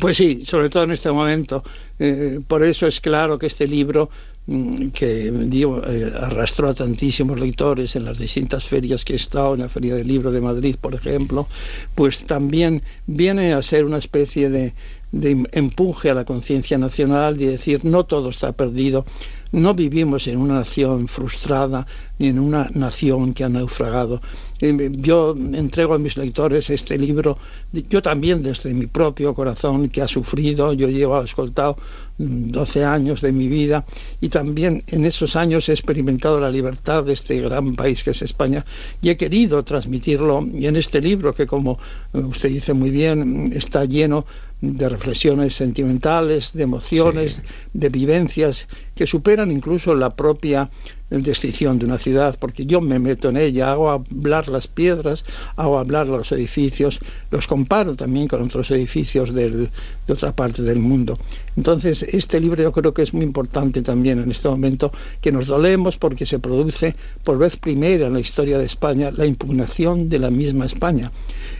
[0.00, 1.62] Pues sí, sobre todo en este momento.
[1.98, 4.08] Eh, por eso es claro que este libro
[4.46, 9.60] mm, que eh, arrastró a tantísimos lectores en las distintas ferias que he estado, en
[9.60, 11.46] la Feria del Libro de Madrid, por ejemplo,
[11.94, 14.72] pues también viene a ser una especie de,
[15.12, 19.04] de empuje a la conciencia nacional y decir no todo está perdido,
[19.52, 21.86] no vivimos en una nación frustrada
[22.18, 24.20] ni en una nación que ha naufragado.
[24.60, 27.38] Yo entrego a mis lectores este libro,
[27.72, 31.76] yo también desde mi propio corazón que ha sufrido, yo llevo escoltado
[32.18, 33.84] 12 años de mi vida
[34.20, 38.22] y también en esos años he experimentado la libertad de este gran país que es
[38.22, 38.64] España
[39.00, 41.78] y he querido transmitirlo y en este libro que como
[42.12, 44.26] usted dice muy bien está lleno
[44.60, 47.42] de reflexiones sentimentales, de emociones, sí.
[47.74, 48.66] de vivencias
[48.96, 50.68] que superan incluso la propia
[51.10, 55.24] descripción de una ciudad, porque yo me meto en ella, hago hablar las piedras,
[55.56, 57.00] hago hablar los edificios,
[57.30, 59.70] los comparo también con otros edificios del,
[60.06, 61.18] de otra parte del mundo.
[61.56, 65.46] Entonces, este libro yo creo que es muy importante también en este momento, que nos
[65.46, 66.94] dolemos porque se produce
[67.24, 71.10] por vez primera en la historia de España la impugnación de la misma España.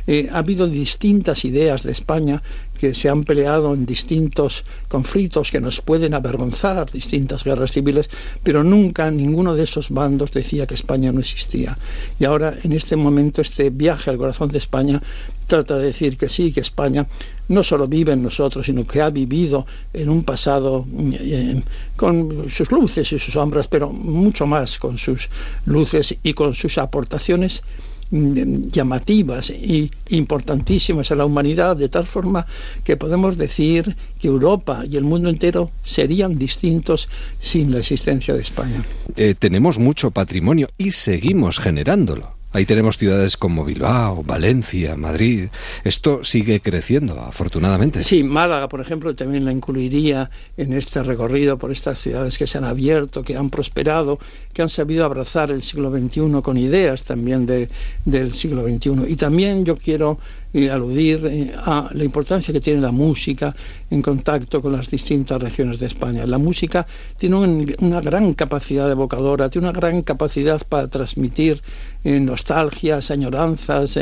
[0.06, 2.42] Eh, ha habido distintas ideas de España
[2.78, 8.08] que se han peleado en distintos conflictos que nos pueden avergonzar, distintas guerras civiles,
[8.42, 11.76] pero nunca ninguno de esos bandos decía que España no existía.
[12.18, 15.02] Y ahora, en este momento, este viaje al corazón de España
[15.46, 17.06] trata de decir que sí, que España
[17.48, 21.62] no solo vive en nosotros, sino que ha vivido en un pasado eh,
[21.96, 25.28] con sus luces y sus sombras, pero mucho más con sus
[25.64, 27.62] luces y con sus aportaciones
[28.10, 32.46] llamativas y importantísimas a la humanidad, de tal forma
[32.84, 37.08] que podemos decir que Europa y el mundo entero serían distintos
[37.38, 38.84] sin la existencia de España.
[39.16, 42.37] Eh, tenemos mucho patrimonio y seguimos generándolo.
[42.52, 45.48] Ahí tenemos ciudades como Bilbao, Valencia, Madrid.
[45.84, 48.02] Esto sigue creciendo, afortunadamente.
[48.02, 52.56] Sí, Málaga, por ejemplo, también la incluiría en este recorrido por estas ciudades que se
[52.56, 54.18] han abierto, que han prosperado,
[54.54, 57.68] que han sabido abrazar el siglo XXI con ideas también de,
[58.06, 59.04] del siglo XXI.
[59.08, 60.18] Y también yo quiero
[60.52, 63.54] eh, aludir eh, a la importancia que tiene la música
[63.90, 66.26] en contacto con las distintas regiones de España.
[66.26, 71.60] La música tiene un, una gran capacidad evocadora, tiene una gran capacidad para transmitir
[72.04, 73.98] eh, nostalgias, añoranzas,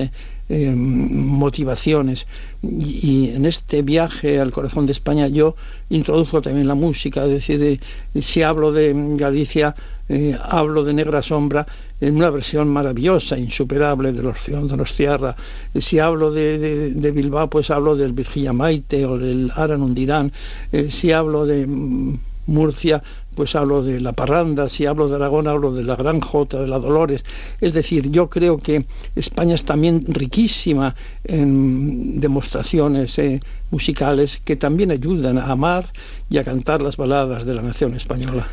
[0.48, 2.26] eh, motivaciones.
[2.62, 5.56] Y, en este viaje al corazón de España yo
[5.90, 7.80] introduzco también la música, es decir, eh,
[8.22, 9.74] si hablo de Galicia,
[10.08, 11.66] eh, hablo de Negra Sombra
[12.00, 15.34] en una versión maravillosa, insuperable de los Donos Tierra.
[15.74, 20.32] Si hablo de, de, de, Bilbao, pues hablo del Virginia Maite o del Aranundirán.
[20.72, 23.02] Eh, si hablo de mm, Murcia,
[23.34, 26.68] pues hablo de la parranda, si hablo de Aragón hablo de la Gran Jota, de
[26.68, 27.24] la Dolores.
[27.60, 30.94] Es decir, yo creo que España es también riquísima
[31.24, 33.40] en demostraciones eh,
[33.70, 35.92] musicales que también ayudan a amar
[36.30, 38.46] y a cantar las baladas de la nación española.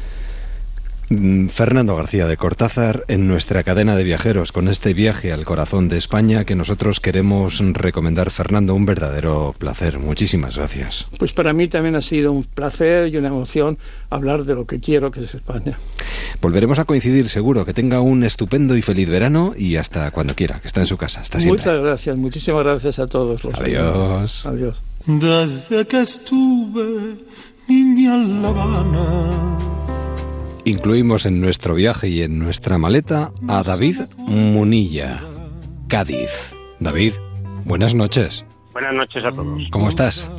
[1.49, 5.97] Fernando García de Cortázar en nuestra cadena de viajeros con este viaje al corazón de
[5.97, 8.31] España que nosotros queremos recomendar.
[8.31, 9.99] Fernando, un verdadero placer.
[9.99, 11.07] Muchísimas gracias.
[11.17, 13.77] Pues para mí también ha sido un placer y una emoción
[14.09, 15.77] hablar de lo que quiero que es España.
[16.41, 17.65] Volveremos a coincidir seguro.
[17.65, 20.97] Que tenga un estupendo y feliz verano y hasta cuando quiera, que está en su
[20.97, 21.21] casa.
[21.21, 21.59] Hasta siempre.
[21.59, 24.45] Muchas gracias, muchísimas gracias a todos los Adiós.
[24.45, 24.81] Adiós.
[25.05, 27.15] Desde que estuve
[27.67, 29.72] niña en La Habana
[30.65, 35.21] Incluimos en nuestro viaje y en nuestra maleta a David Munilla,
[35.89, 36.55] Cádiz.
[36.79, 37.13] David,
[37.65, 38.45] buenas noches.
[38.71, 39.61] Buenas noches a todos.
[39.71, 40.29] ¿Cómo estás?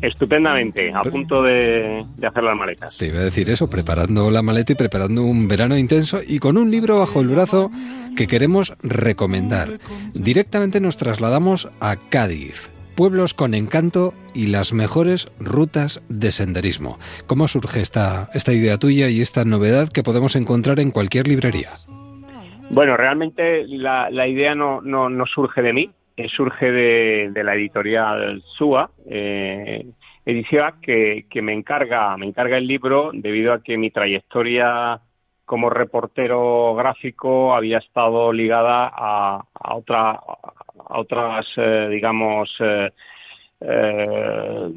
[0.00, 2.96] Estupendamente, a punto de, de, hacer las maletas.
[2.96, 6.56] Te iba a decir eso, preparando la maleta y preparando un verano intenso y con
[6.56, 7.70] un libro bajo el brazo
[8.16, 9.68] que queremos recomendar.
[10.14, 12.70] Directamente nos trasladamos a Cádiz.
[12.96, 16.98] Pueblos con encanto y las mejores rutas de senderismo.
[17.26, 21.68] ¿Cómo surge esta, idea tuya y esta novedad que podemos encontrar en cualquier librería?
[22.70, 27.54] Bueno, realmente la, idea no, no, no surge de mí, eh, surge de, de la
[27.54, 29.86] editorial SUA, eh,
[30.24, 35.00] edición que, que me encarga me encarga el libro debido a que mi trayectoria
[35.44, 40.20] como reportero gráfico había estado ligada a, a otra
[40.88, 42.90] otras eh, digamos eh,
[43.60, 44.70] eh,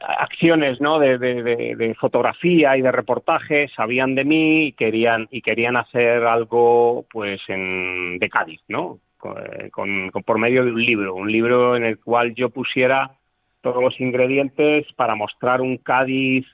[0.00, 0.98] acciones ¿no?
[0.98, 7.40] De, fotografía y de reportaje sabían de mí y querían y querían hacer algo pues
[7.48, 12.34] en, de Cádiz no con, por medio de un libro un libro en el cual
[12.34, 13.12] yo pusiera
[13.60, 16.46] todos los ingredientes para mostrar un Cádiz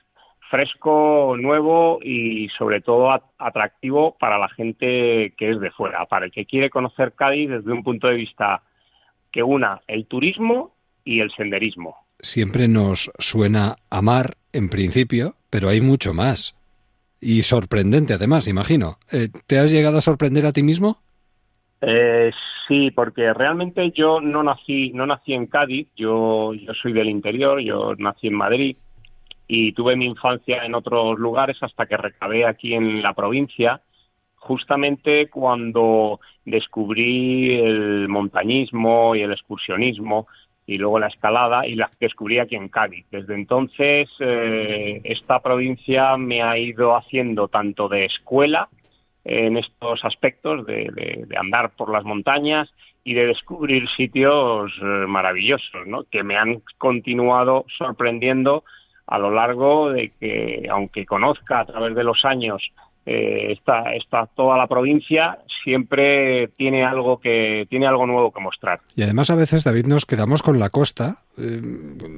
[0.49, 6.25] fresco, nuevo y sobre todo at- atractivo para la gente que es de fuera, para
[6.25, 8.63] el que quiere conocer Cádiz desde un punto de vista
[9.31, 11.95] que una el turismo y el senderismo.
[12.19, 16.55] Siempre nos suena a mar en principio, pero hay mucho más.
[17.21, 18.97] Y sorprendente además, imagino.
[19.11, 21.01] Eh, ¿Te has llegado a sorprender a ti mismo?
[21.81, 22.31] Eh,
[22.67, 27.59] sí, porque realmente yo no nací, no nací en Cádiz, yo, yo soy del interior,
[27.61, 28.77] yo nací en Madrid
[29.47, 33.81] y tuve mi infancia en otros lugares hasta que recabé aquí en la provincia,
[34.39, 40.27] justamente cuando descubrí el montañismo y el excursionismo
[40.65, 43.05] y luego la escalada y la descubrí aquí en Cádiz.
[43.11, 48.69] Desde entonces eh, esta provincia me ha ido haciendo tanto de escuela
[49.25, 52.69] en estos aspectos de, de- de andar por las montañas
[53.03, 56.03] y de descubrir sitios eh, maravillosos, ¿no?
[56.03, 58.63] que me han continuado sorprendiendo
[59.07, 62.61] a lo largo de que, aunque conozca a través de los años
[63.05, 68.81] eh, esta, esta toda la provincia, siempre tiene algo que tiene algo nuevo que mostrar.
[68.95, 71.23] Y además a veces, David, nos quedamos con la costa.
[71.37, 71.61] Eh,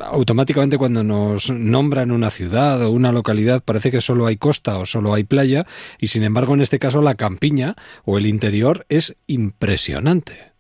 [0.02, 4.86] automáticamente cuando nos nombran una ciudad o una localidad parece que solo hay costa o
[4.86, 5.66] solo hay playa
[6.00, 10.51] y sin embargo en este caso la campiña o el interior es impresionante.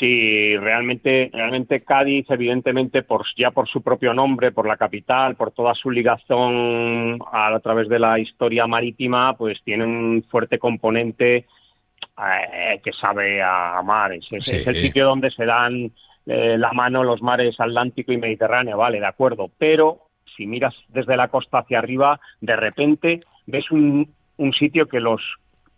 [0.00, 5.52] Sí, realmente, realmente Cádiz, evidentemente, por, ya por su propio nombre, por la capital, por
[5.52, 11.36] toda su ligación a, a través de la historia marítima, pues tiene un fuerte componente
[11.36, 14.26] eh, que sabe a mares.
[14.30, 14.56] Es, Sí.
[14.56, 15.92] es el sitio donde se dan
[16.26, 19.50] eh, la mano los mares Atlántico y Mediterráneo, vale, de acuerdo.
[19.58, 19.98] Pero
[20.34, 24.08] si miras desde la costa hacia arriba, de repente ves un,
[24.38, 25.20] un sitio que los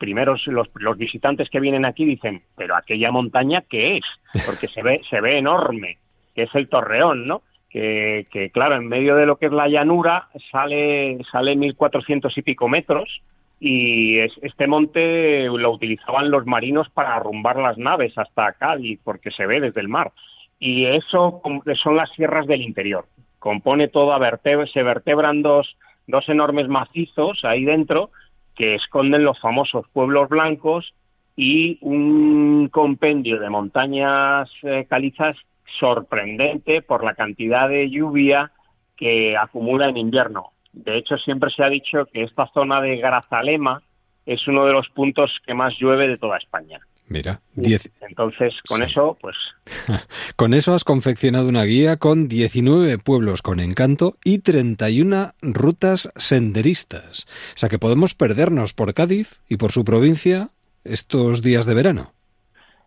[0.02, 4.04] primeros los, los visitantes que vienen aquí dicen, pero aquella montaña qué es,
[4.44, 5.98] porque se ve se ve enorme,
[6.34, 7.42] que es el Torreón, ¿no?
[7.70, 12.42] Que, que claro, en medio de lo que es la llanura sale sale 1400 y
[12.42, 13.08] pico metros
[13.60, 19.30] y es- este monte lo utilizaban los marinos para arrumbar las naves hasta Cádiz porque
[19.30, 20.10] se ve desde el mar
[20.58, 21.40] y eso
[21.82, 23.04] son las sierras del interior.
[23.38, 25.76] Compone toda vertebra, se vertebran dos,
[26.08, 28.10] dos enormes macizos ahí dentro
[28.54, 30.94] que esconden los famosos pueblos blancos
[31.36, 35.36] y un compendio de montañas eh, calizas
[35.78, 38.52] sorprendente por la cantidad de lluvia
[38.96, 40.50] que acumula en invierno.
[40.72, 43.82] De hecho, siempre se ha dicho que esta zona de Grazalema
[44.26, 46.80] es uno de los puntos que más llueve de toda España.
[47.12, 49.36] Mira, diez- Entonces, con eso, pues
[50.36, 57.26] con eso has confeccionado una guía con 19 pueblos con encanto y 31 rutas senderistas.
[57.55, 60.48] O sea que podemos perdernos por Cádiz y por su provincia
[60.84, 62.12] estos días de verano.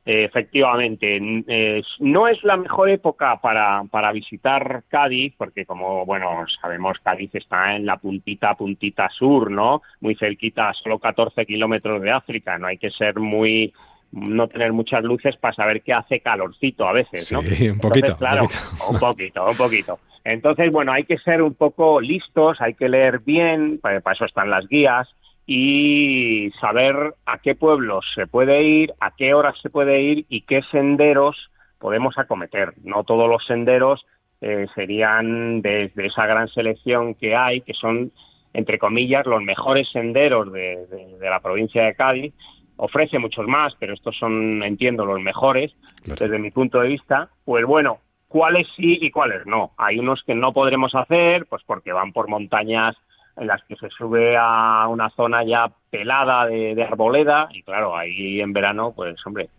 [0.07, 6.45] Eh, Efectivamente, es- no es la mejor época para, para visitar Cádiz, porque como bueno
[6.61, 9.81] sabemos Cádiz está en la puntita puntita sur, ¿no?
[10.01, 12.57] Muy cerquita, solo 14 kilómetros de África.
[12.59, 13.73] No hay que ser muy
[14.11, 17.41] no tener muchas luces para saber que hace calorcito a veces, ¿no?
[17.41, 18.89] Sí, un poquito, Entonces, claro, un poquito.
[18.89, 19.99] un poquito, un poquito.
[20.23, 24.49] Entonces, bueno, hay que ser un poco listos, hay que leer bien, para, eso están
[24.49, 25.07] las guías,
[25.45, 26.95] y saber
[27.25, 31.51] a qué pueblos se puede ir, a qué horas se puede ir y qué senderos
[31.79, 32.73] podemos acometer.
[32.83, 34.05] No todos los senderos
[34.41, 38.11] eh, serían desde esa gran selección que hay, que son,
[38.53, 42.33] entre comillas, los mejores senderos de, de- de la provincia de Cádiz.
[42.77, 45.73] Ofrece muchos más, pero estos son, entiendo, los mejores
[46.05, 47.29] desde mi punto de vista.
[47.45, 49.71] Pues bueno, cuáles sí y cuáles no.
[49.77, 52.95] Hay unos que no podremos hacer, pues porque van por montañas
[53.37, 57.95] en las que se sube a una zona ya pelada de, de arboleda y claro,
[57.95, 59.49] ahí en verano, pues hombre,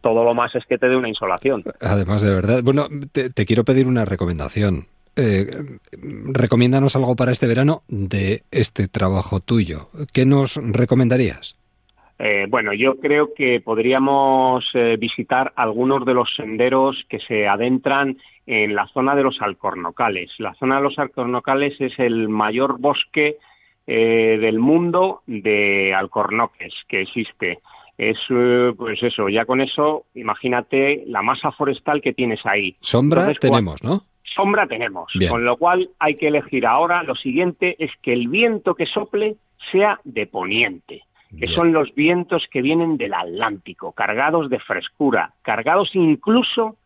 [0.00, 1.64] todo lo más es que te dé una insolación.
[1.80, 2.62] Además, de verdad.
[2.62, 4.86] Bueno, te, te quiero pedir una recomendación.
[5.16, 5.46] Eh,
[5.92, 9.90] recomiéndanos algo para este verano de este trabajo tuyo.
[10.12, 11.56] ¿Qué nos recomendarías?
[12.22, 18.18] Eh, bueno, yo creo que podríamos eh, visitar algunos de los senderos que se adentran
[18.46, 20.30] en la zona de los alcornocales.
[20.38, 23.38] La zona de los alcornocales es el mayor bosque
[23.86, 27.60] eh, del mundo de alcornoques que existe.
[27.96, 32.76] Es, eh, pues eso, ya con eso, imagínate la masa forestal que tienes ahí.
[32.80, 34.04] Sombra Entonces, tenemos, ¿no?
[34.22, 35.30] Sombra tenemos, Bien.
[35.30, 37.02] con lo cual hay que elegir ahora.
[37.02, 39.36] Lo siguiente es que el viento que sople
[39.72, 41.02] sea de poniente,
[41.38, 46.76] que son los vientos que vienen del Atlántico, cargados de frescura, cargados incluso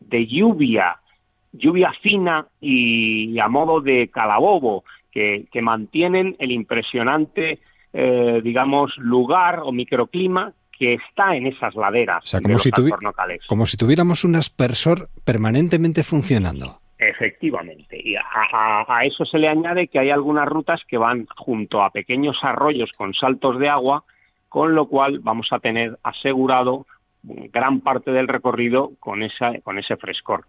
[0.00, 0.98] de lluvia,
[1.52, 7.60] lluvia fina y, a modo de calabobo, que, que mantienen el impresionante,
[7.92, 12.70] eh, digamos, lugar o microclima que está en esas laderas O sea, de los si,
[13.46, 16.80] como si tuviéramos un aspersor permanentemente funcionando.
[17.08, 18.00] Efectivamente.
[18.02, 18.22] Y a,
[18.88, 22.90] a- eso se le añade que hay algunas rutas que van junto a pequeños arroyos
[22.92, 24.04] con saltos de agua,
[24.48, 26.86] con lo cual vamos a tener asegurado
[27.22, 30.44] gran parte del recorrido con, esa, con ese frescor.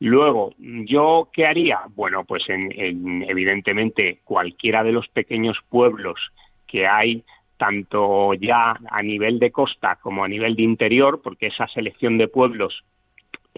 [0.00, 1.80] Luego, ¿yo qué haría?
[1.94, 6.18] Bueno, pues en, en, evidentemente cualquiera de los pequeños pueblos
[6.66, 7.24] que hay,
[7.56, 12.28] tanto ya a nivel de costa como a nivel de interior, porque esa selección de
[12.28, 12.84] pueblos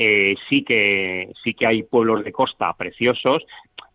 [0.03, 3.45] eh, sí que sí que hay pueblos de costa preciosos,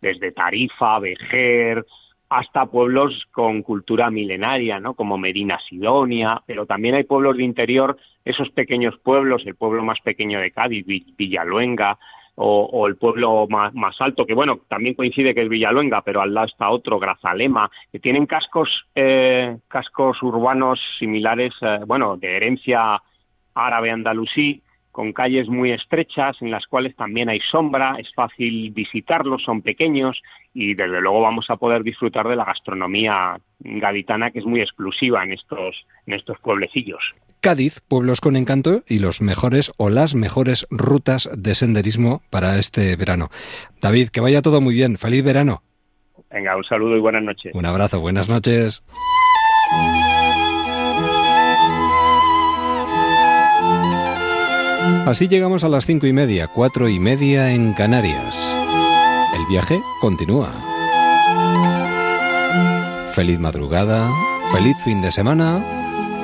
[0.01, 1.83] desde Tarifa, Vejer,
[2.29, 4.93] hasta pueblos con cultura milenaria, ¿no?
[4.93, 9.99] Como Medina Sidonia, pero también hay pueblos de interior, esos pequeños pueblos, el pueblo más
[10.01, 11.97] pequeño de Cádiz, Vi- Villaluenga,
[12.37, 16.33] o, el pueblo más, más alto, que bueno, también coincide que es Villaluenga, pero al
[16.33, 23.01] lado está otro, Grazalema, que tienen cascos, eh, cascos urbanos similares, eh, bueno, de herencia
[23.53, 24.61] árabe andalusí,
[24.95, 30.21] con calles muy estrechas en las cuales también hay sombra, es fácil visitarlos, son pequeños
[30.53, 35.21] y desde luego vamos a poder disfrutar de la gastronomía gaditana que es muy exclusiva
[35.21, 37.03] en estos, en estos pueblecillos.
[37.41, 42.95] Cádiz, pueblos con encanto y los mejores o las mejores rutas de senderismo para este
[42.95, 43.27] verano.
[43.81, 44.97] David, que vaya todo muy bien.
[44.97, 45.61] Feliz verano.
[46.31, 47.53] Venga, un saludo y buenas noches.
[47.53, 48.81] Un abrazo, buenas noches.
[55.05, 58.35] Así llegamos a las cinco y media, cuatro y media en Canarias.
[59.35, 60.51] El viaje continúa.
[63.13, 64.09] Feliz madrugada,
[64.51, 65.63] feliz fin de semana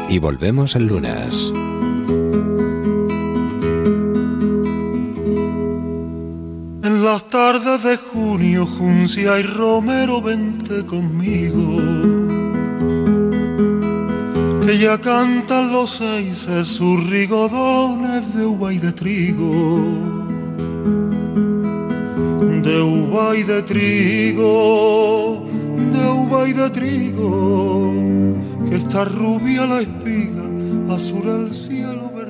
[0.10, 1.54] y volvemos el lunes.
[6.84, 12.21] En las tardes de junio, Juncia y Romero, vente conmigo.
[14.72, 19.82] Que ya cantan los seis sus rigodones de uva y de trigo.
[22.64, 25.46] De uva y de trigo,
[25.92, 27.92] de uva y de trigo.
[28.70, 30.46] Que está rubia la espiga,
[30.90, 32.21] azul el cielo.